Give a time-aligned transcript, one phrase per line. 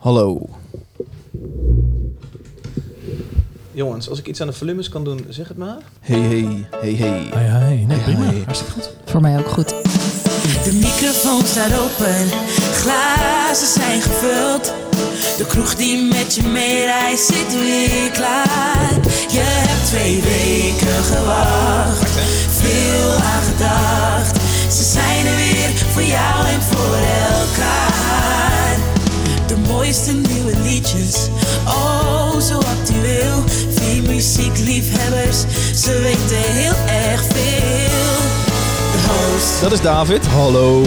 [0.00, 0.48] Hallo.
[3.72, 5.76] Jongens, als ik iets aan de volumes kan doen, zeg het maar.
[6.00, 7.28] Hey, hey, hey, hey.
[7.32, 7.84] Hey, hey.
[7.88, 8.24] Nee, Hey, prima.
[8.30, 8.42] hey.
[8.44, 8.90] Hartstikke goed.
[9.04, 9.68] Voor mij ook goed.
[10.64, 12.26] De microfoon staat open,
[12.72, 14.72] glazen zijn gevuld.
[15.38, 18.90] De kroeg die met je meereist zit weer klaar.
[19.30, 22.10] Je hebt twee weken gewacht,
[22.60, 24.36] veel aan gedacht.
[24.72, 28.09] Ze zijn er weer voor jou en voor elkaar.
[29.70, 31.28] Mooiste nieuwe liedjes,
[31.66, 33.44] oh zo actueel.
[33.70, 35.38] Vier muziekliefhebbers,
[35.82, 36.74] ze weten heel
[37.10, 38.18] erg veel.
[38.92, 39.60] De host.
[39.60, 40.26] Dat is David.
[40.26, 40.82] Hallo.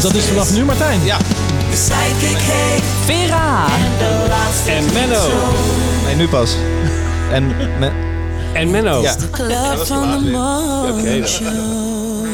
[0.00, 1.00] Dat is vanaf nu Martijn.
[1.04, 1.18] Ja.
[1.18, 3.66] De sidekick heet Vera!
[3.98, 5.26] de laatste En Menno.
[6.04, 6.54] Nee, nu pas.
[7.32, 7.46] En
[7.78, 7.90] me-
[8.52, 9.00] En Menno.
[9.02, 9.14] Ja.
[9.14, 9.28] De
[10.90, 12.26] Oké, Motion.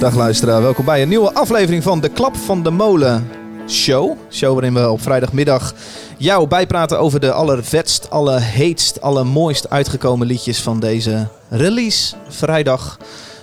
[0.00, 3.28] Dag luisteraar, welkom bij een nieuwe aflevering van de Klap van de Molen
[3.70, 4.16] show.
[4.30, 5.74] Show waarin we op vrijdagmiddag
[6.16, 12.98] jou bijpraten over de allervetst, allerheetst, allermooist uitgekomen liedjes van deze release vrijdag.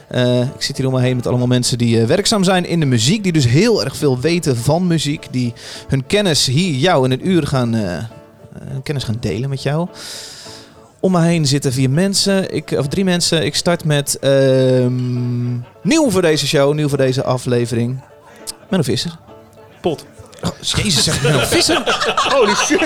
[0.07, 2.79] Eh, ik zit hier om me heen met allemaal mensen die eh, werkzaam zijn in
[2.79, 5.53] de muziek, die dus heel erg veel weten van muziek, die
[5.87, 8.03] hun kennis hier jou in een uur gaan, eh,
[8.83, 9.87] kennis gaan delen met jou.
[10.99, 13.45] Om me heen zitten vier mensen, ik, of drie mensen.
[13.45, 15.53] Ik start met ehm,
[15.83, 17.99] nieuw voor deze show, nieuw voor deze aflevering.
[18.69, 19.17] Menno Visser.
[19.81, 20.05] Pot.
[20.43, 21.81] Oh, Jezus, zeg Menno Visser.
[22.15, 22.79] Holy shit.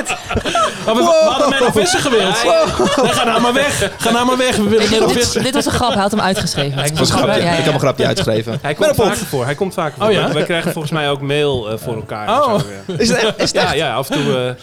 [0.87, 2.43] Oh, we, we hadden Menno Visser gewild.
[2.43, 3.91] Nee, ga nou maar weg.
[3.97, 4.55] Ga nou maar weg.
[4.55, 5.43] We willen Menno dit, Visser.
[5.43, 6.79] dit was een grap, hij had hem uitgeschreven.
[6.79, 7.39] Hij Dat was een grapje.
[7.39, 7.57] Ja, ja, ja.
[7.57, 8.59] Ik heb een grapje uitgeschreven.
[8.61, 9.45] Hij komt vaker voor.
[9.45, 10.07] Hij komt vaker voor.
[10.07, 10.31] Oh ja?
[10.31, 12.29] We krijgen volgens mij ook mail eh, voor elkaar.
[12.29, 12.59] Oh.
[12.59, 12.93] zo, ja.
[12.97, 13.75] Is het, echt- is het Ja, echt?
[13.75, 14.37] ja, af en toe.
[14.37, 14.53] eh,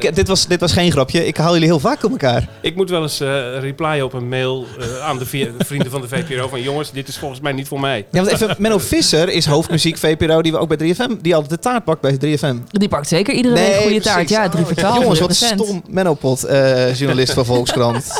[0.00, 1.26] Ik, dit, was, dit was geen grapje.
[1.26, 2.48] Ik haal jullie heel vaak op elkaar.
[2.60, 5.26] ik moet wel eens eh replyen op een mail eh, aan de
[5.58, 8.06] vrienden van de VPRO van jongens, dit is volgens mij niet voor mij.
[8.10, 11.50] Ja, want even, Menno Visser is hoofdmuziek VPRO die we ook bij 3FM, die altijd
[11.52, 12.56] de taart pakt bij 3FM.
[12.70, 14.16] Die pakt zeker iedere week goede taart.
[14.16, 14.36] precies.
[14.36, 15.00] Ja, drie voor twaalf.
[15.02, 15.82] Jongens, wat stom.
[15.88, 18.04] Menno Pot, eh, journalist van Volkskrant.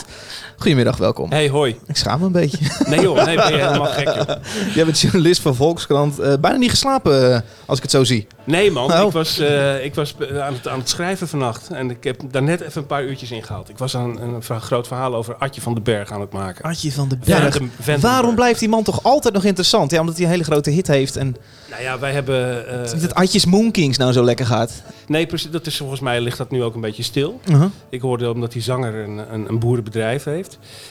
[0.61, 1.31] Goedemiddag, welkom.
[1.31, 1.77] Hey, hoi.
[1.87, 2.59] Ik schaam me een beetje.
[2.89, 4.07] Nee joh, nee, ben je helemaal gek.
[4.15, 4.37] joh.
[4.75, 6.19] Jij bent journalist van Volkskrant.
[6.19, 8.27] Eh, bijna niet geslapen, eh, als ik het zo zie.
[8.45, 9.07] Nee man, Nou.
[9.07, 12.43] ik was, eh, ik was aan, het, aan het schrijven vannacht en ik heb daar
[12.43, 13.69] net even een paar uurtjes in gehaald.
[13.69, 16.65] Ik was een, een, vrij groot verhaal over Adje van den Berg aan het maken.
[16.65, 17.59] Adje van de Berg.
[18.01, 19.91] Waarom blijft die man toch altijd nog interessant?
[19.91, 21.17] Ja, omdat hij een hele grote hit heeft.
[21.17, 21.37] En
[21.71, 22.65] Nou ja, wij hebben...
[22.79, 24.83] het is niet dat Adjes Moon Kings nou zo lekker gaat.
[25.07, 27.41] nee, precies, dat is volgens mij ligt dat nu ook een beetje stil.
[27.89, 30.48] Ik hoorde omdat die zanger een, een, een boerenbedrijf heeft.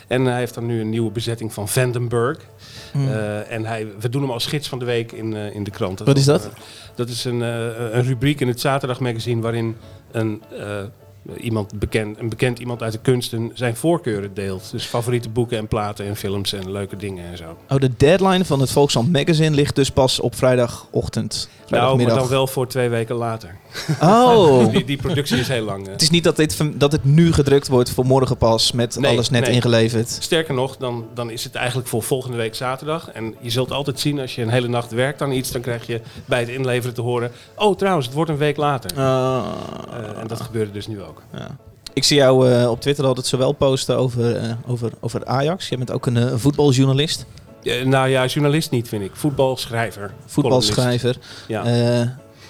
[0.08, 2.38] En hij heeft dan nu een nieuwe bezetting van Vandenberg.
[2.92, 3.08] Hmm.
[3.08, 5.72] Eh, en hij, we doen hem als gids van de week in, eh, in de
[5.72, 6.00] krant.
[6.00, 6.46] Wat is dat?
[6.46, 6.52] eh,
[6.96, 9.78] dat is een, een rubriek in het zaterdagmagazine waarin
[10.12, 10.42] een,
[11.40, 14.72] iemand bekend, een bekend iemand uit de kunsten zijn voorkeuren deelt.
[14.72, 17.58] Dus favoriete boeken en platen en films en leuke dingen en zo.
[17.70, 21.50] Oh, de deadline van het Volkskrant Magazine ligt dus pas op vrijdagochtend.
[21.58, 22.18] Nou, maar Vrijdagmiddag.
[22.18, 23.56] dan wel voor twee weken later.
[24.02, 24.66] Oh.
[24.72, 25.88] Die, die productie is heel lang.
[25.88, 29.12] Het is niet dat, dit, dat het nu gedrukt wordt voor morgen pas met Nee,
[29.12, 29.52] alles net nee.
[29.52, 30.10] ingeleverd.
[30.10, 33.12] Sterker nog, dan, dan is het eigenlijk voor volgende week zaterdag.
[33.12, 35.88] En je zult altijd zien, als je een hele nacht werkt aan iets, dan krijg
[35.88, 37.32] je bij het inleveren te horen.
[37.56, 38.92] Oh, trouwens, het wordt een week later.
[38.98, 39.46] Ah.
[39.90, 41.17] Eh, en dat gebeurde dus nu ook.
[41.34, 41.58] Ja.
[41.94, 45.70] Ik zie jou eh, op Twitter altijd zowel posten over, eh, over, over Ajax.
[45.70, 47.26] Je bent ook een eh, voetbaljournalist,
[47.84, 49.12] nou ja, journalist niet, vind ik.
[49.14, 50.14] Voetbalschrijver.
[50.26, 51.18] voetbalschrijver.
[51.48, 51.66] Ja.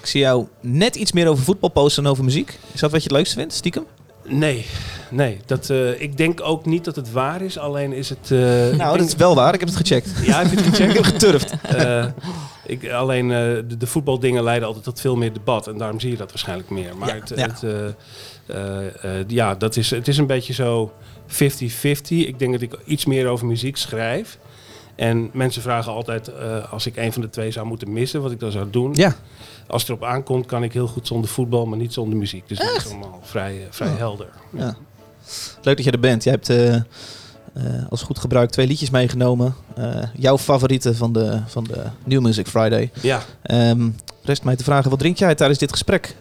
[0.00, 2.58] Ik zie jou net iets meer over voetbal posten dan over muziek.
[2.72, 3.84] Is dat wat je het leukste vindt, stiekem?
[4.24, 4.66] Nee,
[5.10, 5.40] nee.
[5.46, 7.58] Dat, ik denk ook niet dat het waar is.
[7.58, 8.30] Alleen is het...
[8.30, 9.54] ik Nou, denk- dat is wel waar.
[9.54, 10.10] Ik heb het gecheckt.
[10.22, 10.94] Ja, heb je het ik gecheckt?
[10.94, 11.52] heb geturfd.
[12.66, 15.66] Ik, alleen de, de voetbaldingen leiden altijd tot veel meer debat.
[15.66, 16.96] En daarom zie je dat waarschijnlijk meer.
[16.96, 17.46] Maar Ja, het, ja.
[17.46, 17.94] het,
[19.26, 20.92] ja, dat is, het is een beetje zo
[21.28, 21.32] 50-50.
[22.08, 24.38] Ik denk dat ik iets meer over muziek schrijf.
[24.96, 28.30] En mensen vragen altijd eh, als ik een van de twee zou moeten missen, wat
[28.30, 28.94] ik dan zou doen.
[28.94, 29.14] Ja.
[29.66, 32.48] Als het erop aankomt, kan ik heel goed zonder voetbal, maar niet zonder muziek.
[32.48, 33.96] Dus dat is allemaal vrij, eh, vrij Oh.
[33.96, 34.28] helder.
[34.56, 34.76] Ja.
[35.62, 36.24] Leuk dat je er bent.
[36.24, 36.82] Jij hebt eh, eh,
[37.90, 39.54] als goed gebruik twee liedjes meegenomen.
[39.76, 42.90] Eh, jouw favorieten van de, van de New Music Friday.
[43.02, 43.88] Ja, Ehm,
[44.22, 46.16] rest mij te vragen, wat drink jij tijdens dit gesprek?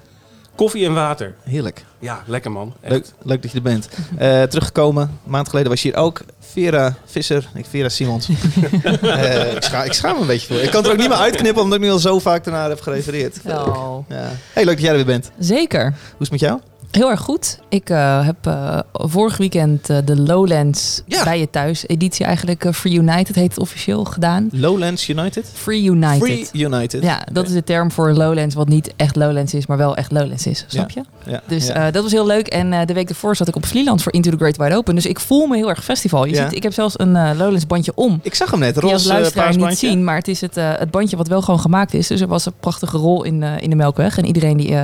[0.57, 1.33] Koffie en water.
[1.43, 1.85] Heerlijk.
[1.99, 2.73] Ja, lekker man.
[2.81, 2.91] Echt.
[2.91, 3.89] Leuk, leuk dat je er bent.
[4.17, 6.21] Eh, teruggekomen, een maand geleden was je hier ook.
[6.39, 8.29] Vera Visser, ik Vera Simons.
[9.01, 10.63] Eh, ik, scha ik schaam me een beetje voor.
[10.63, 12.69] Ik kan het er ook niet meer uitknippen, omdat ik nu al zo vaak daarnaar
[12.69, 13.37] heb gerefereerd.
[13.45, 14.09] Oh.
[14.09, 14.31] Ja.
[14.53, 15.31] Hey, leuk dat jij er weer bent.
[15.39, 15.83] Zeker.
[15.83, 16.59] Hoe is het met jou?
[16.91, 17.59] Heel erg goed.
[17.69, 21.23] Ik eh, heb eh, vorig weekend eh, de Lowlands Ja.
[21.23, 24.49] bij je thuis editie eigenlijk Free United heet het officieel gedaan.
[24.51, 25.51] Lowlands United?
[25.53, 26.17] Free United.
[26.49, 27.03] Free United.
[27.03, 30.11] Ja, dat is de term voor Lowlands, wat niet echt Lowlands is, maar wel echt
[30.11, 30.65] Lowlands is.
[30.67, 31.01] Snap je?
[31.25, 31.91] Ja, Dus ja.
[31.91, 32.47] dat was heel leuk.
[32.47, 34.95] En de week ervoor zat ik op Vlieland voor Into the Great Wide Open.
[34.95, 36.25] Dus ik voel me heel erg festival.
[36.25, 38.19] Je ziet, ik heb zelfs een Lowlands bandje om.
[38.23, 40.91] ik zag hem net, Die als roze luisteraar niet zien, maar het is het, het
[40.91, 42.07] bandje wat wel gewoon gemaakt is.
[42.07, 44.17] Dus er was een prachtige rol in, in de Melkweg.
[44.17, 44.75] En iedereen die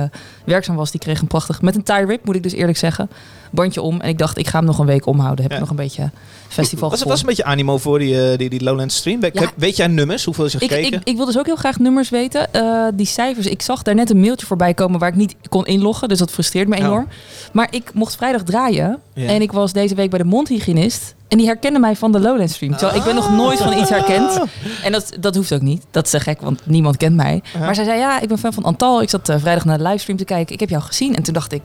[0.44, 3.10] werkzaam was, die kreeg een prachtig, met een tie rip moet ik dus eerlijk zeggen,
[3.50, 4.00] bandje om.
[4.00, 5.42] En ik dacht, ik ga hem nog een week omhouden.
[5.42, 5.54] Heb Ja.
[5.56, 6.10] ik nog een beetje
[6.48, 9.20] festival Was, was een beetje animo voor die, eh, die, die Lowlands stream.
[9.20, 9.30] Ja.
[9.32, 10.24] heb- Weet jij nummers?
[10.24, 10.92] Hoeveel is ik, gekeken?
[10.98, 12.52] ik, ik wil dus ook heel graag nummers weten.
[12.52, 13.46] Eh, die cijfers.
[13.46, 16.08] Ik zag daar net een mailtje voorbij komen waar ik niet kon inloggen.
[16.08, 17.08] Dus dat frustreert me enorm.
[17.52, 18.98] Maar ik mocht vrijdag draaien.
[19.14, 21.14] En ik was deze week bij de mondhygiënist.
[21.34, 22.76] En die herkende mij van de Lowland stream.
[22.76, 24.40] Terwijl ik ben nog nooit van iets herkend.
[24.82, 25.84] En dat, dat hoeft ook niet.
[25.90, 27.42] Dat is te gek, want niemand kent mij.
[27.58, 29.02] Maar zij zei, ja, ik ben fan van Antal.
[29.02, 30.54] Ik zat eh, vrijdag naar de livestream te kijken.
[30.54, 31.16] Ik heb jou gezien.
[31.16, 31.62] En toen dacht ik...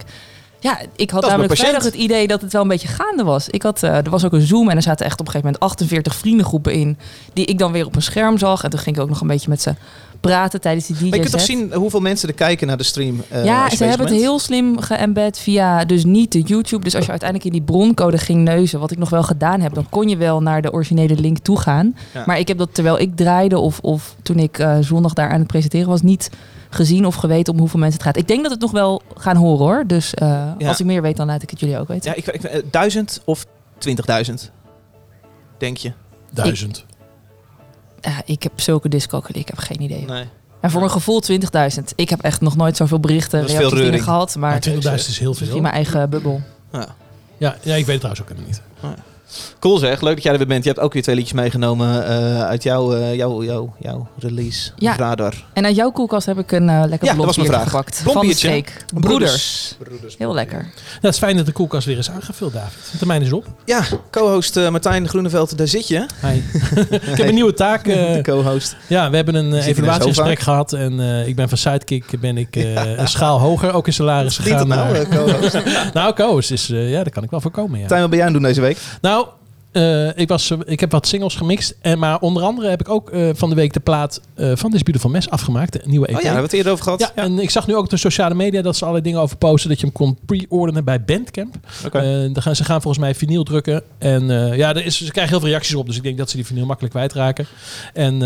[0.60, 3.50] Ja, ik had namelijk vrijdag het idee dat het wel een beetje gaande was.
[3.50, 5.52] Ik had, eh, er was ook een Zoom en er zaten echt op een gegeven
[5.52, 6.98] moment 48 vriendengroepen in.
[7.34, 8.64] Die ik dan weer op een scherm zag.
[8.64, 9.74] En toen ging ik ook nog een beetje met ze
[10.20, 12.84] praten tijdens die DJ Maar je kunt toch zien hoeveel mensen er kijken naar de
[12.84, 13.24] stream?
[13.30, 16.84] eh, ja, ze hebben het heel slim geëmbed via dus niet de YouTube.
[16.84, 19.74] Dus als je uiteindelijk in die broncode ging neuzen, wat ik nog wel gedaan heb,
[19.74, 21.96] dan kon je wel naar de originele link toe gaan.
[22.14, 22.24] Ja.
[22.26, 25.40] Maar ik heb dat terwijl ik draaide of, of toen ik eh, zondag daar aan
[25.40, 26.30] het presenteren was, niet
[26.70, 28.18] gezien of geweten om hoeveel mensen het gaat.
[28.18, 29.84] Ik denk dat het nog wel gaan horen hoor.
[29.88, 30.28] Dus eh,
[30.58, 30.68] Ja.
[30.68, 32.12] als ik meer weet, dan laat ik het jullie ook weten.
[32.12, 33.46] Ja, ik, ik, duizend of
[33.88, 34.34] 20.000?
[35.58, 35.92] Denk je?
[36.34, 36.86] Duizend.
[38.02, 40.06] Ja, ik heb zulke dyscalculie, ik heb geen idee.
[40.06, 40.24] Nee.
[40.62, 41.38] En voor mijn gevoel 20.000.
[41.96, 44.36] Ik heb echt nog nooit zoveel berichten, reacties, gehad.
[44.36, 45.62] Maar Maar 20.000 is heel veel.
[45.62, 46.42] mijn eigen bubbel.
[46.72, 46.88] Ja.
[47.38, 48.62] Ja, ja, ik weet het trouwens ook helemaal niet.
[49.60, 50.64] Cool zeg, leuk dat jij er weer bent.
[50.64, 54.72] Je hebt ook weer twee liedjes meegenomen eh, uit jouw, eh, jouw, jouw, jouw release.
[54.76, 54.96] Ja.
[54.98, 55.34] Radar.
[55.54, 57.70] En uit jouw koelkast heb ik een eh, lekker Ja, dat blond was mijn biertje
[57.70, 57.86] vraag.
[57.86, 58.00] gepakt.
[58.04, 58.64] Blond van de biertje.
[59.00, 59.76] Broeders.
[60.18, 60.58] Heel lekker.
[60.60, 60.72] Nou,
[61.02, 62.78] het is fijn dat de koelkast weer is aangevuld, David.
[62.92, 63.46] De termijn is op.
[63.66, 66.06] Ja, co-host eh, Martijn Groeneveld, daar zit je.
[66.22, 66.36] Hi.
[67.12, 67.88] ik heb een nieuwe taak.
[67.88, 68.76] eh, de co-host.
[68.88, 70.74] ja, we hebben een evaluatiegesprek gehad.
[70.74, 74.38] En eh, ik ben van Sidekick ben ik eh, een schaal hoger, ook in salaris
[74.38, 74.68] gegaan.
[74.68, 75.58] nou, naar- co-host?
[75.94, 77.74] nou, co-host is, eh, ja, daar kan ik wel voor komen.
[77.74, 77.80] Ja.
[77.80, 78.78] Martijn, wat ben jij aan het doen deze week?
[79.02, 79.19] Nou,
[79.72, 81.76] eh, ik, was, ik heb wat singles gemixt.
[81.82, 84.72] En, maar onder andere heb ik ook eh, van de week de plaat eh, van
[84.72, 85.74] This Beautiful Mess afgemaakt.
[85.74, 86.16] De nieuwe EP.
[86.16, 87.00] Oh ja, daar hebben we het eerder over gehad.
[87.00, 89.38] Ja, en ik zag nu ook op de sociale media dat ze allerlei dingen over
[89.38, 89.70] posten.
[89.70, 91.56] Dat je hem kon pre-orderen bij Bandcamp.
[91.92, 93.84] Dan gaan, ze gaan volgens mij vinyl drukken.
[93.98, 95.86] En ja, er is, ze krijgen heel veel reacties op.
[95.86, 97.46] Dus ik denk dat ze die vinyl makkelijk kwijtraken.
[97.94, 98.20] En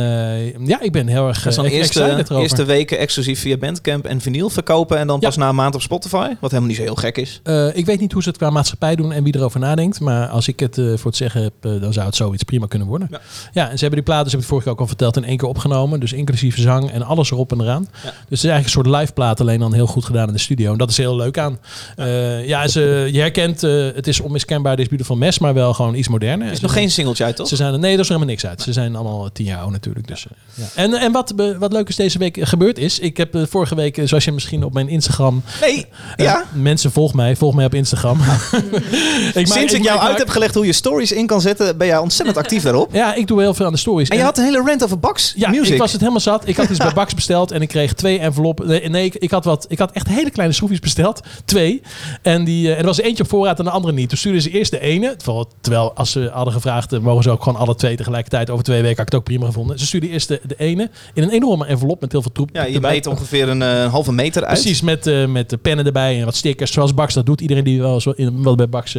[0.65, 4.21] ja, ik ben heel erg is dan uh, eerste, eerste weken exclusief via Bandcamp en
[4.21, 4.97] vinyl verkopen.
[4.97, 5.27] En dan Ja.
[5.27, 6.27] pas na een maand op Spotify.
[6.39, 7.41] Wat helemaal niet zo heel gek is.
[7.73, 9.99] Ik weet niet hoe ze het qua maatschappij doen en wie erover nadenkt.
[9.99, 12.87] Maar als ik het voor het zeggen heb, eh, dan zou het zoiets prima kunnen
[12.87, 13.07] worden.
[13.11, 13.21] Ja.
[13.53, 15.23] Ja, en ze hebben die platen, ze hebben het vorige keer ook al verteld, in
[15.25, 15.99] één keer opgenomen.
[15.99, 17.87] Dus inclusief zang en alles erop en eraan.
[17.91, 17.99] Ja.
[18.09, 20.39] Dus het is eigenlijk een soort live plaat, alleen dan heel goed gedaan in de
[20.39, 20.71] studio.
[20.71, 21.59] En dat is heel leuk aan.
[21.95, 25.95] Ja, ja ze, je herkent, eh, het is onmiskenbaar This Beautiful Mess, maar wel gewoon
[25.95, 26.47] iets moderner.
[26.47, 27.47] Er is nog geen singeltje uit, toch?
[27.47, 28.61] Ze zijn, nee, er is nog helemaal niks uit.
[28.61, 30.07] Ze zijn allemaal tien jaar oud natuurlijk.
[30.07, 30.65] Dus, eh, ja.
[30.75, 33.97] En, en wat, wat leuk is deze week gebeurd is, ik heb eh, vorige week,
[33.97, 36.43] eh, zoals je misschien op mijn Instagram Nee, eh, ja.
[36.53, 37.35] mensen, volg mij.
[37.35, 38.19] Volg mij op Instagram.
[38.21, 41.77] ik maak- Sinds ik jou maak- uit heb gelegd hoe je stories in kan zetten,
[41.77, 42.93] ben jij ontzettend actief daarop.
[42.93, 44.09] Ja, ik doe heel veel aan de stories.
[44.09, 45.73] En je had een hele rant over Bax ja, Music.
[45.73, 46.47] ik was het helemaal zat.
[46.47, 48.67] Ik had iets bij Bax besteld en ik kreeg twee enveloppen.
[48.67, 49.65] Nee, nee ik, ik had wat.
[49.69, 51.21] Ik had echt hele kleine schroefjes besteld.
[51.45, 51.81] Twee.
[52.21, 54.09] En die, eh, er was eentje op voorraad en de andere niet.
[54.09, 55.15] Toen stuurden ze eerst de ene.
[55.15, 58.49] Terwijl, terwijl als ze hadden gevraagd, eh, mogen ze ook gewoon alle twee tegelijkertijd.
[58.49, 59.79] Over twee weken had ik het ook prima gevonden.
[59.79, 62.49] Ze stuurden eerst de, de ene in een enorme envelop met heel veel troep.
[62.53, 62.91] ja, je erbij.
[62.91, 64.61] meet ongeveer een eh, halve meter uit.
[64.61, 66.71] Precies, met, eh, met de pennen erbij en wat stickers.
[66.71, 67.41] Zoals Bax dat doet.
[67.41, 68.97] Iedereen die wel, eens in, wel bij Bax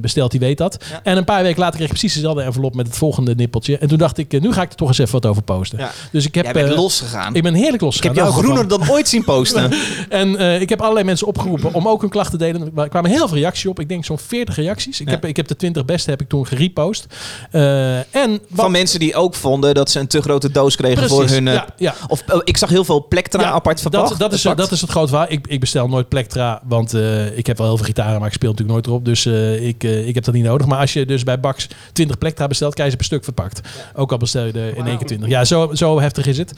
[0.00, 0.84] bestelt, die weet dat.
[0.90, 1.00] Ja.
[1.02, 3.78] En een paar weken later kreeg ik precies dezelfde envelop met het volgende nippeltje.
[3.78, 5.78] En toen dacht ik, eh, nu ga ik er toch eens even wat over posten.
[5.78, 5.90] Ja.
[6.12, 6.44] Dus ik heb...
[6.44, 7.34] Jij bent eh, losgegaan.
[7.34, 8.14] ik ben heerlijk Ik losgegaan.
[8.16, 9.72] heb jou Nou, groener dan ooit zien posten.
[10.08, 12.72] En eh, ik heb allerlei mensen opgeroepen om ook hun klachten te delen.
[12.76, 13.80] Er kwamen heel veel reacties op.
[13.80, 15.00] Ik denk zo'n 40 reacties.
[15.00, 15.12] Ik, Ja.
[15.12, 17.06] heb, ik heb de 20 beste heb ik toen gerepost.
[17.50, 20.96] Eh, en wat, Van mensen die ook vonden dat ze een te grote doos kregen
[20.96, 21.44] Precies, voor hun...
[21.44, 21.94] ja, ja.
[22.08, 24.08] Of eh, ik zag heel veel plektra Ja, apart verpakt.
[24.08, 25.26] Dat, dat, is, dat is het grote verhaal.
[25.28, 28.34] Ik, ik bestel nooit plektra, want eh, ik heb wel heel veel gitaren, maar ik
[28.34, 29.04] speel natuurlijk nooit erop.
[29.04, 30.66] Dus eh, ik, ik heb dat niet nodig.
[30.66, 33.60] Maar als je dus bij Bax 20 plektra krijg je ze per stuk verpakt.
[33.94, 35.28] Ook al bestel je er in één keer 20.
[35.28, 36.52] Ja, zo, zo heftig is het.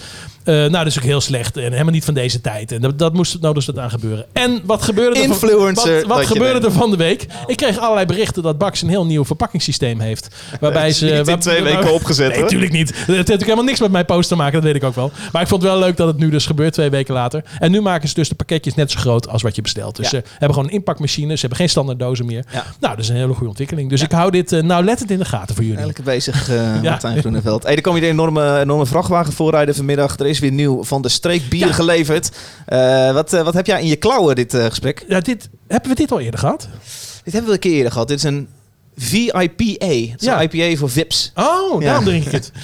[0.45, 2.73] Eh, nou, dat is ook heel slecht en helemaal niet van deze tijd.
[2.73, 4.27] En dat, dat moest nou dus dat aan gebeuren.
[4.33, 5.27] En wat gebeurde er?
[5.27, 7.27] van- Influencer Wat, wat gebeurde er van de week?
[7.47, 10.29] Ik kreeg allerlei berichten dat Bax een heel nieuw verpakkingssysteem heeft.
[10.61, 11.05] Waarbij ze...
[11.07, 12.89] Niet in twee waar- weken opgezet, Nee, natuurlijk niet.
[12.89, 15.11] Het heeft natuurlijk helemaal niks met mijn post te maken, dat weet ik ook wel.
[15.33, 17.45] Maar ik vond het wel leuk dat het nu dus gebeurt, twee weken later.
[17.59, 19.97] En nu maken ze dus de pakketjes net zo groot als wat je bestelt.
[19.97, 20.19] Dus Ja.
[20.19, 22.45] ze hebben gewoon een inpakmachine, ze hebben geen standaard dozen meer.
[22.53, 22.65] Ja.
[22.81, 23.91] Nou, dat is een hele goede ontwikkeling.
[23.91, 25.85] Dus ik hou dit uh, nauwlettend in de gaten voor jullie.
[25.87, 27.63] Lekker bezig, eh Martijn Groeneveld.
[27.63, 30.19] Hey, er kwam hier een enorme, enorme vrachtwagen voorrijden vanmiddag.
[30.19, 31.73] Er is weer nieuw van de streek bier Ja.
[31.73, 32.31] geleverd.
[32.67, 35.05] Eh, wat, eh, wat heb jij in je klauwen, dit gesprek?
[35.09, 36.69] Ja, dit, Hebben we dit al eerder gehad?
[37.25, 38.09] Dit hebben we een keer eerder gehad.
[38.09, 38.49] Dit is een
[38.97, 39.87] VIPA.
[40.11, 40.43] Het Ja.
[40.43, 41.33] een IPA voor VIPs.
[41.35, 41.87] Oh, Ja.
[41.87, 42.53] daarom drink ik het.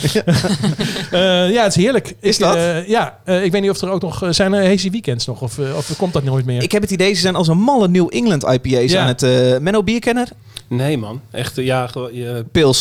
[1.10, 2.14] Eh, ja, het is heerlijk.
[2.20, 2.56] Is ik, dat?
[2.86, 4.22] ja, ik weet niet of er ook nog...
[4.30, 5.40] zijn er hazy weekends nog?
[5.42, 6.62] Of, of komt dat nooit meer?
[6.62, 9.00] Ik heb het idee, ze zijn als een malle New England IPA's Ja.
[9.02, 9.20] aan het...
[9.62, 10.28] Menno Bierkenner?
[10.68, 12.78] Nee man, echt, eh, ja, je- Pils.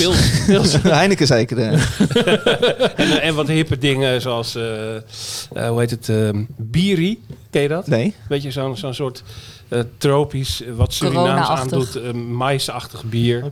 [0.47, 0.81] Pils.
[0.83, 1.57] Heineken zeker.
[1.57, 1.71] eh.
[3.11, 5.01] en, en wat hippe dingen zoals, eh, eh,
[5.69, 7.87] hoe heet het, ehm biri, ken je dat?
[7.87, 8.13] Nee.
[8.29, 9.33] Weet je, zo'n zo'n soort eh,
[9.97, 13.43] tropisch, eh, wat Surinaams aandoet, eh, maisachtig bier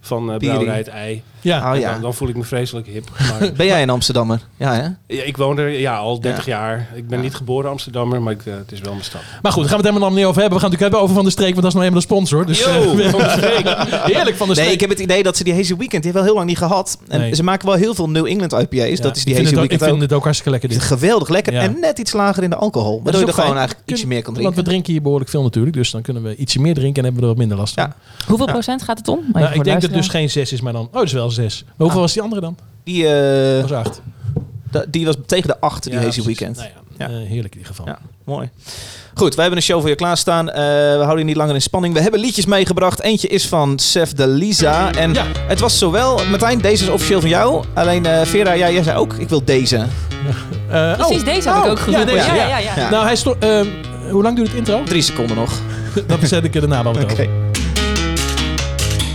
[0.00, 0.50] van eh Biri.
[0.52, 1.22] Brouwerij het Ei.
[1.40, 1.72] ja.
[1.74, 1.92] Oh ja.
[1.92, 3.08] dan, dan voel ik me vreselijk hip.
[3.40, 4.40] Maar, Ben jij een Amsterdammer?
[4.56, 5.14] Ja, hè?
[5.16, 6.88] ja, ik woon er ja, al 30 jaar.
[6.94, 9.20] Ik ben niet geboren Amsterdammer, maar ik, eh, het is wel mijn stad.
[9.42, 10.58] Maar goed, daar gaan we het helemaal niet over hebben.
[10.58, 12.06] We gaan het natuurlijk hebben over Van de Streek, want dat is nou eenmaal de
[12.06, 12.46] sponsor.
[12.46, 13.66] Dus, Yo, eh, Van de Streek.
[14.14, 14.66] heerlijk Van de Streek.
[14.66, 16.34] Nee, ik heb het idee dat ze die Hazy Weekend, die hebben we al heel
[16.34, 16.98] lang niet gehad.
[17.08, 17.34] En Nee.
[17.34, 18.88] ze maken wel heel veel New England IPA's.
[18.96, 20.00] Ja, dat is die Hazy ook, Weekend Ik vind ook.
[20.02, 20.78] het ook hartstikke lekker dit.
[20.78, 21.60] is geweldig lekker Ja.
[21.60, 23.00] en net iets lager in de alcohol.
[23.02, 24.64] Waardoor je er gewoon eigenlijk ietsje meer kan Want we drinken.
[24.70, 25.71] drinken hier behoorlijk veel natuurlijk.
[25.72, 27.82] Dus dan kunnen we ietsje meer drinken en hebben we er wat minder last van.
[27.84, 27.96] Ja.
[28.26, 28.52] Hoeveel Ja.
[28.52, 29.18] procent gaat het om?
[29.32, 30.82] Nou, ik de denk dat het dus geen 6 is, maar dan...
[30.86, 31.62] Oh, dat is wel 6.
[31.66, 32.02] Maar hoeveel Ah.
[32.02, 32.56] was die andere dan?
[32.84, 34.00] Die, eh, Dat was 8.
[34.70, 36.56] da- die was tegen de 8, die Hazy Weekend.
[36.56, 37.12] Nou ja, Ja.
[37.12, 37.86] eh, heerlijk in ieder geval.
[37.86, 37.98] Ja.
[38.24, 38.50] Mooi.
[39.14, 40.50] Goed, wij hebben een show voor je klaarstaan.
[40.50, 41.94] Eh, we houden je niet langer in spanning.
[41.94, 43.00] We hebben liedjes meegebracht.
[43.00, 44.92] Eentje is van Sef de Lisa.
[44.94, 45.24] En Ja.
[45.48, 46.20] het was zowel...
[46.30, 47.64] Martijn, deze is officieel van jou.
[47.74, 49.76] Alleen eh, Vera, ja, jij zei ook, ik wil deze.
[50.70, 51.24] Eh, Precies, oh.
[51.24, 52.14] deze heb ik Oh, ook geroepen.
[52.14, 52.46] Ja, Ja, ja.
[52.48, 52.72] ja, ja.
[52.76, 52.90] Ja.
[52.90, 53.36] Nou, hij stond...
[53.38, 53.66] ehm,
[54.12, 54.82] hoe lang duurt het intro?
[54.84, 55.60] Drie seconden nog.
[56.06, 57.12] Dat zet ik er daarna wel wat Oké.
[57.12, 57.24] over.
[57.24, 57.28] I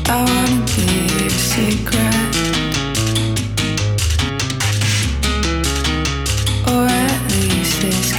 [0.07, 2.15] wanna be a secret,
[6.67, 8.11] or at least its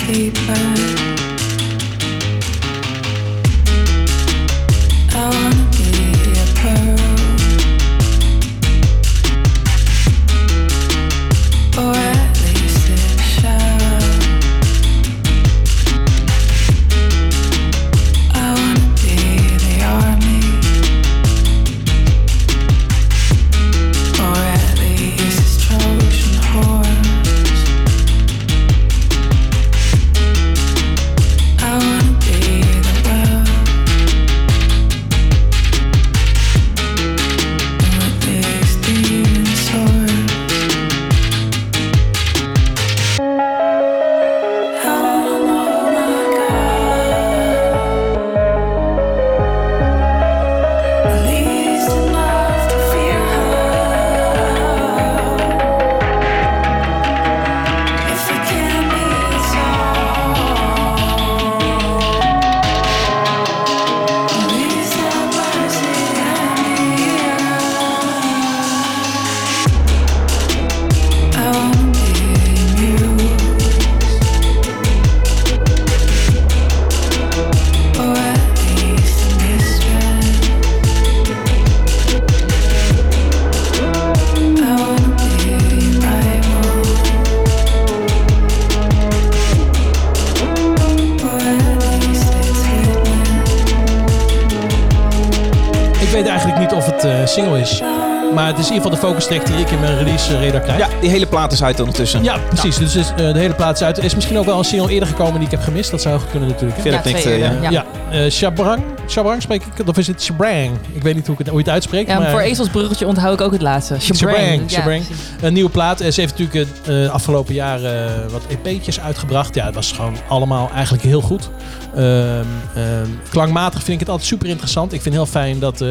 [99.26, 100.78] de die ik in mijn release radar krijg.
[100.78, 102.22] Ja, die hele plaat is uit ondertussen.
[102.22, 102.76] Ja, precies.
[102.76, 103.98] Dus is, eh, de hele plaats is uit.
[103.98, 105.90] Er is misschien ook wel een single eerder gekomen die ik heb gemist.
[105.90, 106.80] Dat zou goed kunnen natuurlijk.
[106.80, 107.70] Verder Ja, eh, eerder, ja.
[107.70, 108.82] Ja, eh Shabrang.
[109.08, 109.88] Shabrang spreek ik het?
[109.88, 110.70] Of is het Shabrang?
[110.92, 112.10] Ik weet niet hoe, ik het, hoe je het uitspreekt.
[112.10, 114.00] Ja, maar voor ezelsbruggetje onthoud ik ook het laatste.
[114.00, 114.70] Shabrang, Shabrang.
[114.70, 115.00] Shabrang.
[115.00, 115.24] Ja, precies.
[115.40, 115.98] Een nieuwe plaat.
[115.98, 119.54] Ze heeft natuurlijk uh, afgelopen jaar eh, wat EP'tjes uitgebracht.
[119.54, 121.50] Ja, het was gewoon allemaal eigenlijk heel goed.
[121.94, 122.44] Ehm,
[122.74, 124.92] ehm, klankmatig vind ik het altijd super interessant.
[124.92, 125.88] Ik vind heel fijn dat, eh,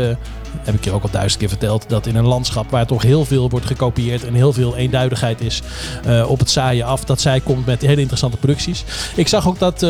[0.68, 3.26] heb ik je ook al duizend keer verteld, dat in een landschap waar toch heel
[3.26, 5.62] veel wordt gekopieerd en heel veel eenduidigheid is
[6.06, 8.84] eh, op het zaaien af, dat zij komt met hele interessante producties.
[9.16, 9.86] Ik zag ook dat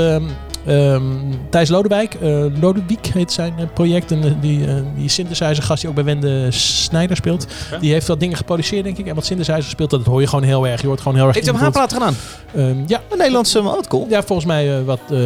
[0.67, 1.03] ehm, ehm,
[1.50, 5.79] Thijs Lodewijk, eh Lodewijk heet zijn eh, project, en, eh, die, eh, die synthesizer gast
[5.81, 7.47] die ook bij Wende Snijder speelt,
[7.79, 10.43] die heeft wat dingen geproduceerd denk ik en wat synthesizer speelt, dat hoor je gewoon
[10.43, 10.81] heel erg.
[10.81, 11.77] Je hoort gewoon heel erg Heeft hij een invloed.
[11.81, 12.15] haarplaat gedaan?
[12.55, 14.05] Ehm, ja, Een Nederlandse, cool.
[14.09, 15.19] ja, volgens mij wat, eh,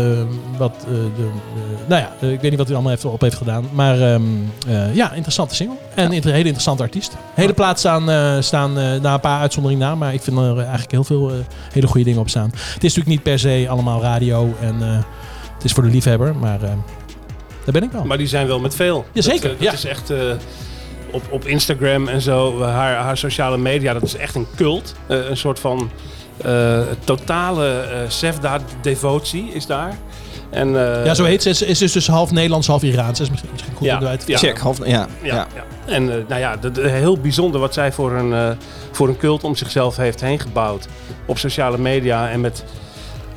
[0.57, 1.29] wat de,
[1.88, 3.65] nou ja, ik weet niet wat hij allemaal heeft, op heeft gedaan.
[3.74, 4.21] Maar ehm,
[4.93, 5.75] ja, interessante single.
[5.95, 7.12] En een hele interessante artiest.
[7.33, 8.03] Hele plaat staan,
[8.43, 9.95] staan na een paar uitzonderingen na.
[9.95, 11.31] Maar ik vind er eigenlijk heel veel
[11.71, 12.50] hele goede dingen op staan.
[12.53, 14.53] Het is natuurlijk niet per se allemaal radio.
[14.62, 14.75] En
[15.62, 16.36] het is voor de liefhebber.
[16.36, 16.70] Maar eh,
[17.63, 18.03] daar ben ik wel.
[18.03, 19.06] Maar die zijn wel met veel.
[19.12, 19.74] Jazeker, Dat, eh, dat ja.
[19.74, 20.18] is echt eh,
[21.12, 24.96] op, op Instagram en zo, eh, haar, haar sociale media, dat is echt een cult.
[25.08, 25.89] Eh, een soort van
[26.44, 29.98] eh, totale eh Sefda-devotie is daar.
[30.50, 31.53] En, eh, ja, zo heet ze.
[31.53, 33.18] Ze is dus, dus half Nederlands, half Iraans.
[33.18, 34.38] Dat is misschien, misschien goed Ja, om eruit te ja.
[34.38, 34.88] Check, half, ja.
[34.88, 35.48] Ja, ja.
[35.56, 35.63] ja.
[35.86, 38.50] En eh, nou ja, dat, eh, heel bijzonder wat zij voor een, eh,
[38.91, 40.88] voor een cult om zichzelf heeft heen gebouwd.
[41.25, 42.63] Op sociale media en met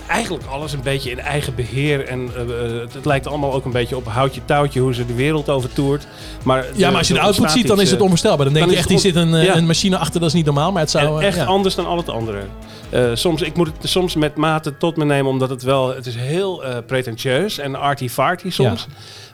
[0.09, 2.09] eigenlijk alles een beetje in eigen beheer.
[2.09, 5.07] En eh, eh, het, het lijkt allemaal ook een beetje op houtje touwtje hoe ze
[5.07, 6.07] de wereld overtoert.
[6.43, 8.45] Maar Ja, maar als je de output ziet, dan is het onvoorstelbaar.
[8.45, 9.57] Dan denk dan je echt, die het zit een, eh, ja.
[9.57, 10.73] een machine achter, dat is niet normaal.
[10.73, 11.07] Maar het zou...
[11.07, 11.45] En eh, echt ja.
[11.45, 12.43] anders dan al het andere.
[12.91, 16.07] Eh, soms, ik moet het soms met mate tot me nemen, omdat het wel, het
[16.07, 18.87] is heel eh pretentieus en arty-farty soms.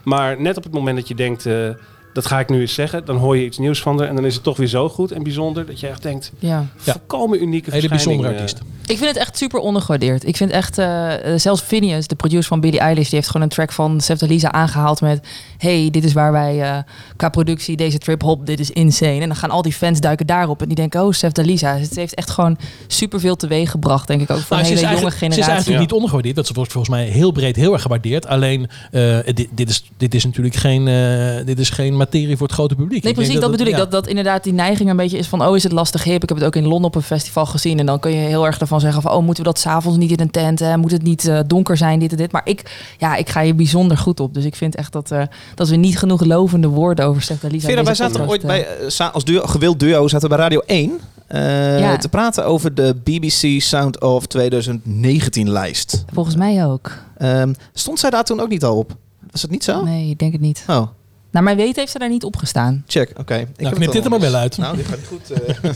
[0.03, 1.69] Maar net op het moment dat je denkt, eh,
[2.13, 4.25] dat ga ik nu eens zeggen, dan hoor je iets nieuws van haar en dan
[4.25, 6.65] is het toch weer zo goed en bijzonder dat je echt denkt, Ja.
[6.75, 8.35] Volkomen unieke Hele bijzondere eh.
[8.35, 8.61] artiest.
[8.91, 10.27] Ik vind het echt super ondergewaardeerd.
[10.27, 13.41] Ik vind echt, eh, eh, zelfs Phineas, de producer van Billie Eilish, die heeft gewoon
[13.41, 16.77] een track van Sefta Lisa aangehaald met: Hey, dit is waar wij eh,
[17.15, 19.19] qua productie deze trip hop, dit is insane.
[19.21, 21.77] En dan gaan al die fans duiken daarop en die denken: Oh, Sefta Lisa.
[21.77, 22.57] Het heeft echt gewoon
[22.87, 25.51] superveel teweeg gebracht, denk ik ook voor Nou, een hele jonge eigenlijk, ze is generatie.
[25.53, 25.85] eigenlijk Ja.
[25.85, 26.35] niet ondergewaardeerd.
[26.35, 28.27] Dat wordt volgens mij heel breed heel erg gewaardeerd.
[28.27, 32.47] Alleen, eh, dit, dit, is, dit is natuurlijk geen, eh, dit is geen materie voor
[32.47, 33.03] het grote publiek.
[33.03, 33.71] Nee, Ik precies, dat, bedoel ik.
[33.71, 33.77] ja.
[33.77, 35.45] Dat, dat inderdaad die neiging een beetje is van...
[35.45, 36.23] oh, is het lastig hip?
[36.23, 37.79] Ik heb het ook in Londen op een festival gezien.
[37.79, 39.11] En dan kun je heel erg ervan zeggen van...
[39.11, 40.59] oh, moeten we dat s'avonds niet in een tent?
[40.59, 40.77] Hè?
[40.77, 42.31] Moet het niet eh, donker zijn, dit en dit?
[42.31, 44.33] Maar ik, ja, ik ga hier bijzonder goed op.
[44.33, 45.23] Dus ik vind echt dat, eh,
[45.55, 47.67] dat we niet genoeg lovende woorden over Stefan Lisa...
[47.67, 50.99] Vera, wij zaten ooit bij, eh, als duo, gewild duo zaten we bij Radio 1
[51.27, 51.97] eh, Ja.
[51.97, 56.05] te praten over de BBC Sound of 2019 lijst.
[56.13, 56.91] Volgens mij ook.
[57.17, 58.95] Ehm, stond zij daar toen ook niet al op?
[59.31, 59.83] Was het niet zo?
[59.83, 60.63] Nee, ik denk het niet.
[60.67, 60.87] Oh,
[61.31, 62.83] Naar mijn weten heeft ze daar niet op gestaan.
[62.87, 63.09] check.
[63.19, 63.33] Oké.
[63.35, 64.57] Ik heb Nou, knip dit er maar wel uit.
[64.57, 65.31] Nou, dit gaat goed.
[65.31, 65.69] eh.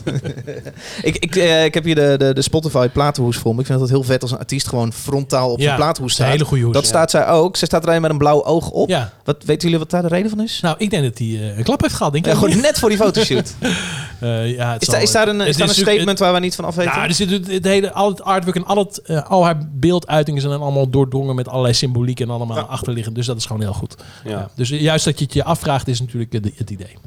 [1.10, 3.60] ik, ik, eh, ik heb hier de, de, de Spotify platenhoes voor me.
[3.60, 6.26] Ik vind het heel vet als een artiest gewoon frontaal op zijn Ja, platenhoes dat
[6.26, 6.32] is een staat.
[6.32, 6.74] hele goede hoes.
[6.74, 6.90] Dat ja.
[6.90, 7.58] staat zij ook.
[7.58, 8.90] Ze staat er alleen met een blauw oog op.
[8.90, 9.12] Ja.
[9.24, 10.60] Wat, weten jullie wat daar de reden van is?
[10.62, 12.14] Nou, ik denk dat hij eh, een klap heeft gehad.
[12.14, 12.38] Denk Ja, ik.
[12.38, 13.54] gewoon net voor die fotoshoot.
[14.20, 16.40] Eh, ja, het Is, zal- daar, is daar een, is daar een statement waar we
[16.40, 16.92] niet van af weten?
[16.96, 20.42] Nou, er zit het, het hele, al het artwork en al, het, al haar beelduitingen
[20.42, 22.62] zijn dan allemaal doordrongen met allerlei symboliek en allemaal Ja.
[22.64, 23.16] achterliggend.
[23.16, 23.96] Dus dat is gewoon heel goed.
[24.24, 24.30] Ja.
[24.32, 24.50] Ja.
[24.56, 26.98] Dus juist dat je het je afvraagt is natuurlijk het, het idee.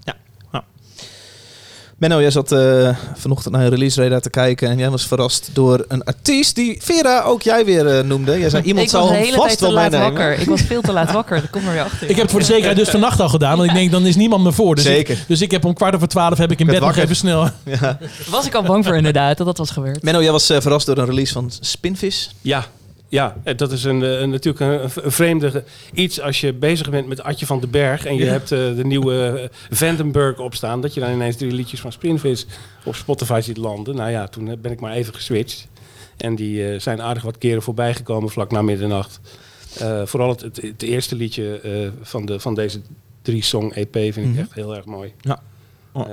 [1.99, 5.51] Menno, jij zat eh, vanochtend naar een release radar te kijken en jij was verrast
[5.53, 8.39] door een artiest die Vera ook jij weer eh, noemde.
[8.39, 10.15] Jij zei iemand ik zal hem hele vast wel laat meenemen.
[10.15, 10.39] wakker.
[10.39, 11.41] Ik was veel te laat wakker.
[11.41, 12.03] Dat komt er weer achter.
[12.03, 13.57] Ik heb het voor de zekerheid dus vannacht al gedaan.
[13.57, 14.75] Want ik denk, dan is niemand me voor.
[14.75, 15.15] Dus Zeker.
[15.15, 17.49] Ik, dus ik heb om kwart over twaalf heb ik in bed nog even snel...
[17.65, 17.99] Ja.
[18.31, 20.03] Was ik al bang voor inderdaad, dat dat was gebeurd.
[20.03, 22.35] Menno, jij was eh, verrast door een release van Spinvis.
[22.41, 22.67] Ja,
[23.09, 24.61] ja, eh, dat is een, eh, een, natuurlijk
[24.95, 28.25] een, een vreemde iets als je bezig bent met Adje van den Berg en je
[28.25, 28.31] Ja.
[28.31, 32.47] hebt eh, de nieuwe Vandenberg opstaan, dat je dan ineens drie liedjes van Spinvis
[32.85, 33.97] op Spotify ziet landen.
[33.97, 35.69] Nou ja, toen ben ik maar even geswitcht.
[36.17, 39.21] En die zijn aardig wat keren voorbij gekomen vlak na middernacht.
[40.05, 41.61] Vooral het, het, het eerste liedje
[42.03, 42.81] van, de, van deze
[43.23, 44.39] drie song EP vind ik Mhm.
[44.39, 45.13] echt heel erg mooi.
[45.21, 45.43] Ja.
[45.93, 46.07] Oh.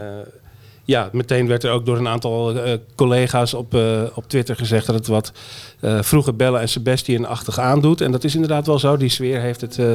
[0.87, 3.81] Ja, meteen werd er ook door een aantal eh, collega's op, eh,
[4.13, 5.31] op Twitter gezegd dat het wat
[5.79, 8.01] eh vroege Bella en Sebastian-achtig aandoet.
[8.01, 8.97] En dat is inderdaad wel zo.
[8.97, 9.85] Die sfeer heeft het eh,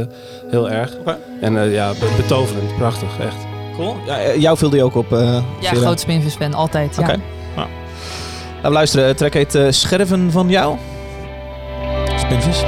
[0.49, 0.97] heel erg.
[1.41, 2.77] En eh, ja, be- betoverend.
[2.77, 3.37] Prachtig, echt.
[3.77, 3.97] Cool.
[4.07, 5.13] Ja, jou viel die ook op.
[5.13, 6.97] eh Ja, groot Spinvis fan, altijd.
[6.97, 7.03] Ja.
[7.03, 7.21] Oké.
[7.57, 9.07] Laten we luisteren.
[9.07, 10.77] Het track heet eh, Scherven van jou.
[12.17, 12.63] Spinvis.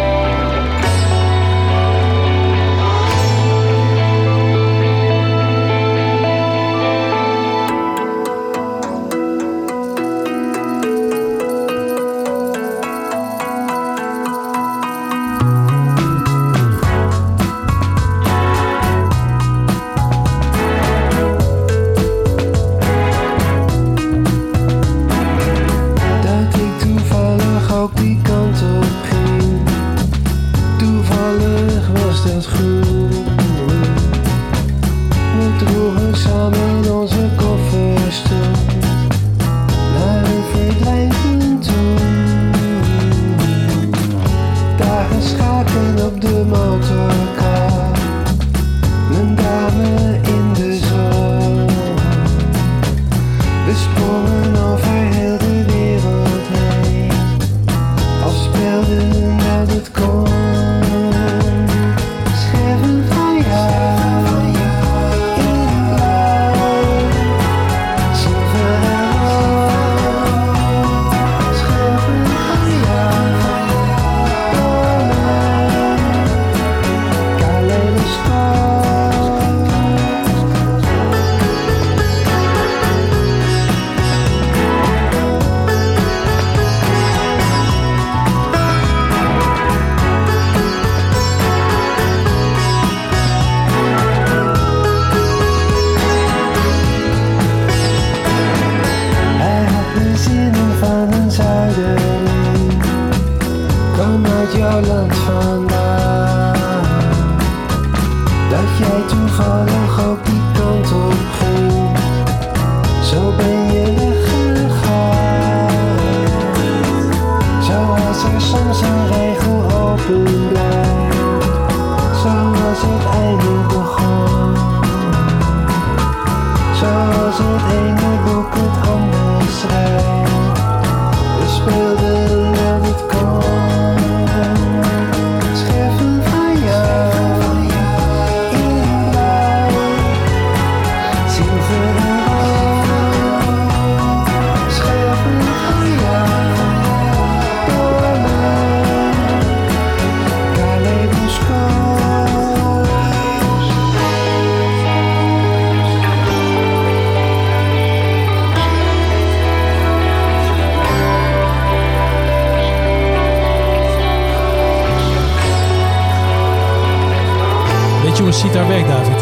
[168.16, 169.20] Je een sitar werkt, David?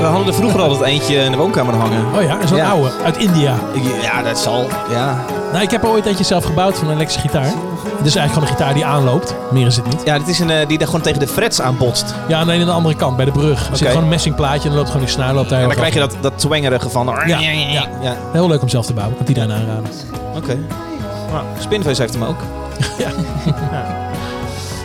[0.00, 2.04] We hadden er vroeger altijd eentje in de woonkamer hangen.
[2.16, 2.70] Oh ja, zo'n Ja.
[2.70, 3.54] oude uit India.
[3.72, 4.66] Ik- Ja, dat zal.
[4.90, 7.44] Ja, Nou, ik heb er ooit eentje zelf gebouwd van een elektrische gitaar.
[7.96, 9.34] Het is eigenlijk gewoon een gitaar die aanloopt.
[9.50, 10.02] Meer is het niet.
[10.04, 12.14] ja dit is een eh, die daar gewoon tegen de frets aanbotst.
[12.28, 13.58] Ja, en aan de andere kant, bij de brug.
[13.60, 13.86] Er zit Oké.
[13.86, 15.94] gewoon een messingplaatje en dan loopt gewoon die snaar loopt daar En heel dan krijg
[15.94, 17.06] je dat, dat twangerige van...
[17.26, 17.86] Ja, ja.
[18.00, 18.16] ja.
[18.32, 19.16] Heel leuk om zelf te bouwen.
[19.16, 19.90] Kan die daarna aanraden.
[20.36, 20.58] Oké.
[21.32, 22.38] Nou, Spinface heeft hem ook.
[22.98, 23.08] Ja.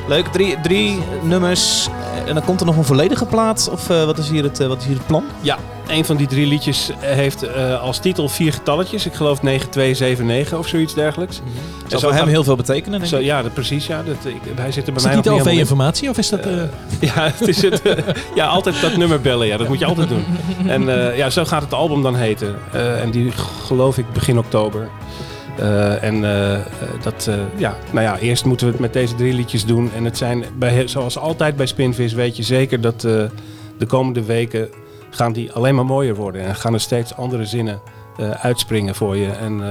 [0.08, 1.90] Leuk, drie, drie nummers.
[2.28, 3.70] En dan komt er nog een volledige plaat?
[3.72, 5.24] Of eh, wat, is hier het, eh, wat is hier het plan?
[5.42, 9.06] Ja, een van die drie liedjes heeft eh, als titel vier getalletjes.
[9.06, 11.36] Ik geloof 9279 of zoiets dergelijks.
[11.36, 11.44] Dat
[11.84, 13.24] En zal zo voor hem heel veel betekenen, denk Zo, ik.
[13.26, 13.88] ja, dat, precies.
[13.88, 15.54] Ja, dat, ik, hij zit er bij Is mij niet niet helemaal in.
[15.54, 16.46] OV-informatie of is dat...
[17.00, 17.82] Ja, het is het,
[18.36, 19.48] ja, altijd dat nummer bellen.
[19.48, 20.26] Ja, dat moet je altijd doen.
[20.68, 22.56] En ja, zo gaat het album dan heten.
[23.02, 23.32] En die
[23.66, 24.90] geloof ik begin oktober.
[25.58, 26.62] Eh, en eh, eh,
[27.02, 29.92] dat, ja, nou ja, eerst moeten we het met deze drie liedjes doen.
[29.96, 33.02] En het zijn, bij, zoals altijd bij Spinvis, weet je zeker dat
[33.78, 34.70] de komende weken
[35.10, 36.42] gaan die alleen maar mooier worden.
[36.42, 37.80] En gaan er steeds andere zinnen
[38.42, 39.32] uitspringen voor je.
[39.32, 39.62] En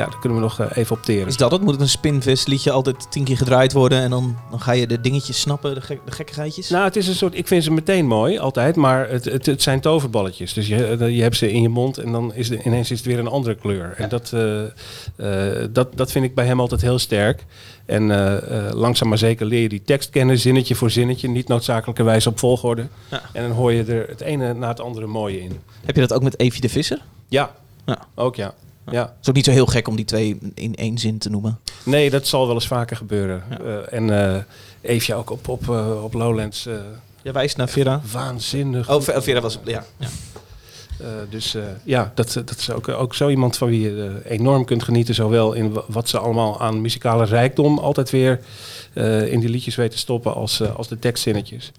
[0.00, 1.26] ja, daar kunnen we nog eh, even op teren.
[1.26, 1.60] Is dat het?
[1.60, 4.86] Moet het een Spinvis liedje altijd tien keer gedraaid worden en dan, dan ga je
[4.86, 6.68] de dingetjes snappen, de, gek, de gekkigheidjes?
[6.68, 7.34] Nou, het is een soort.
[7.34, 8.76] Ik vind ze meteen mooi, altijd.
[8.76, 10.52] Maar het, het, het zijn toverballetjes.
[10.52, 12.98] Dus je, eh, je hebt ze in je mond en dan is de, ineens is
[12.98, 13.94] het weer een andere kleur.
[13.96, 17.44] En dat, eh, dat, dat vind ik bij hem altijd heel sterk.
[17.86, 18.06] En
[18.74, 21.28] langzaam maar zeker leer je die tekst kennen, zinnetje voor zinnetje.
[21.28, 22.86] Niet noodzakelijkerwijs op volgorde.
[23.10, 23.22] Ja.
[23.32, 25.60] En dan hoor je er het ene na het andere mooie in.
[25.84, 26.98] Heb je dat ook met Evie de Visser?
[27.28, 27.50] Ja,
[27.86, 27.98] Ja.
[28.14, 28.54] ook ja.
[28.90, 29.02] Ja.
[29.02, 31.58] Het is ook niet zo heel gek om die twee in één zin te noemen.
[31.82, 33.42] Nee, dat zal wel eens vaker gebeuren.
[33.50, 33.58] Ja.
[33.58, 34.42] Eh, en eh
[34.80, 36.62] Eefje ook op, op, eh, op Lowlands.
[37.22, 38.00] Je wijst naar Vera.
[38.12, 38.90] waanzinnig.
[38.90, 39.58] Oh, Ve- Vera was...
[39.64, 39.84] Ja.
[39.98, 40.08] ja.
[41.30, 45.14] Dus ja, dat, dat is ook, ook zo iemand van wie je enorm kunt genieten.
[45.14, 48.40] Zowel in wa- wat ze allemaal aan muzikale rijkdom altijd weer
[49.30, 51.72] in die liedjes weten stoppen als, als de tekstzinnetjes.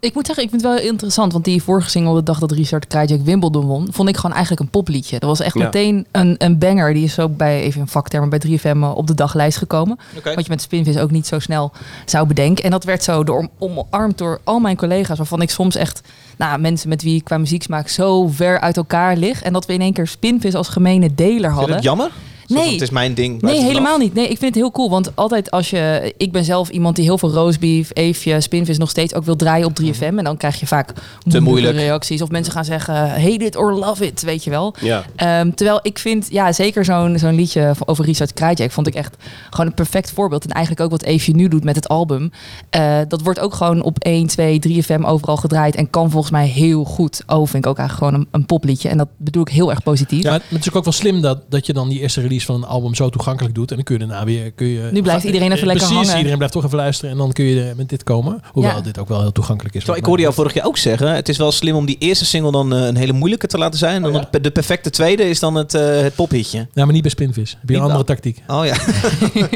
[0.00, 1.32] Ik moet zeggen, ik vind het wel interessant.
[1.32, 4.60] Want die vorige single, de dag dat Richard Krajcek Wimbledon won, vond ik gewoon eigenlijk
[4.62, 5.18] een popliedje.
[5.18, 5.64] Dat was echt Ja.
[5.64, 6.94] meteen een, een banger.
[6.94, 9.98] Die is ook bij, even een vaktermen, bij 3FM eh, op de daglijst gekomen.
[10.24, 11.72] Wat je met Spinvis ook niet zo snel
[12.04, 12.64] zou bedenken.
[12.64, 15.18] En dat werd zo door, omarmd door al mijn collega's.
[15.18, 16.00] Waarvan ik soms echt
[16.38, 19.42] nou, mensen met wie ik qua muzieksmaak zo ver uit elkaar lig.
[19.42, 21.74] En dat we in één keer Spinvis als gemene deler hadden.
[21.74, 22.10] het jammer?
[22.52, 22.64] Zo Nee.
[22.64, 23.42] van, Het is mijn ding.
[23.42, 24.14] Nee, helemaal niet.
[24.14, 24.90] Nee, ik vind het heel cool.
[24.90, 26.14] Want altijd als je...
[26.16, 29.66] Ik ben zelf iemand die heel veel roastbeef, Eefje, Spinvis nog steeds ook wil draaien
[29.66, 30.02] op 3FM.
[30.18, 31.42] En dan krijg je vaak moeilijke Mhm.
[31.42, 31.76] moeilijk.
[31.76, 32.22] reacties.
[32.22, 34.74] Of mensen gaan zeggen, hate it or love it, weet je wel.
[34.80, 38.94] Ja, Ehm, terwijl ik vind, ja, zeker zo'n zo'n liedje over Richard Krajcek vond ik
[38.94, 39.16] echt
[39.50, 40.44] gewoon een perfect voorbeeld.
[40.44, 42.30] En eigenlijk ook wat Eefje nu doet met het album.
[42.70, 45.74] Eh, dat wordt ook gewoon op 1, 2, 3FM overal gedraaid.
[45.74, 47.22] En kan volgens mij heel goed.
[47.26, 48.88] Oh, vind ik ook eigenlijk gewoon een, een popliedje.
[48.88, 50.22] En dat bedoel ik heel erg positief.
[50.22, 52.54] Ja, maar het is ook wel slim dat, dat je dan die eerste release van
[52.54, 53.68] een album zo toegankelijk doet.
[53.70, 54.50] En dan kun je daarna weer...
[54.52, 56.16] Kun je, Nu blijft iedereen even Eh, lekker Precies, hangen.
[56.16, 57.10] iedereen blijft toch even luisteren.
[57.10, 58.42] En dan kun je er met dit komen.
[58.52, 58.80] Hoewel Ja.
[58.80, 59.84] dit ook wel heel toegankelijk is.
[59.84, 62.24] Zo, ik hoorde jou vorig jaar ook zeggen, het is wel slim om die eerste
[62.24, 63.94] single dan eh, een hele moeilijke te laten zijn.
[63.96, 64.28] En dan Oh ja?
[64.30, 66.58] het- de perfecte tweede is dan het, eh het pophitje.
[66.72, 67.56] Ja, maar niet bij Spinvis.
[67.60, 68.42] Heb je een andere tactiek.
[68.46, 68.74] Oh ja.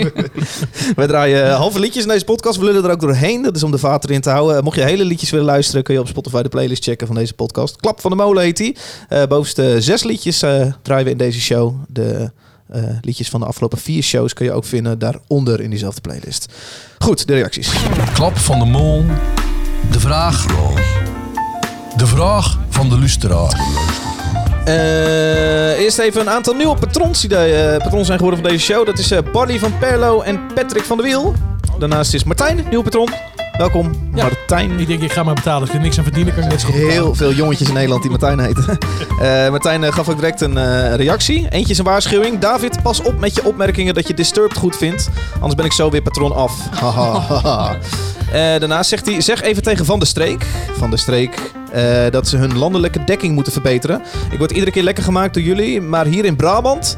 [0.96, 2.58] Wij draaien halve liedjes in deze podcast.
[2.58, 3.42] We lullen er ook doorheen.
[3.42, 4.64] Dat is om de vater in te houden.
[4.64, 7.34] Mocht je hele liedjes willen luisteren, kun je op Spotify de playlist checken van deze
[7.34, 7.76] podcast.
[7.76, 8.76] Klap van de molen heet die.
[9.08, 11.74] Eh bovenste zes liedjes eh, draaien we in deze show.
[11.88, 12.30] De
[12.68, 16.52] eh, liedjes van de afgelopen vier shows kun je ook vinden daaronder in diezelfde playlist.
[16.98, 17.72] Goed, de reacties.
[18.14, 19.04] Klap van de mol.
[19.90, 20.46] De vraag.
[21.96, 23.60] De vraag van de luisteraar.
[24.64, 28.86] Eh, eerst even een aantal nieuwe patrons die de, patrons zijn geworden van deze show.
[28.86, 31.34] Dat is eh Barley van Perlo en Patrick van der Wiel.
[31.78, 33.35] Daarnaast is Martijn, nieuwe patron.
[33.56, 34.22] Welkom, Ja.
[34.22, 34.78] Martijn.
[34.80, 35.60] Ik denk, ik ga maar betalen.
[35.60, 37.02] Als ik er niks aan verdienen, kan ik net zo goed betalen.
[37.02, 38.64] Heel veel jongetjes in Nederland die Martijn heten.
[39.20, 41.48] Eh, Martijn eh, gaf ook direct een eh, reactie.
[41.50, 42.38] Eentje is een waarschuwing.
[42.38, 45.08] David, pas op met je opmerkingen dat je Disturbed goed vindt.
[45.34, 46.68] Anders ben ik zo weer patron af.
[46.70, 47.76] Haha,
[48.58, 50.46] daarnaast zegt hij, zeg even tegen Van der Streek,
[50.78, 51.52] Van der Streek
[52.10, 54.02] dat ze hun landelijke dekking moeten verbeteren.
[54.30, 56.96] Ik word iedere keer lekker gemaakt door jullie, maar hier in Brabant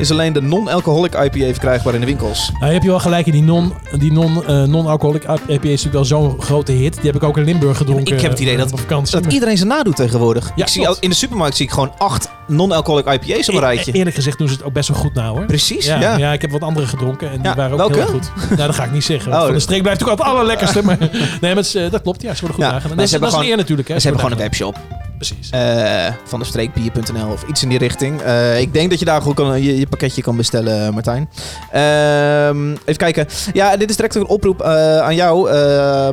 [0.00, 2.50] is alleen de non-alcoholic IPA verkrijgbaar in de winkels.
[2.52, 5.58] Nou, je hebt je wel gelijk in die non, die non, eh, non-alcoholic IPA is
[5.84, 6.94] natuurlijk wel zo'n grote hit.
[6.94, 8.14] Die heb ik ook in Limburg gedronken.
[8.14, 9.20] Ik heb het idee eh, dat- op vakantie.
[9.20, 10.50] Dat iedereen ze nadoet tegenwoordig.
[10.56, 13.64] Ja, ik zie in de supermarkt zie ik gewoon acht non-alcoholic IPA's op een E-
[13.64, 13.92] rijtje.
[13.92, 15.46] Eerlijk gezegd doen ze het ook best wel goed nou hoor.
[15.46, 16.16] Precies, Ja, ja.
[16.18, 16.32] ja.
[16.32, 17.94] ik heb wat andere gedronken en die waren ook welke?
[17.98, 18.30] heel goed.
[18.48, 19.32] Nou, dat ga ik niet zeggen.
[19.32, 20.84] Oh, van de streek blijft natuurlijk altijd het allerlekkerste.
[20.84, 20.98] Maar,
[21.40, 22.22] nee, maar het eh, dat klopt.
[22.22, 23.88] Ja, ze worden goed Ja, Dat, ze is- dat hebben is een eer natuurlijk.
[23.88, 24.76] Hè, Ze hebben gewoon een webshop.
[25.20, 25.50] Precies.
[25.50, 28.20] eh van de streekbier.nl of iets in die richting.
[28.20, 31.28] Eh, ik denk dat je daar goed je, je pakketje kan bestellen, Martijn.
[31.72, 33.26] Ehm, even kijken.
[33.52, 35.50] Ja, dit is direct ook een oproep eh, aan jou.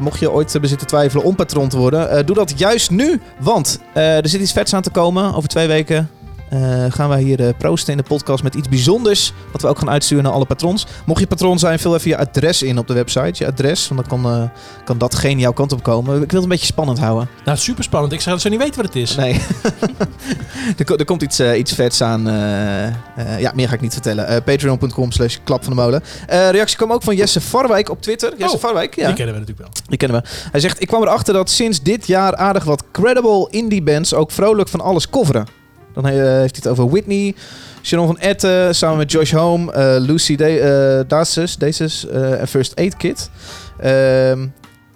[0.01, 3.21] Mocht je ooit bezitten twijfelen om patroon te worden, doe dat juist nu.
[3.39, 5.35] Want er zit iets vets aan te komen.
[5.35, 6.09] Over twee weken
[6.49, 9.33] eh, gaan wij hier eh, proosten in de podcast met iets bijzonders.
[9.51, 10.85] Wat we ook gaan uitsturen naar alle patrons.
[11.05, 13.43] Mocht je patroon zijn, vul even je adres in op de website.
[13.43, 14.49] Je adres, want dan kan, eh,
[14.85, 16.13] kan datgene jouw kant op komen.
[16.13, 17.29] Ik wil het een beetje spannend houden.
[17.45, 18.13] Nou, super spannend.
[18.13, 19.15] Ik zou dat zo niet weten wat het is.
[19.15, 19.33] Nee.
[20.77, 22.23] er, er komt iets, iets vets aan.
[23.39, 24.43] ja, meer ga ik niet vertellen.
[24.43, 26.03] Patreon.com slash klap van de molen.
[26.27, 28.33] Reactie kwam ook van Jesse Varwijk op Twitter.
[28.37, 29.05] Jesse Oh, Varwijk, ja.
[29.05, 29.83] Die kennen we natuurlijk wel.
[29.87, 30.27] Die kennen we.
[30.51, 34.31] Hij zegt, ik kwam erachter dat sinds dit jaar aardig wat credible indie bands ook
[34.31, 35.56] vrolijk van alles coveren.
[36.01, 37.35] Dan eh, heeft hij het over Whitney,
[37.81, 42.97] Sharon van Etten, samen met Josh Home, eh, Lucy eh, Daces eh, en First Aid
[42.97, 43.29] Kit.
[43.79, 44.47] Ehm,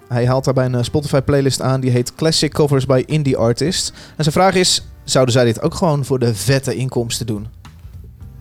[0.08, 3.90] hij haalt daarbij een eh, Spotify playlist aan die heet Classic Covers by Indie Artists.
[3.90, 7.48] En zijn vraag is, zouden zij dit ook gewoon voor de vette inkomsten doen?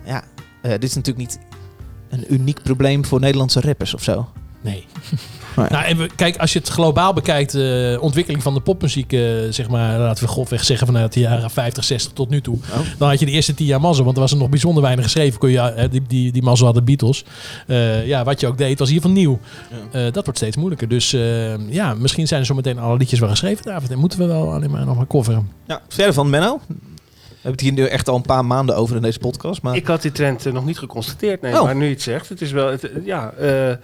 [0.03, 0.23] Ja,
[0.61, 1.39] dit is natuurlijk niet
[2.09, 4.27] een uniek probleem voor Nederlandse rappers of zo.
[4.61, 4.85] Nee.
[5.55, 5.67] Ja.
[5.69, 9.21] Nou, en we, kijk, als je het globaal bekijkt, de ontwikkeling van de popmuziek, eh,
[9.49, 12.55] zeg maar, laten we grofweg zeggen vanuit de jaren 50, 60 tot nu toe.
[12.55, 12.79] Oh.
[12.97, 15.03] Dan had je de eerste tien jaar mazzel, want er was er nog bijzonder weinig
[15.05, 15.39] geschreven.
[15.39, 17.23] Kon je, eh, die, die, die mazzel hadden Beatles.
[17.67, 19.39] Eh, ja, wat je ook deed, was hier van nieuw.
[19.91, 20.87] Eh, dat wordt steeds moeilijker.
[20.87, 23.91] Dus eh, ja, misschien zijn er zo meteen alle liedjes wel geschreven, David.
[23.91, 25.49] En moeten we wel alleen maar nog maar coveren.
[25.67, 26.59] Ja, verder van Menno.
[26.67, 29.61] We hebben het hier nu echt al een paar maanden over in deze podcast.
[29.61, 31.63] Maar Ik had die trend eh, nog niet geconstateerd, nee, Oh.
[31.63, 33.75] maar nu je het zegt, het is wel, het, eh, ja, eh,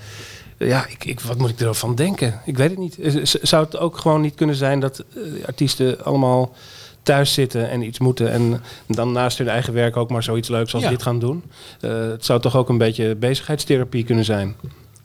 [0.58, 2.42] ja ik, ik, wat moet ik ervan denken?
[2.46, 3.00] Ik weet het niet.
[3.00, 6.56] Eh, Zou het ook gewoon niet kunnen zijn dat eh, artiesten allemaal
[7.04, 10.74] thuis zitten en iets moeten en dan naast hun eigen werk ook maar zoiets leuks
[10.74, 10.90] als Ja.
[10.90, 11.44] dit gaan doen?
[11.82, 14.56] Eh, het zou toch ook een beetje bezigheidstherapie kunnen zijn?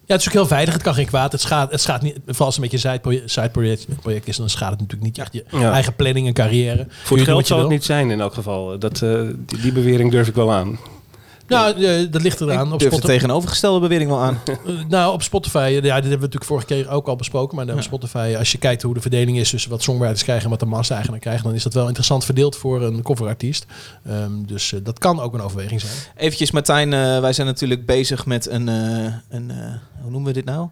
[0.04, 0.74] Ja, het is ook heel veilig.
[0.74, 1.32] Het kan geen kwaad.
[1.32, 2.18] Het schaadt, het schaadt niet.
[2.26, 5.16] Vooral als het met je sideproject, project is, dan schaadt het natuurlijk niet.
[5.16, 5.72] Je, echt je Ja.
[5.72, 6.86] eigen planning en carrière.
[6.88, 8.78] Voor het je geld zal het niet zijn in elk geval.
[8.78, 10.78] Dat, die, die bewering durf ik wel aan.
[11.52, 12.66] Nou, eh, dat ligt eraan.
[12.66, 14.38] ik Op durf de tegenovergestelde bewering wel aan.
[14.46, 14.54] eh,
[14.88, 17.56] nou, op Spotify, ja, dit hebben we natuurlijk vorige keer ook al besproken.
[17.56, 20.50] Maar op Spotify, als je kijkt hoe de verdeling is tussen wat songwriters krijgen en
[20.50, 23.66] wat de massa-eigenaar krijgt, dan is dat wel interessant verdeeld voor een coverartiest.
[24.06, 25.92] Ehm, dus eh, dat kan ook een overweging zijn.
[26.16, 29.56] Eventjes Martijn, eh, wij zijn natuurlijk bezig met een, eh, een eh,
[30.00, 30.68] hoe noemen we dit nou?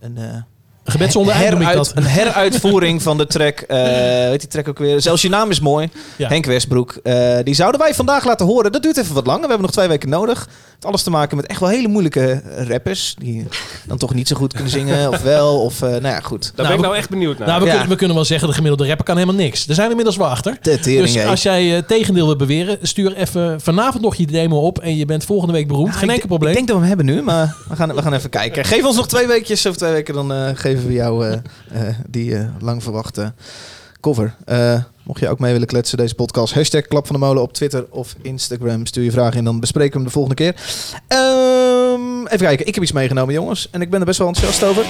[0.00, 0.44] Een, eh, Een
[0.84, 1.92] gebed zonder heruit, dat.
[1.94, 3.60] een heruitvoering van de track.
[3.60, 5.00] eh weet die track ook weer?
[5.00, 5.90] Zelfs je naam is mooi.
[6.16, 6.28] Ja.
[6.28, 6.98] Henk Westbroek.
[7.02, 8.72] Eh, die zouden wij vandaag laten horen.
[8.72, 9.42] Dat duurt even wat langer.
[9.42, 10.48] We hebben nog twee weken nodig.
[10.82, 13.14] Heeft alles te maken met echt wel hele moeilijke rappers.
[13.18, 13.46] Die
[13.86, 15.08] dan toch niet zo goed kunnen zingen.
[15.08, 15.60] Of wel.
[15.62, 16.42] Of eh, nou ja, goed.
[16.42, 17.48] Daar Nou, ben ik nou echt benieuwd naar.
[17.48, 17.70] Nou, we, Ja.
[17.72, 19.66] kunnen, we kunnen wel zeggen, de gemiddelde rapper kan helemaal niks.
[19.66, 20.58] Daar zijn we inmiddels wel achter.
[20.60, 24.78] Tering, Dus als jij het tegendeel wil beweren, stuur even vanavond nog je demo op
[24.78, 25.86] en je bent volgende week beroemd.
[25.88, 26.50] Nou, Geen enkel probleem.
[26.50, 28.64] Ik denk dat we hem hebben nu, maar we gaan, we gaan even kijken.
[28.64, 29.66] Geef ons nog twee weekjes.
[29.66, 31.32] Over twee weken dan eh, geven we jou eh,
[31.88, 33.32] eh, die eh, lang verwachte
[34.00, 34.34] cover.
[35.02, 36.54] Mocht je ook mee willen kletsen deze podcast.
[36.54, 38.86] Hashtag Klap van de Molen op Twitter of Instagram.
[38.86, 40.54] Stuur je vragen in, dan bespreken we hem de volgende keer.
[41.08, 43.68] Ehm, even kijken, ik heb iets meegenomen jongens.
[43.70, 44.84] En ik ben er best wel enthousiast over.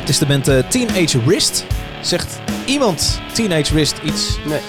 [0.00, 1.64] Het is de band eh, Teenage Wrist.
[2.00, 4.38] Zegt iemand Teenage Wrist iets?
[4.46, 4.60] Nee.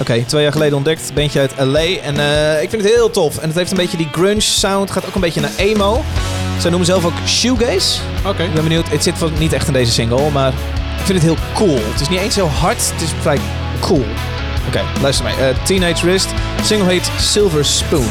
[0.00, 1.14] Oké, twee jaar geleden ontdekt.
[1.14, 1.80] Bandje uit LA.
[1.80, 3.38] En eh, ik vind het heel tof.
[3.38, 4.90] En het heeft een beetje die grunge sound.
[4.90, 6.02] Gaat ook een beetje naar emo.
[6.58, 8.00] Zij noemen zelf ook shoegaze.
[8.26, 8.42] Oké.
[8.42, 8.88] Ik ben benieuwd.
[8.88, 10.52] Het zit niet echt in deze single, maar
[10.98, 11.78] ik vind het heel cool.
[11.92, 12.92] Het is niet eens zo hard.
[12.92, 13.38] Het is vrij
[13.80, 14.04] cool.
[14.68, 15.34] Oké, luister mee.
[15.34, 16.28] Eh, Teenage Wrist.
[16.62, 18.08] Single heet Silver Spoon.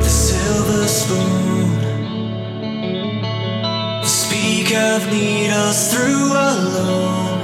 [0.00, 1.78] The silver spoon.
[4.04, 7.40] Speak of needles through alone.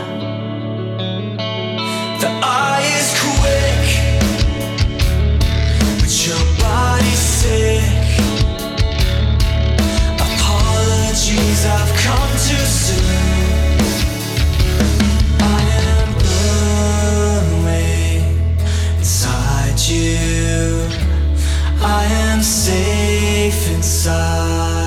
[2.20, 3.87] The eye is quick,
[6.01, 7.83] but your body's sick.
[10.18, 13.31] Apologies, I've come too soon.
[21.84, 24.81] I am safe inside.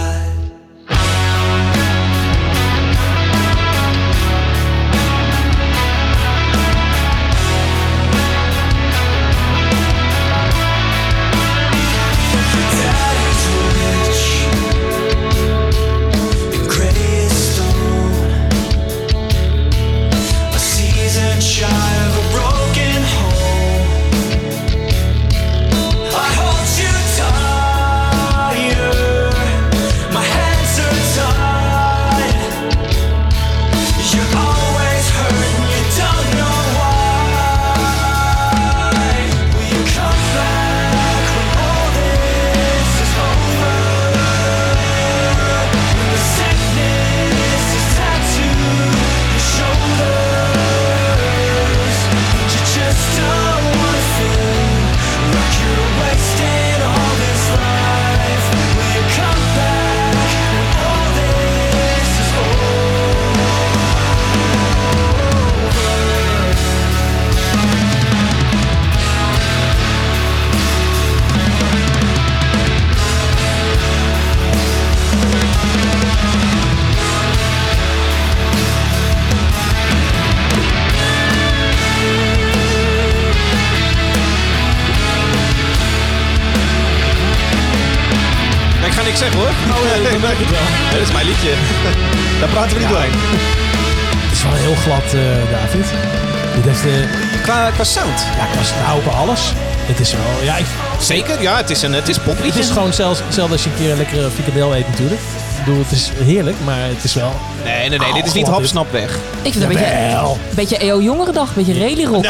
[101.45, 103.91] Ja, het is een het is het is gewoon zelfs, zelfs als je een keer
[103.91, 105.21] een lekkere frikandel eet natuurlijk.
[105.59, 107.31] Ik bedoel, het is heerlijk, maar het is wel...
[107.63, 109.09] Nee, nee, nee, dit is niet Oh, hap, dit- snap weg.
[109.41, 110.31] Ik vind het een beetje, Wel.
[110.49, 112.23] een beetje EO jongere dag, een beetje rally rock.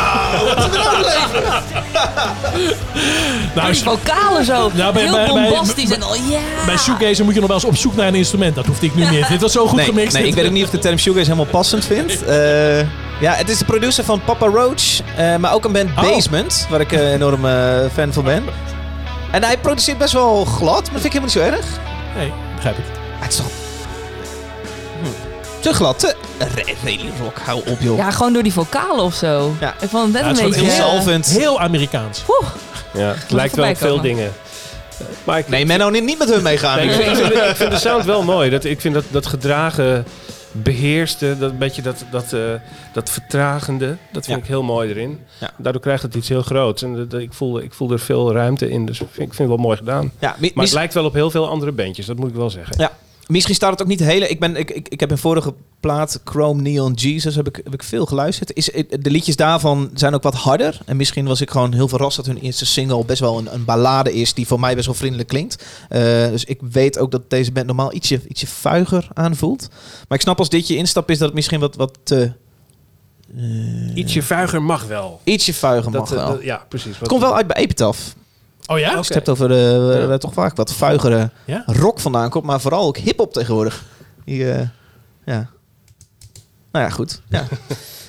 [3.56, 6.39] Nou, die vocalen zo, Nou, bij- heel bij- bij- bombastisch en al ja.
[6.65, 8.56] bij shoegaze moet je nog wel eens op zoek naar een instrument.
[8.56, 9.28] Dat hoefde ik nu niet.
[9.28, 10.13] Dit was zo goed Nee, gemixt.
[10.13, 12.23] nee, ik weet ook niet of ik de term shoegaze helemaal passend vind.
[12.25, 12.80] Eh,
[13.19, 16.01] ja, het is de producer van Papa Roach, eh, maar ook een band Oh.
[16.01, 17.54] Basement, waar ik een enorm eh,
[17.93, 18.43] fan van ben.
[19.36, 21.65] En hij produceert best wel glad, maar dat vind ik helemaal niet zo erg.
[22.17, 22.86] Nee, begrijp het.
[23.15, 23.45] Ah, het is toch...
[25.02, 25.62] Hm.
[25.62, 26.15] Te glad, te...
[26.84, 27.98] Rally rock, hou op joh.
[27.98, 29.56] Ja, gewoon door die vocalen of zo.
[29.60, 29.74] Ja.
[29.80, 30.84] Ik vond het net Ja, het is een gewoon beetje...
[30.84, 31.32] heel eh.
[31.32, 32.24] Heel Amerikaans.
[32.28, 32.50] oeh,
[32.93, 34.32] Ja, het lijkt wel op veel dingen.
[35.24, 36.78] Maar ik, Nee, Menno, niet met hun meegaan.
[36.78, 38.50] Nee, ik, ik vind- ik vind de sound wel mooi.
[38.50, 40.06] Dat, ik vind dat, dat gedragen,
[40.63, 42.39] beheerste, dat beetje dat, dat, eh,
[42.94, 44.44] dat vertragende, dat vind Ja.
[44.44, 45.20] ik heel mooi erin.
[45.39, 45.50] Ja.
[45.58, 46.82] Daardoor krijgt het iets heel groots.
[46.84, 49.34] En dat- dat- ik, voel, ik voel er veel ruimte in, dus ik vind, ik
[49.34, 50.12] vind het wel mooi gedaan.
[50.20, 52.76] Ja, Maar het lijkt wel op heel veel andere bandjes, dat moet ik wel zeggen.
[52.80, 52.91] Ja.
[53.28, 54.28] Misschien staat het ook niet hele.
[54.28, 57.74] Ik, ben, ik, ik, ik heb een vorige plaat, Chrome Neon Jesus, heb ik, heb
[57.74, 58.54] ik veel geluisterd.
[58.54, 58.66] Is,
[59.00, 60.80] de liedjes daarvan zijn ook wat harder.
[60.86, 63.66] En misschien was ik gewoon heel verrast dat hun eerste single best wel een, een
[63.66, 65.66] ballade is die voor mij best wel vriendelijk klinkt.
[65.90, 69.68] Eh, dus ik weet ook dat deze band normaal ietsje, ietsje vuiger aanvoelt.
[70.08, 72.32] Maar ik snap als dit je instap is dat het misschien wat, wat te...
[73.38, 75.20] eh, Ietsje vuiger mag wel.
[75.24, 76.34] ietsje vuiger mag Dat, eh, wel.
[76.36, 76.92] dat- ja, precies.
[76.92, 78.16] Wat- het komt wel uit bij Epitaph.
[78.67, 78.93] Oh ja?
[78.93, 80.08] Als je het hebt over de, Ja.
[80.08, 81.63] waar toch vaak wat vuigere Ja?
[81.65, 83.84] rock vandaan komt, maar vooral ook hip-hop tegenwoordig.
[84.25, 84.67] Die, eh,
[85.25, 85.47] ja.
[86.71, 87.21] Nou ja, goed.
[87.30, 87.43] Ja.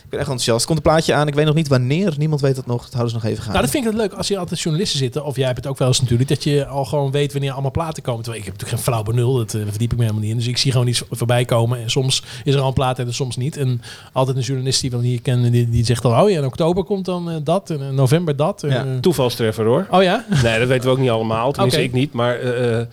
[0.07, 0.67] ik ben echt enthousiast.
[0.67, 1.29] Komt een plaatje aan.
[1.29, 2.15] Ik weet nog niet wanneer.
[2.19, 2.83] Niemand weet het nog.
[2.83, 3.53] Dat houden ze nog even gaan.
[3.53, 5.67] Nou, dat vind ik het leuk als je altijd journalisten zitten, of jij hebt het
[5.67, 8.23] ook wel eens natuurlijk, dat je al gewoon weet wanneer allemaal platen komen.
[8.23, 10.37] Terwijl ik heb natuurlijk geen flauw benul, dat eh, verdiep ik me helemaal niet in.
[10.37, 13.15] Dus ik zie gewoon iets voorbij komen en soms is er al een plaat en
[13.15, 13.57] soms niet.
[13.57, 13.81] En
[14.13, 16.85] altijd een journalist die we hier kennen, die, die zegt dan, oh ja, in oktober
[16.85, 18.63] komt dan eh, dat, en in november dat.
[18.63, 18.85] en, Ja.
[18.85, 19.87] eh, Toevalstreffer hoor.
[19.91, 20.25] oh ja?
[20.43, 21.53] Nee, dat weten we ook niet allemaal.
[21.53, 21.89] Tenminste, Oké.
[21.89, 22.13] ik niet.
[22.13, 22.87] Maar eh, eh,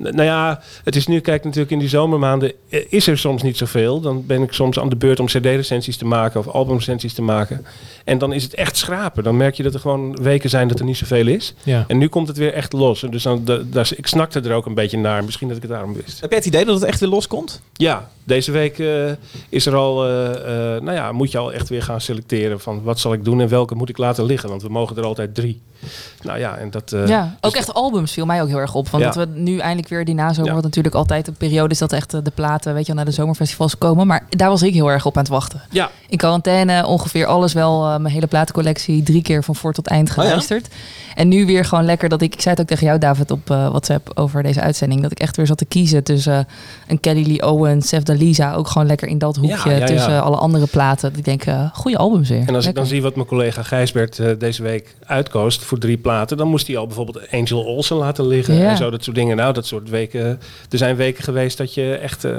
[0.00, 3.56] nou ja, het is nu, kijk natuurlijk in die zomermaanden eh, is er soms niet
[3.56, 4.00] zoveel.
[4.00, 7.66] Dan ben ik soms aan de beurt om cd-recensies te maken of albumrecensies te maken.
[8.04, 9.24] En dan is het echt schrapen.
[9.24, 11.54] Dan merk je dat er gewoon weken zijn dat er niet zoveel is.
[11.62, 11.84] Ja.
[11.88, 13.00] En nu komt het weer echt los.
[13.10, 15.24] Dus dan, da- ik snakte er ook een beetje naar.
[15.24, 16.20] Misschien dat ik het daarom wist.
[16.20, 17.60] Heb jij het idee dat het echt weer loskomt?
[17.72, 19.10] Ja, deze week eh,
[19.48, 20.30] is er al, eh,
[20.76, 23.40] eh, nou ja, moet je al echt weer gaan selecteren van wat zal ik doen
[23.40, 24.48] en welke moet ik laten liggen.
[24.48, 25.60] Want we mogen er altijd drie.
[26.22, 26.92] Nou ja, en dat...
[26.92, 28.88] eh, ja, ook dus- echt albums viel mij ook heel erg op.
[28.88, 29.10] Want Ja.
[29.10, 30.54] dat we nu eindelijk weer die nazomer, Ja.
[30.54, 33.04] wat natuurlijk altijd een periode is dat echt eh, de platen, weet je wel, naar
[33.04, 34.06] de zomerfestivals komen.
[34.06, 35.60] Maar daar was ik heel erg op aan het wachten.
[35.70, 39.86] Ja, In quarantaine ongeveer alles wel, eh, mijn hele platencollectie, drie keer van voor tot
[39.86, 40.30] eind Oh ja?
[41.20, 43.50] En nu weer gewoon lekker dat ik, ik zei het ook tegen jou David op
[43.50, 46.44] eh, WhatsApp over deze uitzending, dat ik echt weer zat te kiezen tussen eh,
[46.88, 49.86] een Kelly Lee Owens, Sef Dalisa, ook gewoon lekker in dat hoekje Ja, ja, ja.
[49.86, 51.08] tussen alle andere platen.
[51.08, 52.42] Dat ik denk, eh goede albums weer.
[52.48, 55.96] En als ik dan zie wat mijn collega Gijsbert eh, deze week uitkoost voor drie
[55.98, 58.70] platen, dan moest hij al bijvoorbeeld Angel Olsen laten liggen Ja.
[58.70, 59.36] en zo, dat soort dingen.
[59.36, 60.40] Nou, dat soort weken.
[60.70, 62.32] Er zijn weken geweest dat je echt eh,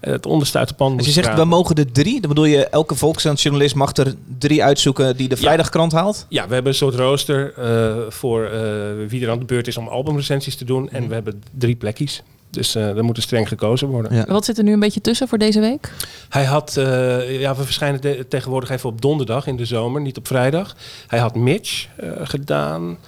[0.00, 2.20] het onderste uit de pan Als je zegt, we mogen er drie.
[2.20, 5.40] Dan bedoel je, elke Volkskrant-journalist mag er drie uitzoeken die de Ja.
[5.40, 6.26] vrijdagkrant haalt.
[6.28, 9.76] Ja, we hebben een soort rooster eh, voor eh, wie er aan de beurt is
[9.76, 10.90] om albumrecensies te doen.
[10.90, 12.22] En we hebben drie plekjes.
[12.50, 14.14] Dus eh er moet er streng gekozen worden.
[14.14, 14.24] Ja.
[14.28, 15.92] Wat zit er nu een beetje tussen voor deze week?
[16.28, 20.16] Hij had, eh, ja, we verschijnen te- tegenwoordig even op donderdag in de zomer, niet
[20.16, 20.76] op vrijdag.
[21.06, 22.98] Hij had Mitch eh, gedaan.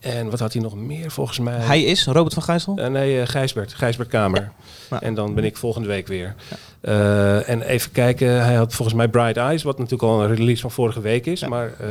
[0.00, 1.54] En wat had hij nog meer volgens mij?
[1.58, 2.74] Hij is Robert van Gijssel.
[2.74, 3.74] Nee, Gijsbert.
[3.74, 4.52] Gijsbert Kamer.
[4.90, 5.00] Ja.
[5.00, 6.34] En dan ben ik volgende week weer.
[6.80, 10.60] Eh, en even kijken, hij had volgens mij Bright Eyes, wat natuurlijk al een release
[10.60, 11.40] van vorige week is.
[11.40, 11.48] Ja.
[11.48, 11.88] Maar eh,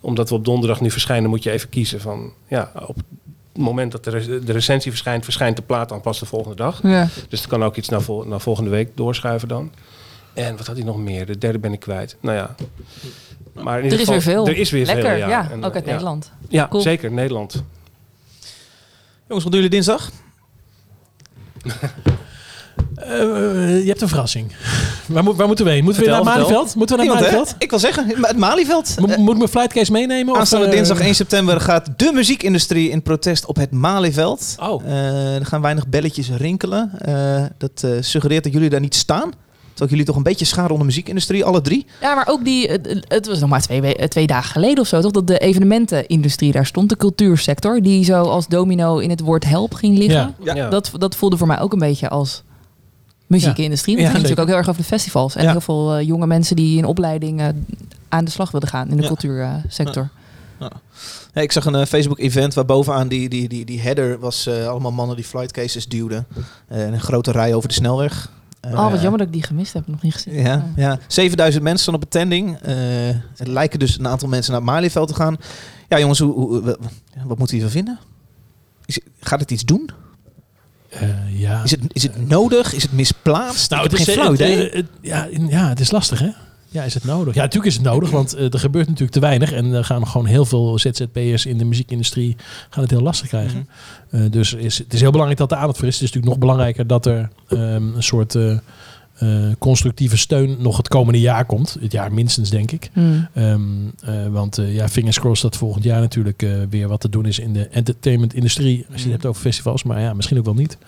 [0.00, 2.32] omdat we op donderdag nu verschijnen, moet je even kiezen van...
[2.48, 6.18] Ja, op het moment dat de, re- de recensie verschijnt, verschijnt de plaat dan pas
[6.18, 6.82] de volgende dag.
[6.82, 7.08] Ja.
[7.28, 9.72] Dus het kan ook iets naar, vol- naar volgende week doorschuiven dan.
[10.34, 11.26] En wat had hij nog meer?
[11.26, 12.16] De derde ben ik kwijt.
[12.20, 12.54] Nou ja.
[13.52, 14.46] Maar in Er ieder is geval, weer veel.
[14.46, 15.28] Er is weer Lekker, veel, ja.
[15.28, 15.50] ja.
[15.50, 15.90] En, ook uit ja.
[15.90, 16.32] Nederland.
[16.48, 16.82] Ja, Cool.
[16.82, 17.10] zeker.
[17.12, 17.62] Nederland.
[19.26, 20.10] Jongens, wat doen jullie dinsdag?
[22.96, 24.52] Eh, je hebt een verrassing.
[25.06, 25.84] waar, moet- waar moeten we heen?
[25.84, 26.38] Moeten we Vertel, naar.
[26.38, 26.74] Malieveld?
[26.74, 27.36] Moeten we naar Niemand, hè?
[27.38, 27.62] Malieveld?
[27.62, 28.94] Ik wil zeggen, het Malieveld.
[29.00, 30.32] Mo- Eh, moet ik mijn flightcase meenemen?
[30.34, 34.54] of, Aanstaande eh, dinsdag 1 september gaat de muziekindustrie in protest op het Malieveld.
[34.62, 34.84] Oh.
[34.84, 36.90] Eh, er gaan weinig belletjes rinkelen.
[36.98, 39.30] Eh, dat eh, suggereert dat jullie daar niet staan.
[39.68, 41.86] Terwijl jullie toch een beetje scharen onder de muziekindustrie, alle drie.
[42.00, 42.68] Ja, maar ook die,
[43.08, 45.10] het- was nog maar twee, we- eh, twee dagen geleden of zo, toch?
[45.10, 49.74] Dat de evenementenindustrie daar stond, de cultuursector, die zo als domino in het woord help
[49.74, 50.34] ging liggen.
[50.42, 50.54] Ja.
[50.54, 50.68] Ja.
[50.68, 52.42] Dat, dat voelde voor mij ook een beetje als
[53.26, 53.94] muziekindustrie.
[53.96, 55.34] Want Ja, het ging natuurlijk ook heel erg over de festivals.
[55.36, 55.50] En Ja.
[55.50, 57.48] heel veel eh, jonge mensen die in opleiding eh,
[58.08, 59.08] aan de slag wilden gaan in de Ja.
[59.08, 60.08] cultuursector.
[61.34, 64.92] Ja, ik zag een eh, Facebook-event waar bovenaan die, die, die, die header was allemaal
[64.92, 66.26] mannen die flight cases duwden.
[66.68, 68.30] En een grote rij over de snelweg.
[68.72, 69.86] Oh, wat jammer dat ik die gemist heb.
[69.86, 70.34] Nog niet gezien.
[70.34, 72.56] Ja, ja, 7000 mensen staan op een tending.
[72.62, 72.74] Eh
[73.36, 75.36] het lijken dus een aantal mensen naar het Malieveld te gaan.
[75.88, 76.62] Ja, jongens, hoe,
[77.24, 77.98] wat moeten we hiervan vinden?
[78.86, 79.90] Is, gaat het iets doen?
[81.00, 81.62] Eh, ja.
[81.64, 82.72] Is het, is het nodig?
[82.74, 83.70] Is het misplaatst?
[83.70, 84.68] Nou, het is, geen flauw idee.
[84.70, 86.28] eh, het- ja, ja, het is lastig, hè?
[86.68, 87.34] Ja, is het nodig?
[87.34, 89.52] Ja, natuurlijk is het nodig, want eh, er gebeurt natuurlijk te weinig.
[89.52, 92.36] En er gaan gewoon heel veel ZZP'ers in de muziekindustrie
[92.70, 93.68] gaan het heel lastig krijgen.
[94.10, 94.22] Mhm.
[94.22, 95.94] Eh, dus is, het is heel belangrijk dat er aandacht voor is.
[95.94, 98.58] Het is natuurlijk nog belangrijker dat er ehm, een soort eh, eh,
[99.58, 101.76] constructieve steun nog het komende jaar komt.
[101.80, 102.90] Het jaar minstens, denk ik.
[102.92, 103.28] Hmm.
[103.34, 103.60] Ehm,
[104.00, 107.26] eh, want eh, ja, fingers crossed dat volgend jaar natuurlijk eh, weer wat te doen
[107.26, 108.86] is in de entertainment-industrie.
[108.92, 110.78] Als je het hebt over festivals, maar ja, misschien ook wel niet.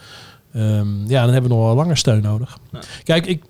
[0.52, 2.58] Ehm, ja, dan hebben we nog wel langer steun nodig.
[2.72, 2.80] Ja.
[3.04, 3.48] Kijk, ik, eh,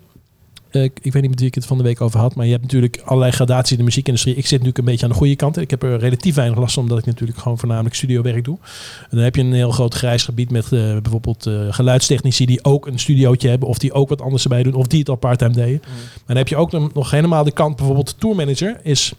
[0.71, 2.51] ik, ik weet niet met wie ik het van de week over had, maar je
[2.51, 4.35] hebt natuurlijk allerlei gradaties in de muziekindustrie.
[4.35, 5.57] Ik zit natuurlijk een beetje aan de goede kant.
[5.57, 8.57] Ik heb er relatief weinig last van, omdat ik natuurlijk gewoon voornamelijk studiowerk doe.
[9.01, 10.69] En dan heb je een heel groot grijs gebied met eh,
[11.01, 14.73] bijvoorbeeld eh, geluidstechnici die ook een studiootje hebben, of die ook wat anders erbij doen,
[14.73, 15.81] of die het al part-time deden.
[15.83, 15.91] Mhm.
[16.01, 19.13] Maar dan heb je ook nog- nog helemaal de kant, bijvoorbeeld tourmanager is...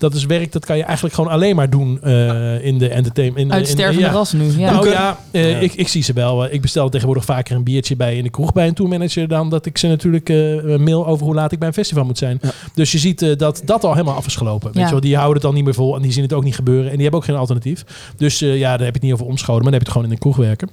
[0.00, 3.38] Dat is werk, dat kan je eigenlijk gewoon alleen maar doen eh, in de entertainment.
[3.42, 4.10] In, de- Uit in- stervende ja.
[4.12, 4.44] ras nu.
[4.44, 4.58] Ja.
[4.58, 4.90] Nou Boeken.
[4.92, 6.44] ja, eh, Ik, ik zie ze wel.
[6.46, 9.50] Eh, Ik bestel tegenwoordig vaker een biertje bij in de kroeg bij een tourmanager dan
[9.50, 10.36] dat ik ze natuurlijk eh,
[10.76, 12.38] mail over hoe laat ik bij een festival moet zijn.
[12.42, 12.50] Ja.
[12.74, 14.66] Dus je ziet eh, dat dat al helemaal af is gelopen.
[14.66, 14.84] Weet Ja.
[14.84, 16.54] je wel, die houden het dan niet meer vol en die zien het ook niet
[16.54, 17.84] gebeuren en die hebben ook geen alternatief.
[18.16, 19.96] Dus eh, ja, daar heb je het niet over omscholen, maar dan heb je het
[19.96, 20.68] gewoon in de kroeg werken.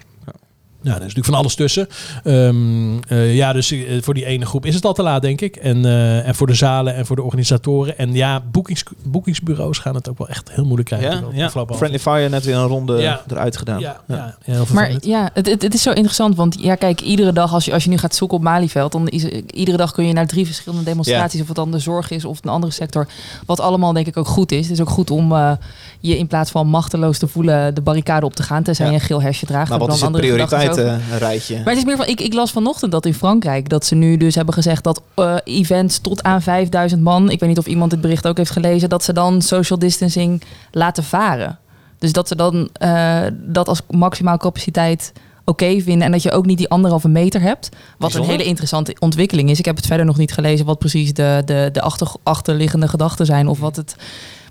[0.87, 1.87] Ja, er is natuurlijk van alles tussen.
[2.23, 5.41] Ehm, eh, ja, dus eh, voor die ene groep is het al te laat, denk
[5.41, 5.55] ik.
[5.55, 7.97] En, eh, en voor de zalen en voor de organisatoren.
[7.97, 11.25] En ja, boekings, boekingsbureaus gaan het ook wel echt heel moeilijk krijgen.
[11.33, 11.65] Ja, ja.
[11.75, 13.21] Friendly Fire net weer een ronde Ja.
[13.27, 13.79] eruit gedaan.
[13.79, 14.15] Ja, Ja.
[14.15, 14.37] ja.
[14.45, 16.35] ja, heel Maar ja, het, het, het is zo interessant.
[16.35, 19.07] Want ja, kijk, iedere dag als je, als je nu gaat zoeken op Malieveld, dan
[19.07, 21.41] is iedere dag kun je naar drie verschillende demonstraties.
[21.41, 23.07] Of het dan de zorg is of een andere sector.
[23.45, 24.61] Wat allemaal denk ik ook goed is.
[24.61, 25.51] Het is ook goed om eh,
[25.99, 28.63] je in plaats van machteloos te voelen de barricade op te gaan.
[28.63, 28.91] Tenzij Ja.
[28.91, 29.69] je een geel hesje draagt.
[29.69, 31.55] Maar wat heb is het dan prioriteitenrijtje?
[31.55, 34.17] Maar het is meer van, ik, ik las vanochtend dat in Frankrijk dat ze nu
[34.17, 37.91] dus hebben gezegd dat eh, events tot aan 5000 man, ik weet niet of iemand
[37.91, 40.41] dit bericht ook heeft gelezen, dat ze dan social distancing
[40.71, 41.57] laten varen.
[41.99, 45.13] Dus dat ze dan eh, dat als maximaal capaciteit
[45.45, 47.69] oké vinden en dat je ook niet die anderhalve meter hebt.
[47.71, 48.29] Wat Bijzonder.
[48.29, 49.59] een hele interessante ontwikkeling is.
[49.59, 53.25] Ik heb het verder nog niet gelezen wat precies de, de, de achter, achterliggende gedachten
[53.25, 53.95] zijn of wat het.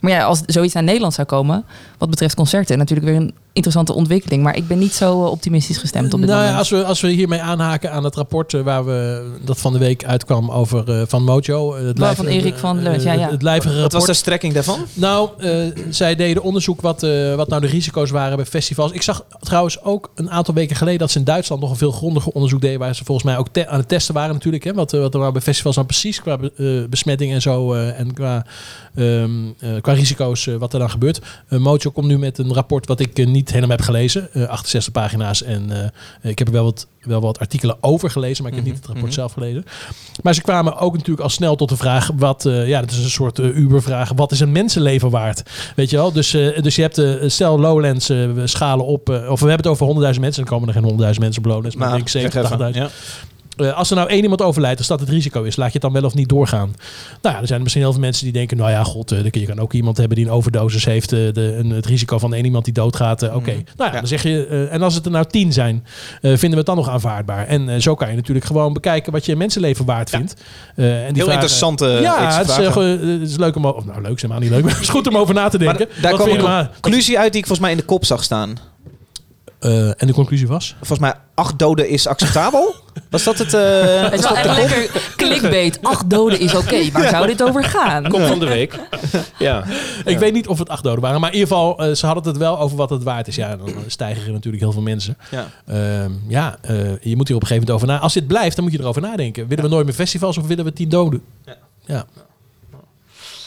[0.01, 1.65] Maar ja, als zoiets naar Nederland zou komen,
[1.99, 4.43] wat betreft concerten, natuurlijk weer een interessante ontwikkeling.
[4.43, 6.59] Maar ik ben niet zo eh, optimistisch gestemd op dit nou moment.
[6.59, 9.79] als we, als we hiermee aanhaken aan het rapport eh, waar we dat van de
[9.79, 11.75] week uitkwam over eh, van Mojo.
[11.75, 13.21] Het Waar lijf- van Erik van Leunt, ja, ja.
[13.21, 13.93] Het, het lijvige Wat rapport.
[14.07, 14.79] was de strekking daarvan?
[14.95, 15.51] Nou, eh,
[15.91, 18.93] zij deden onderzoek wat, eh, wat nou de risico's waren bij festivals.
[18.93, 21.93] Ik zag trouwens ook een aantal weken geleden dat ze in Duitsland nog een veel
[21.93, 22.79] grondiger onderzoek deden.
[22.79, 24.65] Waar ze volgens mij ook te- aan het testen waren natuurlijk.
[24.65, 26.53] Hè, wat, wat er nou bij festivals dan precies qua be-
[26.83, 27.73] eh, besmetting en zo.
[27.75, 28.47] eh, en qua,
[28.95, 31.21] ehm, eh, qua risico's wat er dan gebeurt.
[31.49, 34.29] Mojo komt nu met een rapport wat ik eh, niet helemaal heb gelezen.
[34.33, 35.43] eh, 68 pagina's.
[35.43, 35.93] En
[36.23, 38.43] eh, ik heb er wel wat, wel wat artikelen over gelezen.
[38.43, 39.21] Maar ik heb Mhm, niet het rapport mhm.
[39.21, 39.65] zelf gelezen.
[40.23, 43.05] Maar ze kwamen ook natuurlijk al snel tot de vraag: wat, eh, ja, dat is
[43.05, 44.13] een soort eh, Uber-vraag.
[44.17, 45.43] Wat is een mensenleven waard?
[45.77, 46.13] Weet je wel?
[46.13, 49.57] Dus, eh, dus je hebt, eh, stel Lowlands, eh, schalen op, eh, of we hebben
[49.57, 52.09] het over 100.000 mensen, dan komen er geen 100.000 mensen op Lowlands, maar, ik denk
[52.09, 52.59] zeg 70, even.
[52.75, 52.77] 80.000.
[52.77, 52.89] Ja.
[53.57, 55.83] Eh, als er nou één iemand overlijdt, als dat het risico is, laat je het
[55.83, 56.75] dan wel of niet doorgaan?
[57.23, 59.41] Nou ja, er zijn misschien heel veel mensen die denken, nou ja, god, dan kun
[59.41, 62.35] je kan ook iemand hebben die een overdosis heeft, eh, de, een, het risico van
[62.35, 63.23] één iemand die doodgaat.
[63.23, 63.61] Oké, Mhm.
[63.77, 65.85] nou ja, dan zeg je, en als het er nou tien zijn,
[66.21, 67.47] vinden we het dan nog aanvaardbaar?
[67.47, 70.35] En zo kan je natuurlijk gewoon bekijken wat je mensenleven waard vindt.
[70.75, 72.49] En die Heel vragen- interessante ja, het
[73.23, 73.67] is, het leuk om...
[73.67, 75.59] o- Nou, leuk is helemaal niet leuk, maar het is goed om over na te
[75.59, 76.03] Maar denken.
[76.03, 78.57] daar Wat kwam een conclusie uit die ik volgens mij in de kop zag staan.
[79.59, 80.75] Eh, en de conclusie was?
[80.79, 82.75] Volgens mij acht doden is acceptabel.
[83.11, 83.55] Was dat het?
[83.55, 85.79] eh, Het is wel echt lekker clickbait.
[85.83, 86.91] Acht doden is oké.
[86.93, 88.09] Waar zou dit over gaan?
[88.09, 88.79] Komt van de week.
[89.39, 89.65] Ja.
[90.05, 92.25] Ik weet niet of het acht doden waren, maar in ieder geval, eh, ze hadden
[92.25, 93.35] het wel over wat het waard is.
[93.37, 95.17] Ja, dan stijgen er natuurlijk heel veel mensen.
[95.31, 95.47] Ja.
[95.67, 97.99] Ehm, ja, eh, je moet hier op een gegeven moment over na.
[97.99, 99.49] Als dit blijft, dan moet je erover nadenken.
[99.49, 101.23] Willen we nooit meer festivals of willen we tien doden?
[101.87, 102.05] Ja.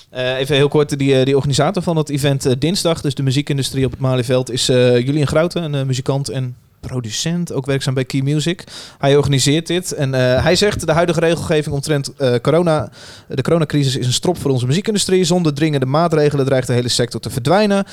[0.10, 3.24] Eh, even heel kort, die, eh, die organisator van het event eh, dinsdag, dus de
[3.24, 8.06] muziekindustrie op het Malieveld, is eh Julian Grouten, een muzikant en producent, ook werkzaam bij
[8.06, 8.64] Key Music.
[8.98, 12.92] Hij organiseert dit en hij zegt de huidige regelgeving omtrent corona,
[13.28, 15.24] de coronacrisis is een strop voor onze muziekindustrie.
[15.24, 17.86] Zonder dringende maatregelen dreigt de hele sector te verdwijnen.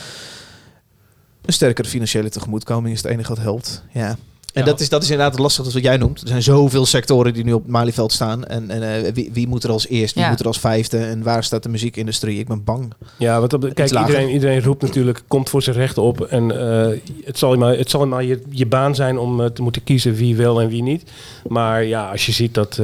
[1.45, 3.83] Een sterkere financiële tegemoetkoming is het enige wat helpt.
[3.93, 4.17] Ja.
[4.57, 4.69] En Ja.
[4.69, 6.21] dat, is, dat is inderdaad lastig, dat wat jij noemt.
[6.23, 8.45] Er zijn zoveel sectoren die nu op het Malieveld staan.
[8.45, 10.29] En, en eh, wie, wie moet er als eerst, wie Ja.
[10.31, 10.99] moet er als vijfde?
[10.99, 12.39] En waar staat de muziekindustrie?
[12.39, 12.93] Ik ben bang.
[13.19, 16.21] Ja, want op de- kijk, iedereen, iedereen roept natuurlijk, komt voor zijn rechten op.
[16.21, 19.63] En eh, het zal maar, het zal maar je, je baan zijn om eh, te
[19.63, 21.11] moeten kiezen wie wel en wie niet.
[21.49, 22.81] Maar ja, als je ziet dat,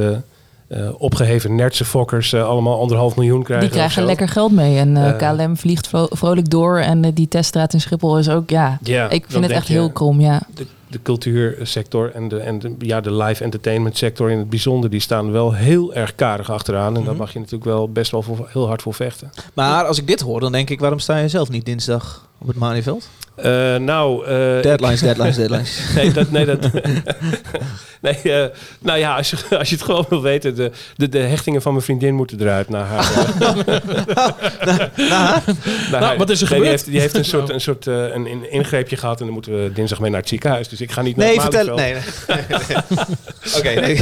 [0.67, 3.67] eh, eh, opgeheven nertse fokkers eh, allemaal anderhalf miljoen krijgen.
[3.67, 4.77] Die krijgen lekker geld mee.
[4.77, 5.35] En eh.
[5.35, 6.77] KLM vliegt vro- vrolijk door.
[6.79, 8.77] En die teststraat in Schiphol is ook, ja...
[8.83, 10.41] Ja, ik vind het echt je, heel krom, ja.
[10.53, 14.89] De, de cultuursector en, de, en de, ja, de live entertainment sector in het bijzonder,
[14.89, 16.95] die staan wel heel erg karig achteraan.
[16.95, 17.21] En daar Mhm.
[17.21, 19.31] mag je natuurlijk wel best wel voor, heel hard voor vechten.
[19.53, 22.47] Maar als ik dit hoor, dan denk ik, waarom sta je zelf niet dinsdag op
[22.47, 23.09] het Malieveld?
[23.35, 24.31] Eh, nou, eh,
[24.61, 25.79] Deadlines, deadlines, deadlines.
[25.95, 26.59] Nee, dat, nee, dat,
[28.01, 28.45] nee eh,
[28.79, 31.71] nou ja, als je, als je het gewoon wil weten, de, de, de hechtingen van
[31.71, 33.11] mijn vriendin moeten eruit naar haar.
[34.95, 35.43] naar
[35.91, 36.67] Nou, haar- wat is er Nee, die gebeurd?
[36.67, 39.63] heeft, die heeft een soort, een, soort eh, een, een ingreepje gehad en dan moeten
[39.63, 40.67] we dinsdag mee naar het ziekenhuis.
[40.69, 41.75] Dus ik ga niet naar Nee, het vertel.
[41.75, 42.01] Nee, nee.
[43.57, 43.99] Oké, nee.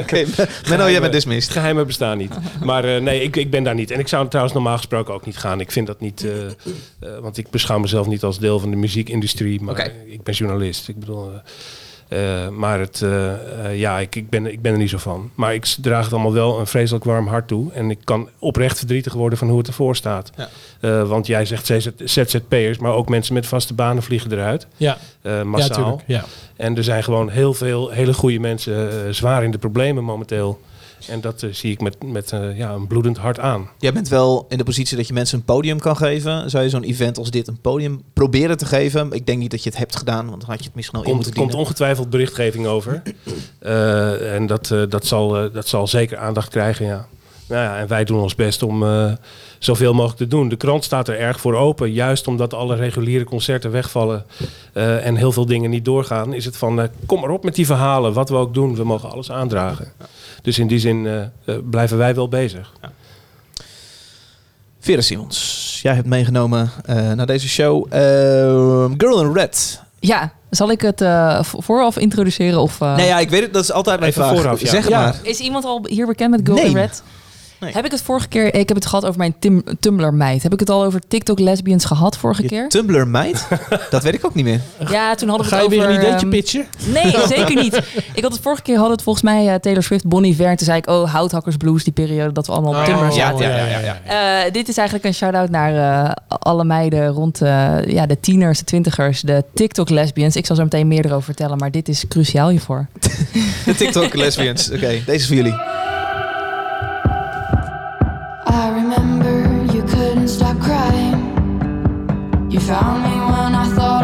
[0.00, 0.24] Oké,
[0.68, 1.52] Menno, jij bent dismissed.
[1.52, 2.32] Geheimen bestaan niet.
[2.64, 3.90] Maar eh, nee, ik, ik ben daar niet.
[3.90, 5.60] En ik zou trouwens normaal gesproken ook niet gaan.
[5.60, 6.24] Ik vind dat niet...
[6.24, 9.62] eh, eh, want ik beschouw mezelf niet als deel van de muziekindustrie.
[9.62, 10.88] Maar ik ben journalist.
[10.88, 11.32] Ik bedoel...
[11.32, 11.38] eh,
[12.08, 15.30] eh, maar het, eh, ja, ik, ik, ben, ik ben er niet zo van.
[15.34, 17.72] Maar ik draag het allemaal wel een vreselijk warm hart toe.
[17.72, 20.32] En ik kan oprecht verdrietig worden van hoe het ervoor staat.
[20.80, 21.04] Ja.
[21.04, 21.72] Want jij zegt
[22.04, 24.66] ZZP'ers, maar ook mensen met vaste banen vliegen eruit.
[24.76, 25.76] Ja, ja massaal.
[25.76, 26.02] tuurlijk.
[26.06, 26.24] Ja.
[26.56, 30.60] En er zijn gewoon heel veel hele goede mensen zwaar in de problemen momenteel.
[31.08, 33.68] En dat eh, zie ik met, met eh, ja, een bloedend hart aan.
[33.78, 36.50] Jij bent wel in de positie dat je mensen een podium kan geven.
[36.50, 39.12] Zou je zo'n event als dit een podium proberen te geven?
[39.12, 41.04] Ik denk niet dat je het hebt gedaan, want dan had je het misschien al
[41.04, 41.66] in komt, moeten komt dienen.
[41.66, 43.02] ongetwijfeld berichtgeving over.
[43.58, 47.06] Eh, en dat, dat, zal, dat zal zeker aandacht krijgen, ja.
[47.48, 48.84] Nou ja, en wij doen ons best om
[49.58, 50.48] zoveel mogelijk te doen.
[50.48, 51.92] De krant staat er erg voor open.
[51.92, 54.24] Juist omdat alle reguliere concerten wegvallen
[54.72, 58.12] en heel veel dingen niet doorgaan, is het van kom maar op met die verhalen.
[58.12, 59.92] Wat we ook doen, we mogen alles aandragen.
[60.46, 61.22] Dus in die zin eh,
[61.54, 62.72] eh, blijven wij wel bezig.
[64.80, 69.82] Vera Simons, jij hebt meegenomen eh, naar deze show Ehm, Girl in Red.
[70.00, 72.60] Ja, zal ik het eh, vo- vooraf introduceren?
[72.60, 73.52] Of, eh, nee, ja, ik weet het.
[73.52, 74.36] Dat is altijd mijn Even vraag.
[74.36, 74.68] vooraf, ja.
[74.70, 75.00] Zeg Ja.
[75.00, 75.16] maar.
[75.22, 76.74] Is iemand al hier bekend met Golden Nee.
[76.74, 77.02] Red?
[77.60, 77.72] Nee.
[77.72, 78.54] Heb ik het vorige keer...
[78.54, 80.42] Ik heb het gehad over mijn Tim, Tumblr meid.
[80.42, 82.68] Heb ik het al over TikTok lesbians gehad vorige Je keer?
[82.68, 83.46] Tumblr meid?
[83.90, 84.60] dat weet ik ook niet meer.
[84.90, 85.88] Ja, toen hadden we Ga het je over...
[85.88, 86.66] weer een ideetje ehm, pitchen?
[86.92, 87.74] Nee, zeker niet.
[88.14, 90.46] Ik had het vorige keer hadden het volgens mij eh, Taylor Swift, Bonnie Iver.
[90.46, 93.12] En Toen zei ik, oh, Houthakkers Blues, die periode dat we allemaal op Tumblr Oh,
[93.12, 93.48] zaten.
[93.48, 94.44] ja, ja, ja.
[94.44, 98.58] Eh, dit is eigenlijk een shout-out naar eh, alle meiden rond eh, ja, de tieners,
[98.58, 100.36] de twintigers, de TikTok-lesbians.
[100.36, 102.86] Ik zal zo meteen meer erover vertellen, maar dit is cruciaal hiervoor.
[103.64, 104.70] De TikTok lesbians.
[104.70, 105.75] Oké, deze is voor jullie.
[112.56, 113.95] You found me when I thought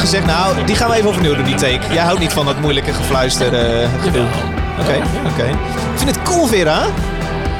[0.00, 1.92] hebben gezegd, nou, die gaan we even overnieuw doen, die take.
[1.92, 4.24] Jij houdt niet van dat moeilijke gefluister eh, gedoe.
[4.80, 4.94] Oké,
[5.32, 5.44] oké.
[5.92, 6.82] Ik vind het cool, Vera.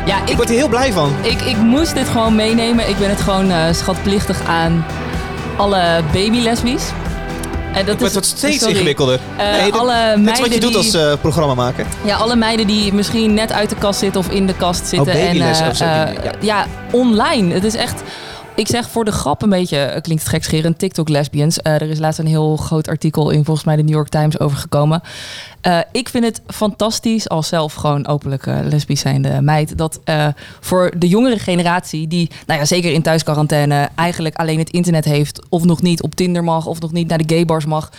[0.07, 1.13] Ja, Ik ik, word er heel blij van.
[1.23, 2.89] ik, ik moest dit gewoon meenemen.
[2.89, 4.85] Ik ben het gewoon eh, schatplichtig aan
[5.57, 6.83] alle babylesbies.
[7.73, 8.75] En dat Het wordt is steeds sorry.
[8.75, 9.21] ingewikkelder.
[9.37, 11.87] Eh, dit- alle Net wat je doet als eh programmamaker.
[12.05, 15.13] Ja, alle meiden die misschien net uit de kast zitten of in de kast zitten.
[15.13, 16.33] en, eh, of zo, eh, ja.
[16.41, 16.67] ja.
[16.91, 17.55] online.
[17.55, 18.03] Het is echt...
[18.55, 21.59] Ik zeg voor de grap een beetje, eh, klinkt het gekscherend, TikTok lesbians.
[21.61, 24.39] Eh, er is laatst een heel groot artikel in volgens mij de New York Times
[24.41, 24.59] over
[25.61, 29.79] Eh, ik vind het fantastisch als zelf gewoon openlijk eh, lesbisch zijnde meid.
[29.79, 30.27] Dat eh,
[30.61, 35.43] voor de jongere generatie die, nou ja, zeker in thuisquarantaine, eigenlijk alleen het internet heeft.
[35.49, 37.91] Of nog niet op Tinder mag, of nog niet naar de gaybars mag.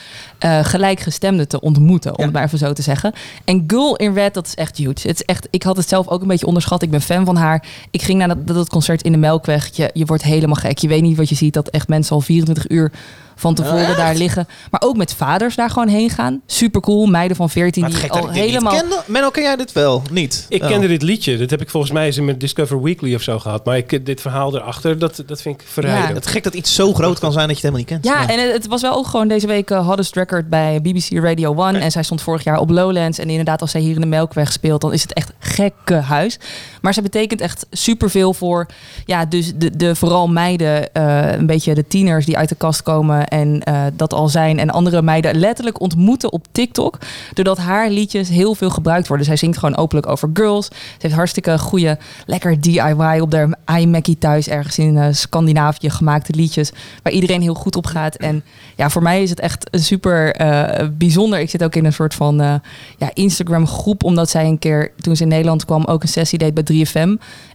[0.62, 2.24] gelijkgestemden te ontmoeten, om Ja.
[2.24, 3.14] het maar even zo te zeggen.
[3.46, 4.90] En Girl in Red, dat is echt huge.
[4.92, 6.82] Het is echt, ik had het zelf ook een beetje onderschat.
[6.82, 7.66] Ik ben fan van haar.
[7.92, 9.76] Ik ging naar dat, dat concert in de Melkweg.
[9.76, 10.78] Je, je wordt helemaal gek.
[10.78, 11.54] Je weet niet wat je ziet.
[11.54, 12.92] Dat echt mensen al 24 uur
[13.36, 13.98] van tevoren echt?
[13.98, 14.48] daar liggen.
[14.72, 16.42] Maar ook met vaders daar gewoon heen gaan.
[16.46, 17.06] Super cool.
[17.06, 18.74] Meiden van 14 Maar het die al helemaal...
[18.74, 19.00] niet ken.
[19.06, 20.02] Menno, ken jij dit wel?
[20.12, 20.46] Niet?
[20.50, 20.68] Ik Oh.
[20.68, 21.38] kende dit liedje.
[21.38, 23.66] Dat heb ik volgens mij eens in mijn Discover Weekly of zo gehad.
[23.66, 26.16] Maar ik, dit verhaal erachter, dat, dat vind ik verrijkend.
[26.16, 28.28] Het gek dat iets zo groot kan zijn dat je het helemaal niet kent.
[28.28, 31.10] Ja, en het, het was wel ook gewoon deze week uh, hottest record bij BBC
[31.12, 31.76] Radio 1.
[31.76, 33.20] En zij stond vorig jaar op Lowlands.
[33.20, 36.40] En inderdaad, als zij hier in de Melkweg speelt, dan is het echt gekke huis.
[36.82, 38.66] Maar zij betekent echt superveel voor,
[39.06, 42.84] ja, dus de, de vooral meiden, eh, een beetje de tieners die uit de kast
[42.84, 44.60] komen en eh, dat al zijn.
[44.60, 46.98] En andere meiden letterlijk ontmoeten op TikTok.
[47.34, 49.26] Doordat haar liedjes heel veel gebruikt worden.
[49.26, 50.66] Zij zingt gewoon openlijk over girls.
[50.66, 56.34] Ze heeft hartstikke goede, lekker DIY op de iMackie thuis ergens in eh, Scandinavië gemaakte
[56.36, 56.72] liedjes.
[57.04, 58.16] Waar iedereen heel goed op gaat.
[58.16, 58.44] En
[58.76, 61.40] ja, voor mij is het echt super eh, bijzonder.
[61.40, 62.62] Ik zit ook in een soort van
[62.98, 64.04] ja, Instagram groep.
[64.04, 67.10] Omdat zij een keer, toen ze in Nederland kwam, ook een sessie deed bij 3FM.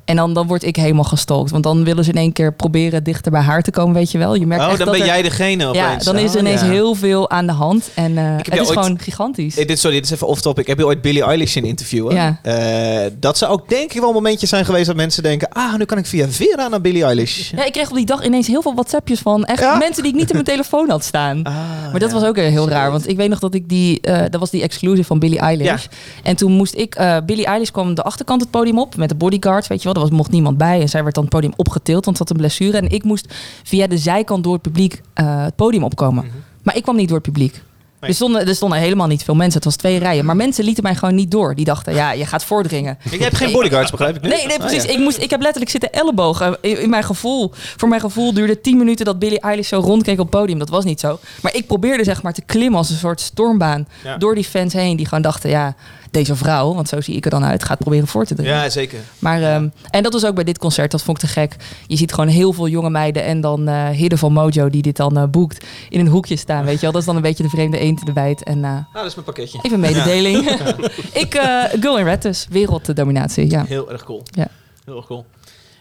[0.07, 1.51] En dan, dan word ik helemaal gestalkt.
[1.51, 4.19] Want dan willen ze in één keer proberen dichter bij haar te komen, weet je
[4.19, 4.35] wel.
[4.35, 6.05] Je merkt Oh, echt dan dat ben er- jij degene opeens.
[6.05, 6.67] ja, dan is er Oh, ineens ja.
[6.67, 7.91] heel veel aan de hand.
[7.95, 9.59] En eh, het is ooit- gewoon gigantisch.
[9.59, 10.61] Eh, dit, sorry, dit is even off-topic.
[10.63, 12.15] Ik heb je ooit Billie Eilish in interviewen.
[12.15, 12.39] Ja.
[12.43, 15.49] Eh, dat zou ook denk ik wel momentjes zijn geweest dat mensen denken...
[15.53, 17.51] Ah, nu kan ik via Vera naar Billie Eilish.
[17.51, 19.77] Ja, ik kreeg op die dag ineens heel veel WhatsAppjes van echt Ja?
[19.77, 21.43] mensen die ik niet in mijn telefoon had staan.
[21.43, 21.55] Ah,
[21.91, 24.41] Maar dat was ook heel raar, want ik weet nog dat ik die, eh, dat
[24.41, 25.67] was die exclusive van Billie Eilish.
[25.67, 25.79] Ja.
[26.23, 26.97] En toen moest ik,
[27.27, 29.95] Billie Eilish kwam de achterkant het podium op met de bodyguards, weet je wel.
[29.97, 32.33] Er was, mocht niemand bij en zij werd dan het podium opgetild, want ze had
[32.33, 32.77] een blessure.
[32.79, 36.25] En ik moest via de zijkant door het publiek eh, het podium opkomen.
[36.63, 37.63] Maar ik kwam niet door het publiek.
[38.01, 38.11] Nee.
[38.11, 40.25] Er, stonden, er stonden helemaal niet veel mensen, het was twee rijen.
[40.25, 41.55] Maar mensen lieten mij gewoon niet door.
[41.55, 42.99] Die dachten, ja, je gaat voordringen.
[43.11, 44.29] Je hebt geen bodyguards, begrijp ik nu?
[44.29, 44.85] Nee, nee, Ah, precies.
[44.85, 44.91] ja.
[44.91, 46.57] ik, moest, ik heb letterlijk zitten ellebogen.
[46.61, 47.51] In, in mijn gevoel.
[47.77, 50.59] Voor mijn gevoel duurde 10 minuten dat Billie Eilish zo rondkeek op het podium.
[50.59, 51.19] Dat was niet zo.
[51.43, 53.89] Maar ik probeerde zeg maar te klimmen als een soort stormbaan.
[54.05, 54.17] Ja.
[54.17, 54.97] Door die fans heen.
[54.97, 55.75] Die gewoon dachten, ja,
[56.17, 58.55] deze vrouw, want zo zie ik er dan uit, gaat proberen voor te dringen.
[58.55, 58.99] Ja, zeker.
[59.19, 60.91] Maar, ehm, en dat was ook bij dit concert.
[60.91, 61.57] Dat vond ik te gek.
[61.87, 63.25] Je ziet gewoon heel veel jonge meiden.
[63.25, 65.65] En dan Hidde van Mojo die dit dan eh, boekt.
[65.89, 66.91] In een hoekje staan, weet je wel.
[66.93, 68.43] Dat is dan een beetje de vreemde eend in de bijt.
[68.43, 69.59] En eh, Nou, dat is mijn pakketje.
[69.63, 70.51] even een mededeling.
[71.23, 71.33] ik,
[71.81, 72.47] Girl in Red dus.
[72.51, 73.65] Werelddominatie, ja.
[73.65, 74.23] Heel erg cool.
[74.31, 74.49] Ja.
[74.85, 75.25] Heel erg cool.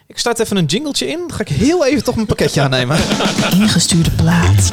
[0.08, 1.18] Ik start even een jingletje in.
[1.28, 2.98] Dan ga ik heel even toch mijn pakketje aannemen.
[3.60, 4.70] Ingestuurde plaat.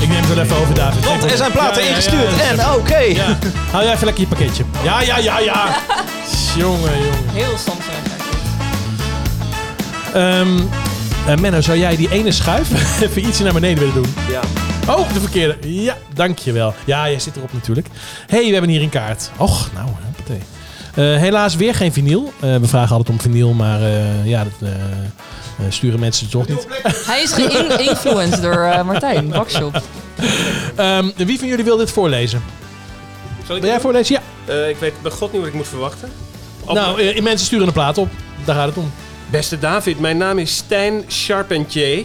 [0.00, 1.04] Ik neem het wel even over, David.
[1.04, 2.36] Want er zijn platen Ja, ja, ja, ingestuurd.
[2.36, 2.64] ja.
[2.64, 2.96] En oké.
[2.98, 3.38] Ja.
[3.70, 4.64] Hou jij even lekker je pakketje.
[4.84, 5.76] Ja, ja, ja, ja.
[6.56, 7.28] jongen, jongen.
[7.32, 7.96] Heel Samsung.
[10.14, 10.58] Ehm
[11.26, 12.68] eh, Menno, zou jij die ene schuif
[13.02, 14.14] even ietsje naar beneden willen doen?
[14.30, 14.40] Ja.
[14.94, 15.56] Oh, de verkeerde.
[15.82, 16.74] Ja, dankjewel.
[16.84, 17.86] Ja, jij zit erop natuurlijk.
[18.26, 19.30] hey, we hebben hier een kaart.
[19.36, 20.40] Och, nou, hoppatee.
[20.94, 22.32] Eh helaas weer geen vinyl.
[22.40, 26.48] Eh, we vragen altijd om vinyl, maar eh, ja, dat eh, eh, sturen mensen toch
[26.48, 26.66] niet.
[27.06, 29.82] Hij is geïnfluenced door eh, Martijn, Bakshop.
[30.76, 32.42] Ehm, wie van jullie wil dit voorlezen?
[33.46, 34.14] Zal ik Wil jij voorlezen?
[34.46, 34.52] Ja.
[34.54, 36.08] Eh, ik weet bij god niet wat ik moet verwachten.
[36.64, 38.08] Op- Nou, mensen sturen een plaat op.
[38.44, 38.92] Daar gaat het om.
[39.30, 42.04] Beste David, mijn naam is Stijn Charpentier.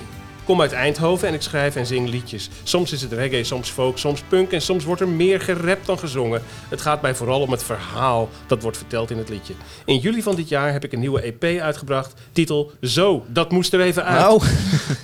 [0.49, 2.49] Kom uit Eindhoven en ik schrijf en zing liedjes.
[2.63, 5.99] Soms is het reggae, soms folk, soms punk en soms wordt er meer gerapt dan
[5.99, 6.41] gezongen.
[6.69, 9.53] Het gaat mij vooral om het verhaal dat wordt verteld in het liedje.
[9.85, 12.13] In juli van dit jaar heb ik een nieuwe EP uitgebracht.
[12.31, 14.19] Titel Zo, dat moest er even uit.
[14.19, 14.41] Nou,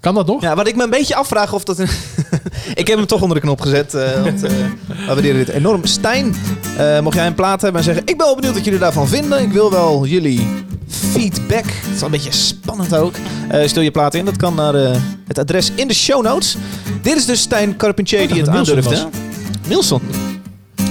[0.00, 0.42] Kan dat nog?
[0.42, 1.78] ja, wat ik me een beetje afvraag of dat...
[1.78, 1.88] Een
[2.74, 4.50] Ik heb hem toch onder de knop gezet, eh, want eh,
[4.86, 5.84] we waarderen dit enorm.
[5.84, 6.34] Stijn,
[6.76, 8.02] eh, mocht jij een plaat hebben en zeggen...
[8.06, 9.42] Ik ben wel benieuwd wat jullie daarvan vinden.
[9.42, 10.46] Ik wil wel jullie
[10.88, 11.64] feedback.
[11.64, 13.14] Het is wel een beetje spannend ook.
[13.64, 14.74] Stel je plaat in, dat kan naar
[15.26, 16.56] het adres in de show notes.
[17.02, 18.50] Dit is dus Stijn Carpentier die het.
[19.68, 20.00] Nielsen.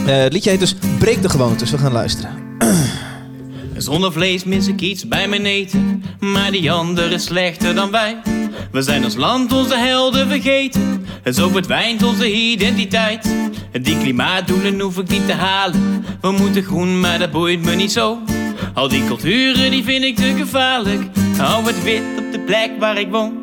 [0.06, 1.72] Eh, het liedje heet dus Breek de Gewoontes.
[1.72, 2.32] We gaan luisteren.
[3.82, 8.22] Zonder vlees mis ik iets bij mijn eten, maar die ander is slechter dan wij.
[8.72, 13.36] We zijn ons land, onze helden vergeten, en zo verdwijnt onze identiteit.
[13.82, 17.92] Die klimaatdoelen hoef ik niet te halen, we moeten groen, maar dat boeit me niet
[17.92, 18.18] zo.
[18.74, 21.02] Al die culturen, die vind ik te gevaarlijk,
[21.38, 23.41] hou het wit op de plek waar ik woon.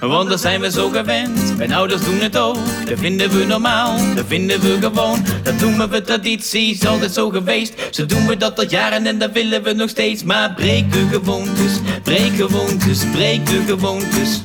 [0.00, 2.56] Want daar zijn we zo gewend, mijn ouders doen het ook.
[2.84, 5.24] Dat vinden we normaal, dat vinden we gewoon.
[5.42, 7.74] Dat doen we traditie, is altijd zo geweest.
[7.90, 10.24] Zo doen we dat al jaren en dat willen we nog steeds.
[10.24, 11.72] Maar breek de gewoontes,
[12.02, 14.40] breek gewoontes, breek de gewoontes.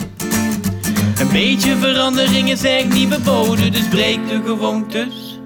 [1.20, 5.40] Een beetje verandering is echt niet verboden, dus breek de gewoontes.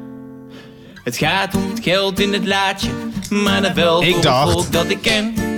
[1.04, 2.90] Het gaat om het geld in het laadje,
[3.30, 5.49] maar dat wel voor het volk dat ik ken.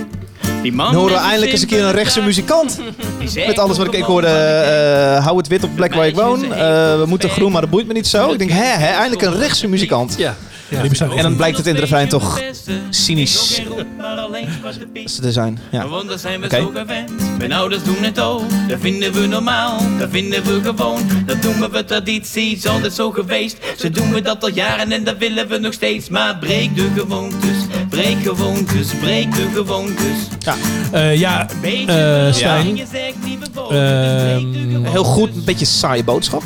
[0.62, 2.80] Die man Dan horen we eindelijk eens een keer een rechtse muzikant.
[3.46, 6.14] Met alles wat ik, ik hoorde, eh, hou het wit op de plek waar ik
[6.14, 6.44] woon.
[6.44, 6.50] Eh,
[6.98, 8.32] we moeten groen, maar dat boeit me niet zo.
[8.32, 10.14] Ik denk, hè, hè eindelijk een rechtse muzikant.
[10.18, 10.36] Ja.
[10.72, 12.40] Ja, die bestaan En dan blijkt het in de refrein toch
[12.90, 13.62] cynisch
[15.20, 15.58] te zijn.
[15.70, 15.88] Ja.
[15.88, 16.56] Want daar zijn we Oké.
[16.56, 17.38] zo gewend.
[17.38, 18.42] Mijn ouders doen het ook.
[18.68, 19.78] Dat vinden we normaal.
[19.98, 21.02] Dat vinden we gewoon.
[21.26, 22.56] Dat doen we traditie.
[22.56, 23.56] Is altijd zo geweest.
[23.76, 26.08] Zo doen we dat al jaren en dat willen we nog steeds.
[26.08, 27.56] Maar breek de gewoontes.
[27.92, 28.94] Breek gewoontes.
[28.94, 30.28] Breek de gewoontes.
[30.92, 32.74] Eh, ja, Beetje eh, Stijn.
[32.74, 32.82] de
[33.70, 34.84] Ehm.
[34.84, 36.42] Heel goed, een beetje saaie boodschap.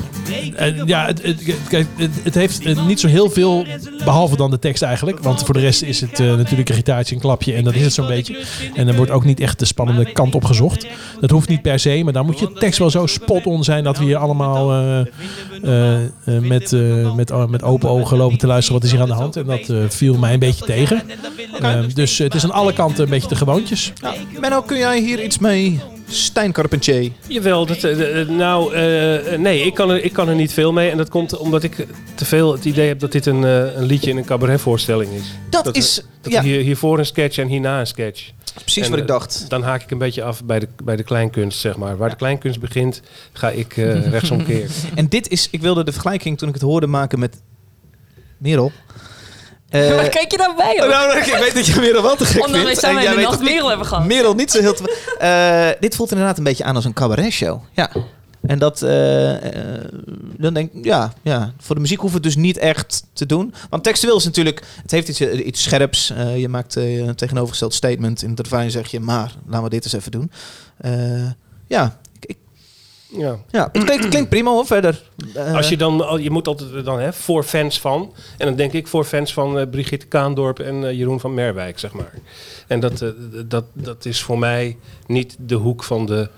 [0.57, 3.67] Eh, ja, het, het, kijk, het, het heeft eh, niet zo heel veel,
[4.05, 5.19] behalve dan de tekst eigenlijk.
[5.23, 7.83] Want voor de rest is het eh, natuurlijk een gitaartje, een klapje en dat is
[7.83, 8.45] het zo'n beetje.
[8.75, 10.87] En er wordt ook niet echt de spannende kant op gezocht.
[11.21, 13.99] Dat hoeft niet per se, maar dan moet je tekst wel zo spot-on zijn dat
[13.99, 15.01] we hier allemaal eh,
[15.63, 18.81] eh, eh, met, eh, met, met open ogen lopen te luisteren.
[18.81, 19.37] Wat is hier aan de hand?
[19.37, 21.03] En dat eh, viel mij een beetje tegen.
[21.61, 23.93] Eh, dus het is aan alle kanten een beetje de gewoontjes.
[24.03, 24.15] Ja.
[24.41, 25.81] Menno, kun jij hier iets mee?
[26.09, 27.11] Stijn Carpentier.
[27.27, 30.53] Jawel, dat, eh, eh, nou, eh, eh, nee, ik kan, er, ik kan er niet
[30.53, 30.91] veel mee.
[30.91, 33.85] En dat komt omdat ik te veel het idee heb dat dit een, eh, een
[33.85, 35.25] liedje in een cabaretvoorstelling is.
[35.51, 38.31] Dat, Dat- is Dat ja, hier, hiervoor een sketch en hierna een sketch.
[38.63, 39.45] precies En, wat ik dacht.
[39.49, 41.97] Dan haak ik een beetje af bij de, bij de kleinkunst, zeg maar.
[41.97, 44.71] Waar de kleinkunst begint, ga ik eh rechtsomkeer.
[44.95, 47.41] En dit is, ik wilde de vergelijking toen ik het hoorde maken met
[48.39, 48.73] Merel.
[49.69, 50.77] Eh, Waar kijk je nou bij?
[50.79, 50.89] hoor?
[50.89, 52.81] nou, ik weet dat je Merel wel te gek Omdat vindt.
[52.81, 54.05] samen En in jij de weet nacht Merel hebben gehad.
[54.07, 54.75] Merel niet zo heel...
[54.75, 57.61] te- Eh, dit voelt inderdaad een beetje aan als een cabaretshow.
[57.73, 57.91] Ja.
[58.47, 59.35] En dat, eh,
[60.37, 63.55] dan denk ik, ja, ja, voor de muziek hoeft het dus niet echt te doen.
[63.71, 66.13] Want textueel is natuurlijk, het heeft iets, iets scherps.
[66.37, 68.23] Je maakt een tegenovergesteld statement.
[68.23, 70.31] In het refrein zeg je, maar laten we dit eens even doen.
[71.67, 71.97] Ja,
[73.19, 73.39] Ja.
[73.51, 75.03] ja, het klinkt, klinkt prima hoor, verder.
[75.35, 78.13] Eh, Als je dan, al- je moet altijd dan hè, voor fans van.
[78.39, 81.79] En dan denk ik voor fans van eh, Brigitte Kaandorp en eh, Jeroen van Merwijk,
[81.79, 82.13] zeg maar.
[82.67, 83.09] En dat, eh,
[83.47, 86.29] dat, dat is voor mij niet de hoek van de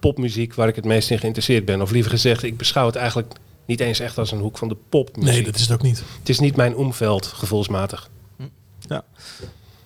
[0.00, 1.82] popmuziek waar ik het meest in geïnteresseerd ben.
[1.82, 3.34] Of liever gezegd, ik beschouw het eigenlijk
[3.66, 5.32] niet eens echt als een hoek van de popmuziek.
[5.34, 6.02] Nee, dat is het ook niet.
[6.18, 8.08] Het is niet mijn omveld, gevoelsmatig.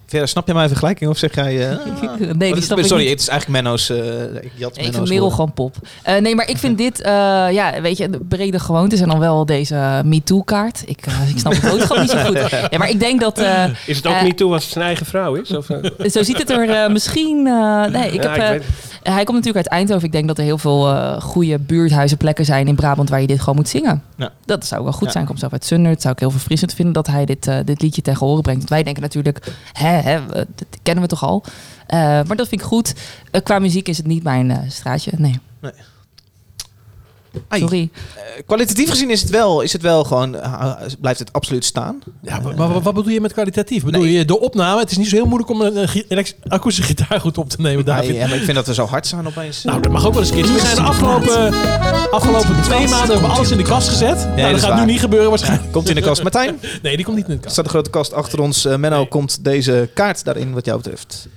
[0.08, 1.68] Vera, snap je mijn vergelijking of zeg jij...
[1.70, 1.76] eh,
[2.18, 3.10] Nee, oh, die dit- snap ik Sorry, niet.
[3.12, 3.90] het is eigenlijk Menno's...
[3.90, 4.02] eh ik
[4.32, 5.74] jat Nee, ik Menno's vind Merel gewoon pop.
[6.02, 7.12] Eh, nee, maar ik vind dit, eh,
[7.50, 10.82] ja, weet je, de brede gewoontes en dan wel deze MeToo-kaart.
[10.86, 12.36] Ik, ik snap het boodschap niet zo goed.
[12.70, 15.06] Ja, maar ik denk dat, eh, Is het ook niet toe als het zijn eigen
[15.06, 15.50] vrouw is?
[15.56, 15.66] Of,
[16.12, 17.46] zo ziet het er misschien...
[17.46, 18.68] eh, nee, ik Ja, heb, ik weet-
[19.12, 20.04] hij komt natuurlijk uit Eindhoven.
[20.06, 23.40] Ik denk dat er heel veel eh goede buurthuizenplekken zijn in Brabant waar je dit
[23.40, 24.02] gewoon moet zingen.
[24.16, 24.30] Ja.
[24.44, 25.10] Dat zou wel goed Ja.
[25.10, 25.22] zijn.
[25.22, 25.90] Ik kom zelf uit Sunder.
[25.92, 28.58] Het zou ik heel verfrissend vinden dat hij dit, eh, dit liedje tegen horen brengt.
[28.58, 31.44] Want wij denken natuurlijk, hè, hè, we- dat kennen we toch al.
[31.86, 32.94] Eh, maar dat vind ik goed.
[33.30, 35.10] Eh, qua muziek is het niet mijn eh, straatje.
[35.16, 35.72] Nee, Ai.
[37.50, 37.88] Sorry.
[38.14, 42.02] Eh, kwalitatief gezien is het wel, is het wel gewoon, eh, blijft het absoluut staan.
[42.22, 43.84] Ja, maar, maar wat bedoel je met kwalitatief?
[43.84, 44.80] Bedoel je de opname?
[44.80, 48.14] Het is niet zo heel moeilijk om een, akoestische gitaar goed op te nemen, David.
[48.14, 49.64] Ja, maar ik vind dat we zo hard zijn opeens.
[49.64, 50.52] Nou, dat mag ook wel eens een.
[50.52, 51.52] We zijn de afgelopen,
[52.10, 54.28] afgelopen twee maanden hebben we alles in de kast gezet.
[54.36, 54.80] nou, dat gaat waar.
[54.80, 55.72] nu niet gebeuren waarschijnlijk.
[55.72, 56.22] Komt in de kast.
[56.22, 57.52] Martijn, er Nee, die komt niet in de kast.
[57.52, 58.64] staat een grote kast achter ons.
[58.64, 61.28] Eh, Menno, komt deze kaart daarin wat jou betreft?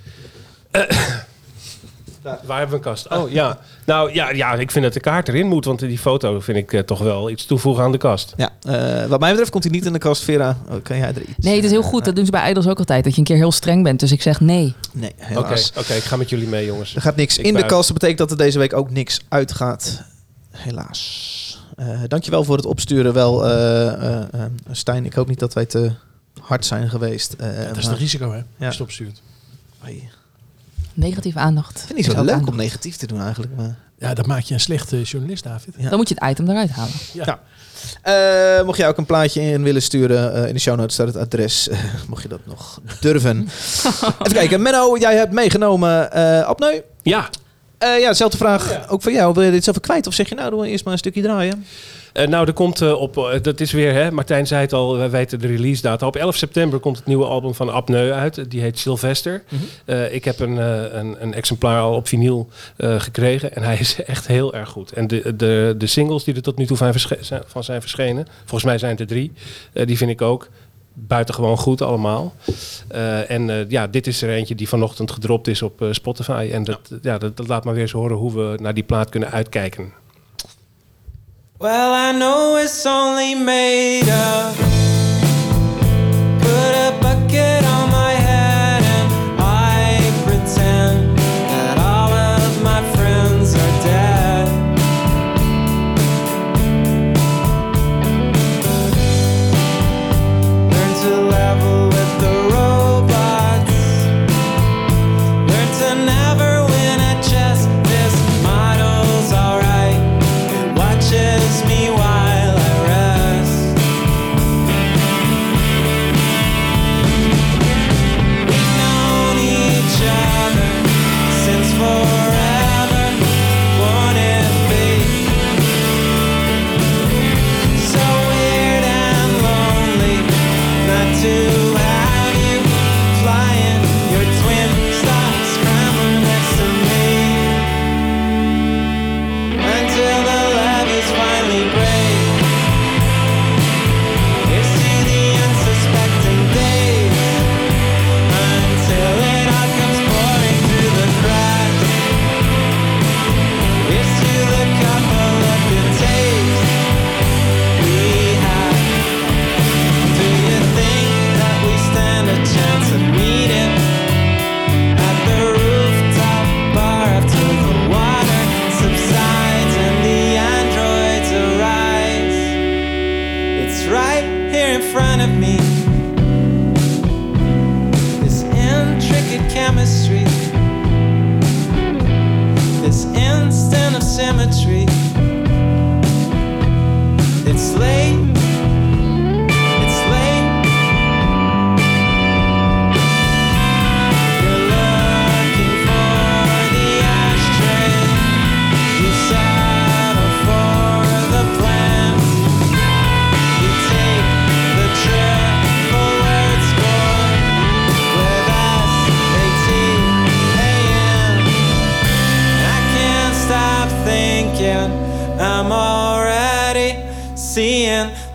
[2.22, 3.08] Waar hebben we een kast?
[3.10, 3.58] Oh ja.
[3.86, 6.72] Nou ja, ja, ik vind dat de kaart erin moet, want die foto vind ik
[6.72, 8.34] eh, toch wel iets toevoegen aan de kast.
[8.36, 10.22] Ja, eh, wat mij betreft komt hij niet in de kast.
[10.22, 11.32] Vera, oh, kan jij er iets?
[11.38, 12.04] Nee, het is heel goed.
[12.04, 13.04] Dat doen ze bij Idols ook altijd.
[13.04, 14.00] Dat je een keer heel streng bent.
[14.00, 14.74] Dus ik zeg nee.
[14.92, 15.72] Nee, Oké, helaas.
[15.78, 16.94] oké, ik ga met jullie mee, jongens.
[16.94, 17.84] Er gaat niks Ik in de kast.
[17.88, 20.02] Dat betekent dat er deze week ook niks uitgaat.
[20.50, 21.40] Helaas.
[21.76, 25.04] Eh dankjewel voor het opsturen wel, eh, eh, eh, Stijn.
[25.04, 25.92] Ik hoop niet dat wij te
[26.40, 27.32] hard zijn geweest.
[27.32, 28.36] Eh, Dat is een risico, hè?
[28.36, 28.70] Als je Ja.
[28.70, 29.22] het opstuurt.
[29.84, 30.10] Ai.
[30.94, 31.70] Negatieve aandacht.
[31.70, 33.52] Ik vind het niet zo leuk om negatief te doen eigenlijk.
[33.56, 33.76] Maar...
[33.98, 35.74] Ja, dat maakt je een slechte journalist, David.
[35.88, 36.92] Dan moet je het item eruit halen.
[38.02, 41.06] Eh, mocht jij ook een plaatje in willen sturen, eh, in de show notes staat
[41.06, 41.68] het adres.
[41.68, 41.78] eh,
[42.08, 43.38] mocht je dat nog durven.
[44.22, 46.80] Even kijken, Menno, jij hebt meegenomen eh apneu.
[47.02, 47.28] Ja,
[47.78, 49.34] Eh, ja, dezelfde vraag ook voor jou.
[49.34, 51.22] Wil je dit zelf kwijt of zeg je nou, doen we eerst maar een stukje
[51.22, 51.66] draaien?
[52.12, 54.96] Eh, nou, er komt eh, op, eh, dat is weer, hè, Martijn zei het al,
[54.96, 56.06] wij weten de release data.
[56.06, 58.50] Op 11 september komt het nieuwe album van Apneu uit.
[58.50, 59.42] Die heet Sylvester.
[59.84, 60.56] Eh, ik heb een,
[60.98, 64.92] een, een exemplaar al op vinyl gekregen en hij is echt heel erg goed.
[64.92, 68.26] En de, de, de singles die er tot nu toe van, zijn- van zijn verschenen,
[68.38, 69.32] volgens mij zijn het er drie,
[69.72, 70.48] die vind ik ook
[70.94, 72.34] buitengewoon goed allemaal.
[73.28, 76.48] En ja, dit is er eentje die vanochtend gedropt is op Spotify.
[76.52, 77.18] En dat, ja.
[77.18, 79.92] dat, dat laat maar weer eens horen hoe we naar die plaat kunnen uitkijken.
[81.62, 84.81] Well, I know it's only made of.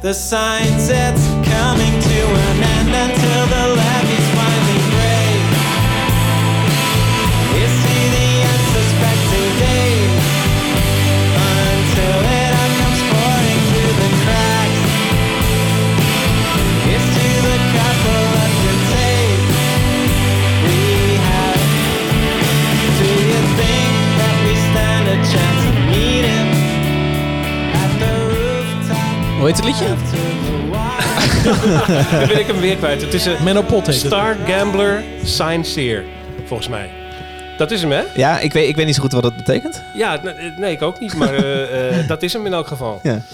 [0.08, 1.37] The sign says.
[29.48, 29.96] Hoe heet het liedje?
[32.18, 33.02] Dan ben ik hem weer kwijt.
[33.02, 34.06] Het is een Menno Pot heet het.
[34.06, 35.64] Star Gambler Sign
[36.46, 36.90] volgens mij.
[37.58, 38.04] Dat is hem, hè?
[38.16, 39.84] Ja, ik weet, ik weet niet zo goed wat dat betekent.
[39.96, 43.00] Ja, nee, nee, ik ook niet, maar eh, eh, dat is hem in elk geval.
[43.04, 43.26] Ja.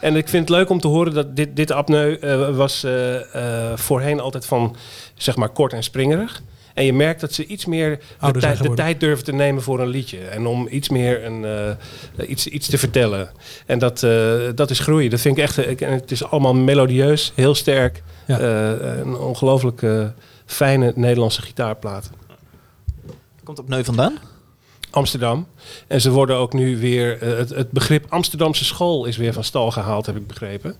[0.00, 3.70] En ik vind het leuk om te horen dat dit, dit apneu eh, was eh,
[3.70, 4.76] eh, voorheen altijd van,
[5.14, 6.42] zeg maar, kort en springerig.
[6.74, 9.88] En je merkt dat ze iets meer de, de tijd durven te nemen voor een
[9.88, 10.18] liedje.
[10.18, 13.30] En om iets meer een, eh, iets, iets te vertellen.
[13.66, 15.08] En dat, eh, dat is groei.
[15.08, 15.58] Dat vind ik echt.
[15.66, 18.02] ik- en het is allemaal melodieus, heel sterk.
[18.26, 18.38] Ja.
[18.38, 20.06] Eh, een ongelooflijk eh,
[20.46, 22.10] fijne Nederlandse gitaarplaat.
[23.44, 24.18] Komt op Neu vandaan?
[24.92, 25.46] Amsterdam.
[25.86, 27.22] En ze worden ook nu weer.
[27.22, 30.76] eh, het, het begrip Amsterdamse school is weer van stal gehaald, heb ik begrepen.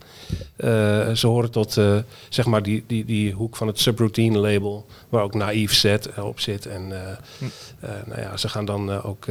[0.57, 1.97] Eh, ze horen tot eh,
[2.29, 6.41] zeg maar die, die, die hoek van het subroutine label, waar ook Naïef Zet op
[6.41, 6.67] zit.
[6.67, 9.27] En eh, nou ja, ze gaan dan ook.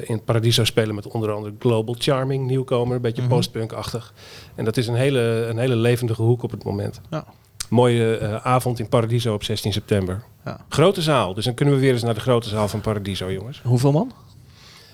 [0.00, 4.12] in Paradiso spelen met onder andere Global Charming, nieuwkomer, een beetje postpunk-achtig.
[4.54, 7.00] En dat is een hele, een hele levendige hoek op het moment.
[7.10, 7.24] Ja.
[7.70, 10.22] Mooie eh, avond in Paradiso op 16 september.
[10.44, 10.60] Ja.
[10.68, 13.60] Grote zaal, dus dan kunnen we weer eens naar de grote zaal van Paradiso, jongens.
[13.64, 14.12] Hoeveel man?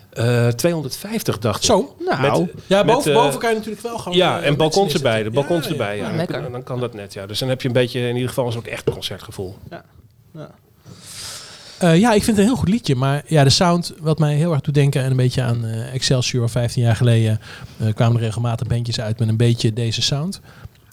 [0.09, 1.65] Eh 250 dacht ik.
[1.65, 1.95] Zo.
[2.05, 4.17] Nou, Met- Ja, met, boven, eh, boven kan je natuurlijk wel gewoon...
[4.17, 5.23] Ja, eh, en balkons erbij.
[5.23, 5.79] De balkons Ja, ja.
[5.79, 6.09] erbij, ja.
[6.09, 6.41] Ja, lekker.
[6.41, 7.25] Dan, dan kan dat net, ja.
[7.25, 9.55] Dus dan heb je een beetje, in ieder geval een soort echt concertgevoel.
[11.77, 12.95] Eh, ja, ik vind het een heel goed liedje.
[12.95, 15.03] Maar ja, de sound, wat mij heel erg doet denken...
[15.03, 17.39] en een beetje aan eh, Excelsior 15 jaar geleden...
[17.77, 20.41] eh, kwamen er regelmatig bandjes uit met een beetje deze sound.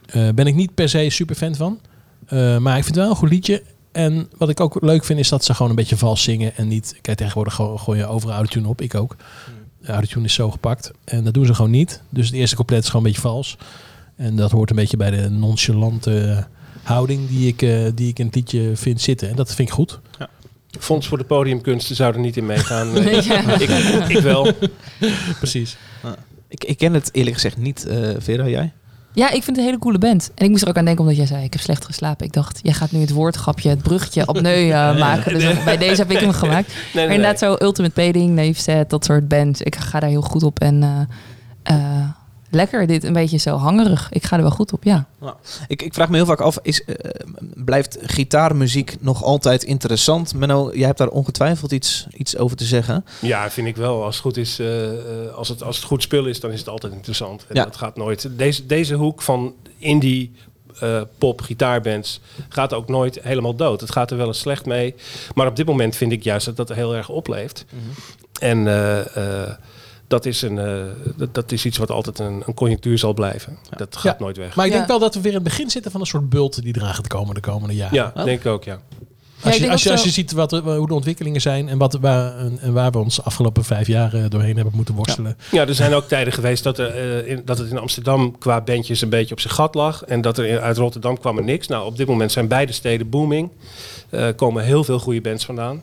[0.06, 1.80] Eh, ben ik niet per se super fan van.
[2.26, 3.62] Eh, maar ik vind het wel een goed liedje.
[3.92, 6.56] En wat ik ook leuk vind, is dat ze gewoon een beetje vals zingen.
[6.56, 8.80] En niet, kijk, tegenwoordig gooi gooi je overal autotune op.
[8.80, 9.16] Ik ook.
[9.80, 10.90] De autotune is zo gepakt.
[11.04, 12.02] En dat doen ze gewoon niet.
[12.10, 13.56] Dus het eerste couplet is gewoon een beetje vals.
[14.16, 16.46] En dat hoort een beetje bij de nonchalante
[16.82, 19.28] houding die ik, eh, die ik in het liedje vind zitten.
[19.30, 20.00] En dat vind ik goed.
[20.80, 22.92] Fonds voor de podiumkunsten zou er niet in meegaan.
[23.02, 23.58] Nee, ja.
[23.58, 24.52] ik, ik wel.
[25.38, 25.76] Precies.
[26.48, 27.86] Ik, ik ken het eerlijk gezegd niet.
[27.86, 28.72] eh Vera, jij?
[29.14, 30.30] Ja, ik vind het een hele coole band.
[30.34, 32.26] En ik moest er ook aan denken omdat jij zei, ik heb slecht geslapen.
[32.26, 35.38] Ik dacht, jij gaat nu het woordgrapje, het bruggetje opneu eh, maken.
[35.38, 36.66] Dus bij deze heb ik hem gemaakt.
[36.66, 39.62] Nee, Maar nee, inderdaad zo Ultimate Pading, Nave Set, dat soort bands.
[39.62, 40.60] Ik ga daar heel goed op.
[40.60, 41.00] En eh,
[41.62, 42.08] eh,
[42.54, 44.08] lekker dit, een beetje zo hangerig.
[44.10, 45.06] Ik ga er wel goed op, ja.
[45.66, 46.94] Ik, ik vraag me heel vaak af, is, eh,
[47.54, 50.34] blijft gitaarmuziek nog altijd interessant?
[50.34, 53.04] Menno, jij hebt daar ongetwijfeld iets, iets over te zeggen.
[53.20, 54.04] Ja, vind ik wel.
[54.04, 56.58] Als het goed is, eh, eh, als, het, als het goed spul is, dan is
[56.58, 57.44] het altijd interessant.
[57.48, 57.64] En Ja.
[57.64, 58.28] dat gaat nooit.
[58.36, 60.32] Deze, deze hoek van indie
[60.80, 63.80] eh, pop gitaarbands gaat ook nooit helemaal dood.
[63.80, 64.94] Het gaat er wel eens slecht mee.
[65.34, 67.64] Maar op dit moment vind ik juist dat dat heel erg opleeft.
[68.40, 69.50] En eh, eh,
[70.08, 70.74] dat, is een, eh,
[71.16, 73.58] dat, dat is iets wat altijd een, een conjunctuur zal blijven.
[73.76, 74.24] Dat gaat Ja.
[74.24, 74.54] nooit weg.
[74.56, 74.76] Maar ik Ja.
[74.76, 76.94] denk wel dat we weer in het begin zitten van een soort bult die eraan
[76.94, 77.94] gaat komen de komende jaren.
[78.14, 78.80] ja, denk ik ook, ja.
[79.42, 82.38] Als je, als, je, als ziet wat, de- hoe de ontwikkelingen zijn en, wat, waar,
[82.38, 85.36] en, en waar we ons de afgelopen vijf jaar eh, doorheen hebben moeten worstelen.
[85.50, 86.86] Ja, er zijn ook tijden geweest dat, er,
[87.24, 90.04] eh, in, dat het in Amsterdam qua bandjes een beetje op zijn gat lag.
[90.04, 91.66] En dat er in- uit Rotterdam kwam er niks.
[91.68, 93.50] Nou, op dit moment zijn beide steden booming.
[94.10, 95.82] Er komen heel veel goede bands vandaan.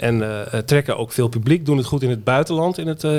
[0.00, 1.66] En eh, eh, trekken ook veel publiek.
[1.66, 2.78] Doen het goed in het buitenland.
[2.78, 3.12] In het, eh,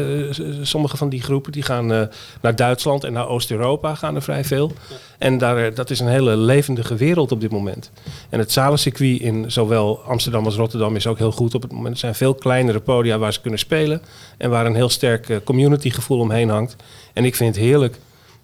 [0.62, 2.10] sommige van die groepen die gaan
[2.42, 4.72] naar Duitsland en naar Oost-Europa gaan er vrij veel.
[5.18, 7.92] En daar, dat is een hele levendige wereld op dit moment.
[8.30, 11.94] En het zalencircuit in zowel Amsterdam als Rotterdam is ook heel goed op het moment.
[11.94, 14.02] Er zijn veel kleinere podia waar ze kunnen spelen.
[14.38, 16.76] En waar een heel sterk communitygevoel omheen hangt.
[17.14, 17.96] En ik vind het heerlijk.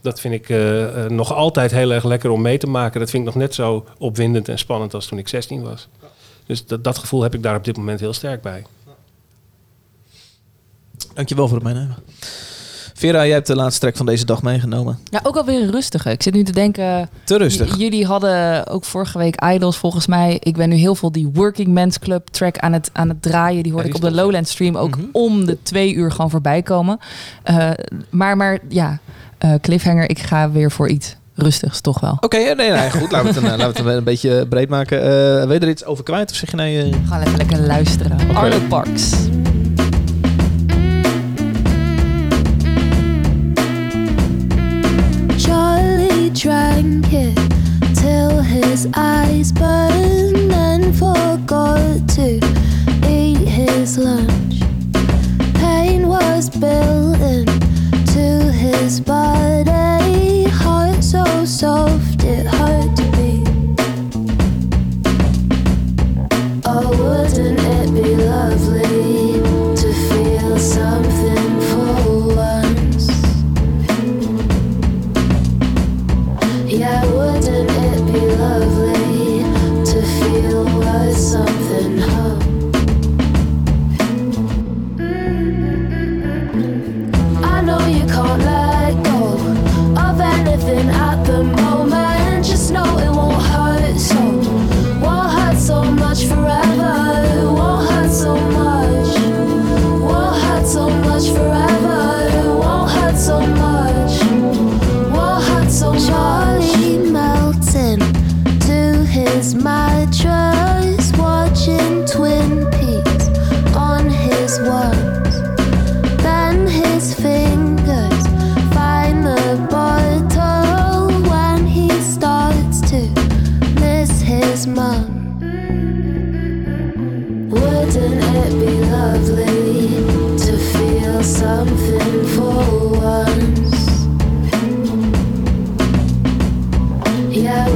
[0.02, 0.56] Dat vind ik
[1.10, 3.00] nog altijd heel erg lekker om mee te maken.
[3.00, 5.88] Dat vind ik nog net zo opwindend en spannend als toen ik 16 was.
[6.48, 8.64] Dus dat, dat gevoel heb ik daar op dit moment heel sterk bij.
[11.14, 11.96] Dankjewel voor het meenemen.
[12.94, 15.00] Vera, jij hebt de laatste track van deze dag meegenomen.
[15.04, 16.12] Ja, ook alweer een rustige.
[16.12, 17.10] Ik zit nu te denken...
[17.24, 17.78] Te rustig.
[17.78, 20.38] Jullie hadden ook vorige week Idols volgens mij.
[20.40, 23.64] Ik ben nu heel veel die Working Men's Club track aan het, aan het draaien.
[23.64, 25.06] Die hoorde Ja, ik op de Lowland stream ook Mhm.
[25.12, 27.00] om de twee uur gewoon voorbij komen.
[27.44, 27.70] Eh,
[28.10, 29.00] maar, maar ja,
[29.38, 32.18] eh, cliffhanger, ik ga weer voor iets rustigs toch wel.
[32.20, 33.12] Oké, eh, nee, nee, goed.
[33.12, 35.02] Laten we het, een, eh, laten we het een beetje breed maken.
[35.02, 35.08] Eh
[35.46, 36.30] wil je er iets over kwijt?
[36.32, 36.78] Of zeg je nee?
[36.84, 38.18] eh, We gaan even lekker luisteren.
[38.34, 39.12] Arlo Parks.
[45.38, 47.38] Charlie drank it
[47.96, 52.40] till his eyes burned and forgot to
[53.08, 54.56] eat his lunch.
[55.54, 59.87] Pain was built into his body,
[61.58, 62.97] soft it hurt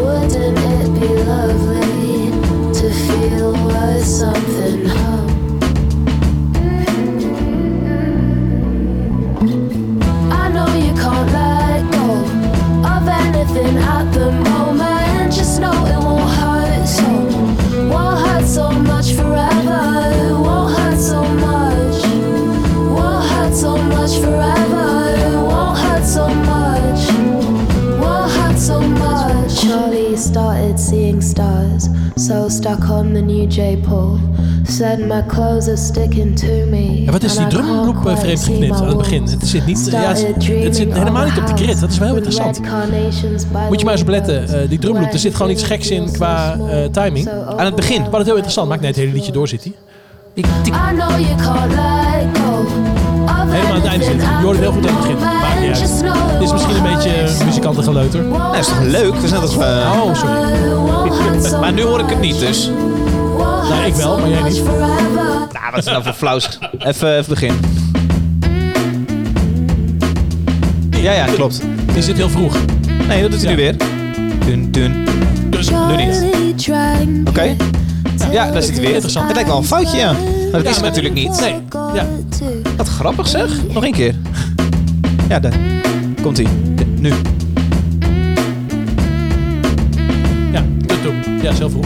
[0.02, 2.32] Wouldn't it be lovely
[2.74, 5.11] to feel worth something?
[32.52, 33.78] Stuck on the new J.
[33.88, 34.20] Paul.
[34.64, 37.04] Said my clothes are sticking to me.
[37.04, 39.24] Ja, wat is die drumloop eh, quite vreemd geknipt my aan het begin?
[39.24, 41.80] Het zit, niet, ja, het, zit dreaming helemaal niet op de grid.
[41.80, 42.60] Dat is wel heel interessant.
[43.70, 44.34] Moet je the maar eens op letten.
[44.40, 44.62] windows.
[44.62, 47.30] eh, die drumloop, er zit gewoon iets geks in qua eh, timing.
[47.58, 48.04] Aan het begin.
[48.04, 48.82] Wat het heel interessant maakt.
[48.82, 49.74] Nee, het hele liedje door zit hij.
[50.34, 50.74] Die, die,
[53.52, 54.22] Helemaal aan het einde zit.
[54.22, 55.18] Je hoort het heel goed aan het begin.
[55.20, 55.80] Maakt niet uit.
[56.34, 58.24] Het is misschien een beetje eh, muzikantengeleuter.
[58.24, 59.16] Nou, is toch leuk?
[59.16, 61.60] We zijn dat, eh, Oh, sorry.
[61.62, 62.70] Maar nu hoor ik het niet, dus.
[63.70, 64.64] Nou, ik wel, maar jij niet.
[64.64, 66.60] Nou, wat is nou voor flauws?
[66.80, 67.60] Even, even begin.
[70.90, 71.62] Ja, ja, klopt.
[71.94, 72.56] Die zit heel vroeg.
[73.08, 73.76] Nee, dat doet hij nu weer.
[74.46, 75.06] Dun, dun.
[75.50, 76.70] Dus nu niet.
[77.30, 77.56] Oké.
[78.32, 78.94] Ja, daar zit hij weer.
[78.94, 79.26] Interessant.
[79.26, 80.16] Het lijkt wel een foutje, ja.
[80.52, 81.40] Dat is natuurlijk niet.
[81.40, 81.56] Nee.
[81.94, 82.08] Ja.
[82.78, 83.74] Wat grappig zeg.
[83.74, 84.16] Nog één keer.
[85.30, 85.54] Ja, daar.
[86.22, 86.48] Komt hij.
[87.00, 87.14] Nu.
[90.52, 91.16] Ja, dat doen.
[91.42, 91.86] Ja, zelf vroeg.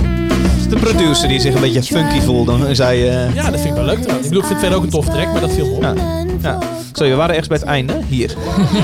[0.69, 2.57] De producer die zich een beetje funky voelde.
[2.57, 4.27] Dan zei eh, Ja, dat vind ik wel leuk trouwens.
[4.27, 5.81] Ik bedoel, ik vind het verder ook een tof track, maar dat viel op.
[5.81, 5.93] Ja.
[6.45, 6.57] Ja.
[6.91, 7.93] Sorry, we waren ergens bij het einde.
[8.07, 8.33] Hier.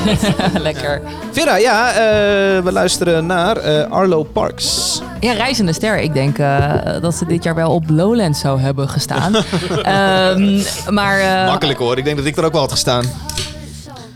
[0.62, 1.02] lekker.
[1.32, 1.96] Vera, ja, eh,
[2.64, 5.02] we luisteren naar eh, Arlo Parks.
[5.20, 6.00] Ja, Reizende Ster.
[6.00, 9.36] Ik denk eh, dat ze dit jaar wel op Lowlands zou hebben gestaan.
[9.84, 11.98] Ehm, maar, eh, Makkelijk hoor.
[11.98, 13.06] Ik denk dat ik er ook wel had gestaan.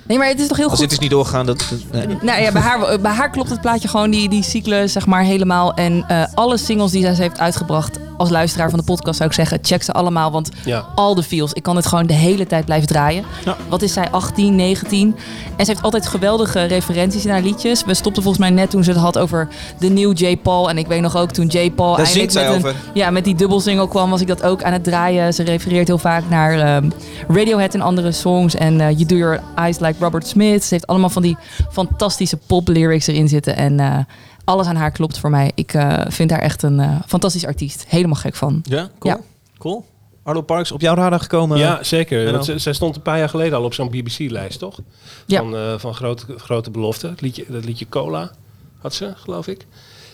[0.07, 0.83] Nee, maar het is toch heel Als goed.
[0.83, 1.65] dit is niet doorgegaan, dat...
[1.91, 2.17] dat- nee.
[2.21, 5.21] Nou ja, bij haar, bij haar klopt het plaatje gewoon die, die cyclus zeg maar
[5.23, 5.73] helemaal.
[5.73, 9.35] En eh, alle singles die zij heeft uitgebracht als luisteraar van de podcast zou ik
[9.35, 10.31] zeggen, check ze allemaal.
[10.31, 10.85] Want Ja.
[10.95, 13.23] al de feels, ik kan het gewoon de hele tijd blijven draaien.
[13.69, 15.15] Wat is zij, 18, 19?
[15.57, 17.83] En ze heeft altijd geweldige referenties in haar liedjes.
[17.83, 19.47] We stopten volgens mij net toen ze het had over
[19.79, 20.37] de nieuwe J.
[20.37, 20.69] Paul.
[20.69, 21.71] En ik weet nog ook toen J.
[21.71, 24.73] Paul Daar eindelijk met, een, ja, met die dubbelsingle kwam, was ik dat ook aan
[24.73, 25.33] het draaien.
[25.33, 26.89] Ze refereert heel vaak naar ehm,
[27.27, 28.55] Radiohead en andere songs.
[28.55, 30.63] En eh, You Do Your Eyes Like Robert Smith.
[30.63, 31.37] Ze heeft allemaal van die
[31.71, 33.55] fantastische pop lyrics erin zitten.
[33.55, 33.97] En eh,
[34.45, 35.51] alles aan haar klopt voor mij.
[35.55, 37.85] Ik eh, vind haar echt een eh, fantastisch artiest.
[37.87, 38.61] Helemaal gek van.
[38.63, 39.13] Ja, cool.
[39.15, 39.21] Ja.
[39.57, 39.85] Cool.
[40.23, 41.57] Arlo Parks, op jouw radar gekomen?
[41.57, 42.31] Ja, zeker.
[42.31, 44.79] Want ze- zij stond een paar jaar geleden al op zo'n BBC-lijst, toch?
[45.25, 45.39] Ja.
[45.39, 47.07] Van, eh, van grote, grote belofte.
[47.07, 48.31] Het liedje, dat liedje Cola
[48.79, 49.65] had ze, geloof ik.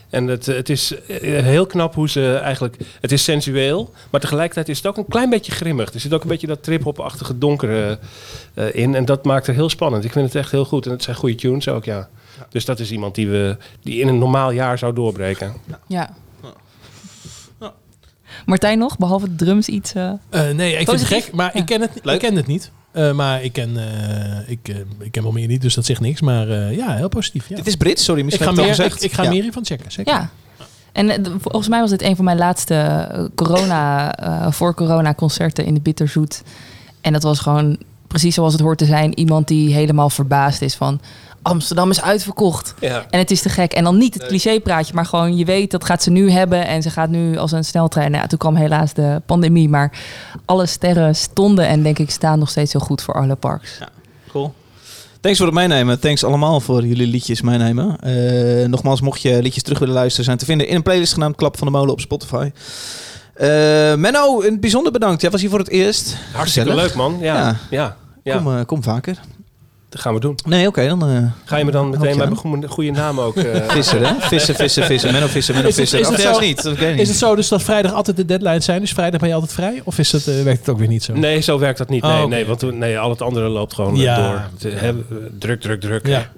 [0.10, 2.78] En het, het is heel knap hoe ze eigenlijk...
[3.02, 5.94] Het is sensueel, maar tegelijkertijd is het ook een klein beetje grimmig.
[5.94, 8.00] Er zit ook een beetje dat trip-hop-achtige donkere
[8.54, 8.96] eh, in.
[8.96, 10.04] En dat maakt het heel spannend.
[10.04, 10.86] Ik vind het echt heel goed.
[10.86, 12.10] En het zijn goede tunes ook, ja.
[12.50, 15.54] Dus dat is iemand die, we, die in een normaal jaar zou doorbreken.
[15.88, 16.10] Ja.
[18.46, 19.94] Martijn nog, behalve de drums iets...
[19.94, 22.72] eh, Eh, nee, ik vind het gek, maar ik, ken het, ik ken het niet.
[22.92, 24.68] Eh, maar ik ken, eh, ik,
[25.00, 26.22] ik ken wel meer niet, dus dat zegt niks.
[26.22, 27.50] Maar eh, ja, heel positief.
[27.50, 27.56] Ja.
[27.56, 29.12] Dit is Brits, sorry, ik misschien ga ik meer, het al ik, gezegd.
[29.12, 29.30] ik ga Ja.
[29.30, 29.92] meer hiervan checken.
[29.92, 30.14] Zeker.
[30.14, 30.30] Ja.
[30.92, 35.74] En volgens mij was dit een van mijn laatste corona, eh, voor corona concerten in
[35.74, 36.42] de Bitterzoet.
[37.02, 37.78] En dat was gewoon
[38.08, 39.18] precies zoals het hoort te zijn.
[39.20, 41.02] Iemand die helemaal verbaasd is van
[41.42, 42.74] Amsterdam is uitverkocht.
[42.80, 43.06] Ja.
[43.10, 43.74] En het is te gek.
[43.74, 46.68] En dan niet het clichépraatje, maar gewoon je weet dat gaat ze nu hebben.
[46.68, 48.12] En ze gaat nu als een sneltrein.
[48.12, 49.70] Nou, ja, toen kwam helaas de pandemie.
[49.70, 49.92] Maar
[50.46, 53.80] alle sterren stonden en denk ik staan nog steeds heel goed voor Arlo Parks.
[54.32, 54.54] Cool.
[55.22, 56.00] Thanks voor het meenemen.
[56.00, 58.00] Thanks allemaal voor jullie liedjes meenemen.
[58.00, 61.36] Eh, nogmaals, mocht je liedjes terug willen luisteren, zijn te vinden in een playlist genaamd
[61.36, 62.52] Klap van de Molen op Spotify.
[63.34, 63.48] Eh,
[63.96, 65.22] Menno, het bijzonder bedankt.
[65.22, 66.16] Jij was hier voor het eerst.
[66.34, 66.88] Hartstikke Gezellig.
[66.90, 67.18] leuk, man.
[67.20, 67.58] Ja, Ja.
[67.70, 67.96] ja.
[68.24, 68.38] ja.
[68.38, 69.20] Kom, eh, kom vaker.
[69.92, 70.36] Dat gaan we doen.
[70.46, 71.08] Nee, oké, dan...
[71.10, 73.36] eh, Ga je me dan meteen bij mijn goede, naam ook...
[73.36, 74.14] eh, Visser, hè?
[74.20, 75.12] Vissen, vissen, vissen.
[75.12, 76.00] Menno vissen, Menno Is het- vissen.
[76.00, 77.94] is Of het juist zo- niet, dat weet ik Is het zo dus dat vrijdag
[77.94, 78.80] altijd de deadline zijn?
[78.82, 79.82] Dus vrijdag ben je altijd vrij?
[79.84, 81.14] Of is het, eh, werkt het ook weer niet zo?
[81.14, 82.04] Nee, zo werkt dat niet.
[82.04, 84.50] Nee, Oh, nee want we- nee, al het andere loopt gewoon Ja.
[84.62, 84.70] door.
[85.40, 86.08] Druk, druk, druk.
[86.08, 86.30] Ja.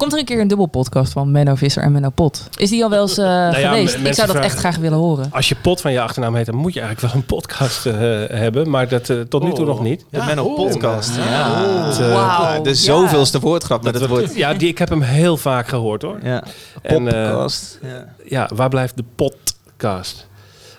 [0.00, 2.48] Komt er een keer een dubbel podcast van Menno Visser en Menno Pot?
[2.56, 3.94] Is die al wel eens eh, ja, geweest?
[3.94, 5.28] Ik zou dat vragen- echt graag willen horen.
[5.32, 7.94] Als je pot van je achternaam heet, dan moet je eigenlijk wel een podcast eh,
[8.38, 8.70] hebben.
[8.70, 9.66] Maar dat eh, tot nu toe Oh.
[9.66, 10.04] nog niet.
[10.10, 11.16] De Menno podcast.
[11.16, 11.64] Ja.
[11.90, 12.62] Eh, Wauw.
[12.62, 14.34] De zoveelste woordgrap met het woord.
[14.34, 16.18] Ja, die, ik heb hem heel vaak gehoord hoor.
[16.22, 16.42] Ja.
[16.82, 17.78] Podcast.
[17.82, 18.04] ja.
[18.24, 20.28] Ja, waar blijft de podcast?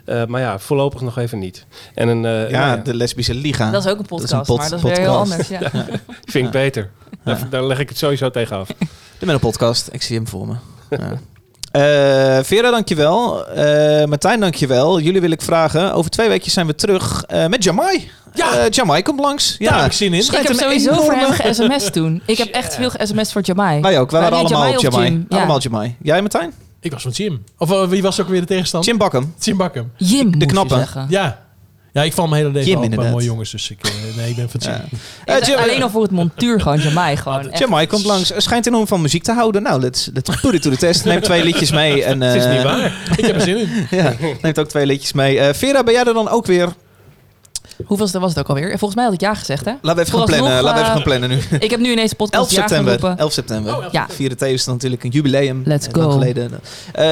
[0.06, 1.65] Eh, maar ja, voorlopig nog even niet.
[1.93, 3.72] En een, eh, Ja, nou de lesbische liga.
[3.72, 5.48] Dat is ook een Dat podcast, maar dat is weer heel anders.
[5.48, 5.60] Ja.
[6.34, 6.89] vind ik beter.
[7.23, 8.69] Daar, daar leg ik het sowieso tegen af.
[9.22, 9.89] De Menno podcast.
[9.91, 10.53] Ik zie hem voor me.
[10.98, 11.19] Ja.
[11.72, 13.48] Eh, Vera, dankjewel.
[13.48, 14.99] Eh Martijn, dankjewel.
[14.99, 15.93] Jullie wil ik vragen.
[15.93, 18.11] Over twee weekjes zijn we terug eh, met Jamai.
[18.34, 18.68] Ja.
[18.69, 19.56] Jamai komt langs.
[19.60, 20.19] Ja, Daar heb ik zin in.
[20.19, 22.22] Ik Schijnt heb een sowieso voor hem ge-sms toen.
[22.26, 23.81] Ik heb echt veel ge-sms voor Jamai.
[23.81, 24.11] Wij ook.
[24.11, 25.10] Wij waren allemaal Jamai of Jamai.
[25.10, 25.26] Jim?
[25.30, 25.38] Ja.
[25.38, 25.95] Allemaal Jamai.
[26.02, 26.53] Jij, Martijn?
[26.80, 27.43] Ik was van Jim.
[27.57, 28.89] Of wie was ook weer de tegenstander?
[28.89, 29.34] Jim Bakkum.
[29.39, 29.91] Jim Bakkum.
[29.98, 30.85] Jim, je knappe.
[31.07, 31.39] Ja.
[31.93, 33.51] Ja, ik val mijn hele leven op bij mooie jongens.
[33.51, 34.59] Dus ik, eh, nee, ik ben van.
[34.63, 34.84] Ja.
[35.35, 37.18] Eh, Jim- alleen al voor het montuur gewoon Jamai.
[37.18, 37.59] Gewoon echt.
[37.59, 38.31] Jamai komt langs.
[38.31, 39.61] Er schijnt enorm van muziek te houden.
[39.63, 41.05] Nou, let's, let's put it to the test.
[41.05, 42.03] Neem twee liedjes mee.
[42.03, 42.93] En, Het is eh, niet waar.
[43.18, 43.88] Ik heb er zin in.
[43.97, 45.39] Ja, neemt ook twee liedjes mee.
[45.39, 46.69] Eh, Vera, ben jij er dan ook weer?
[47.85, 48.69] Hoeveelste was het ook alweer?
[48.69, 49.72] Volgens mij had ik ja gezegd, hè?
[49.81, 50.63] Laten we even gaan plannen.
[50.63, 51.39] Laten we even eh, gaan plannen nu.
[51.59, 52.93] Ik heb nu ineens de 11 podcast ja september.
[52.93, 53.18] geroepen.
[53.19, 53.76] 11 september.
[53.76, 54.07] Oh, 11 Ja.
[54.09, 55.61] Vierde tevens natuurlijk een jubileum.
[55.65, 56.18] Let's Eh, lang go.
[56.19, 56.59] geleden.
[56.93, 57.11] Eh.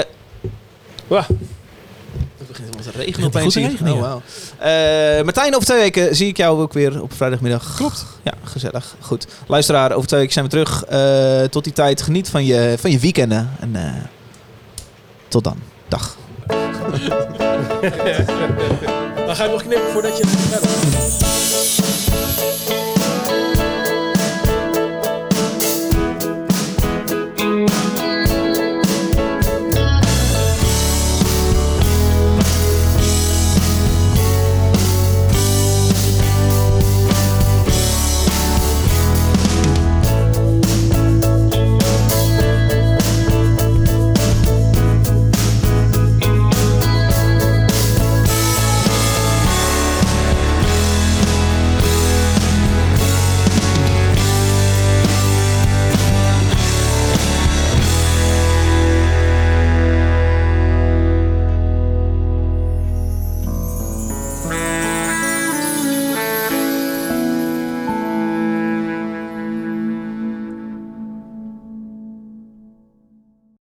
[2.38, 4.22] Het begint wel te regenen opeens goed regenen, Oh, wauw.
[4.58, 7.76] Eh, Martijn, over twee weken zie ik jou ook weer op vrijdagmiddag.
[7.76, 8.06] Klopt.
[8.24, 8.96] Ja, gezellig.
[9.00, 9.28] Goed.
[9.48, 10.84] Luisteraar, over twee weken zijn we terug.
[10.86, 13.52] Eh, tot die tijd, geniet van je, van je weekenden.
[13.60, 13.92] En eh,
[15.28, 15.58] tot dan.
[15.88, 16.18] Dag.
[19.26, 21.29] Dan ga je nog knippen voordat je het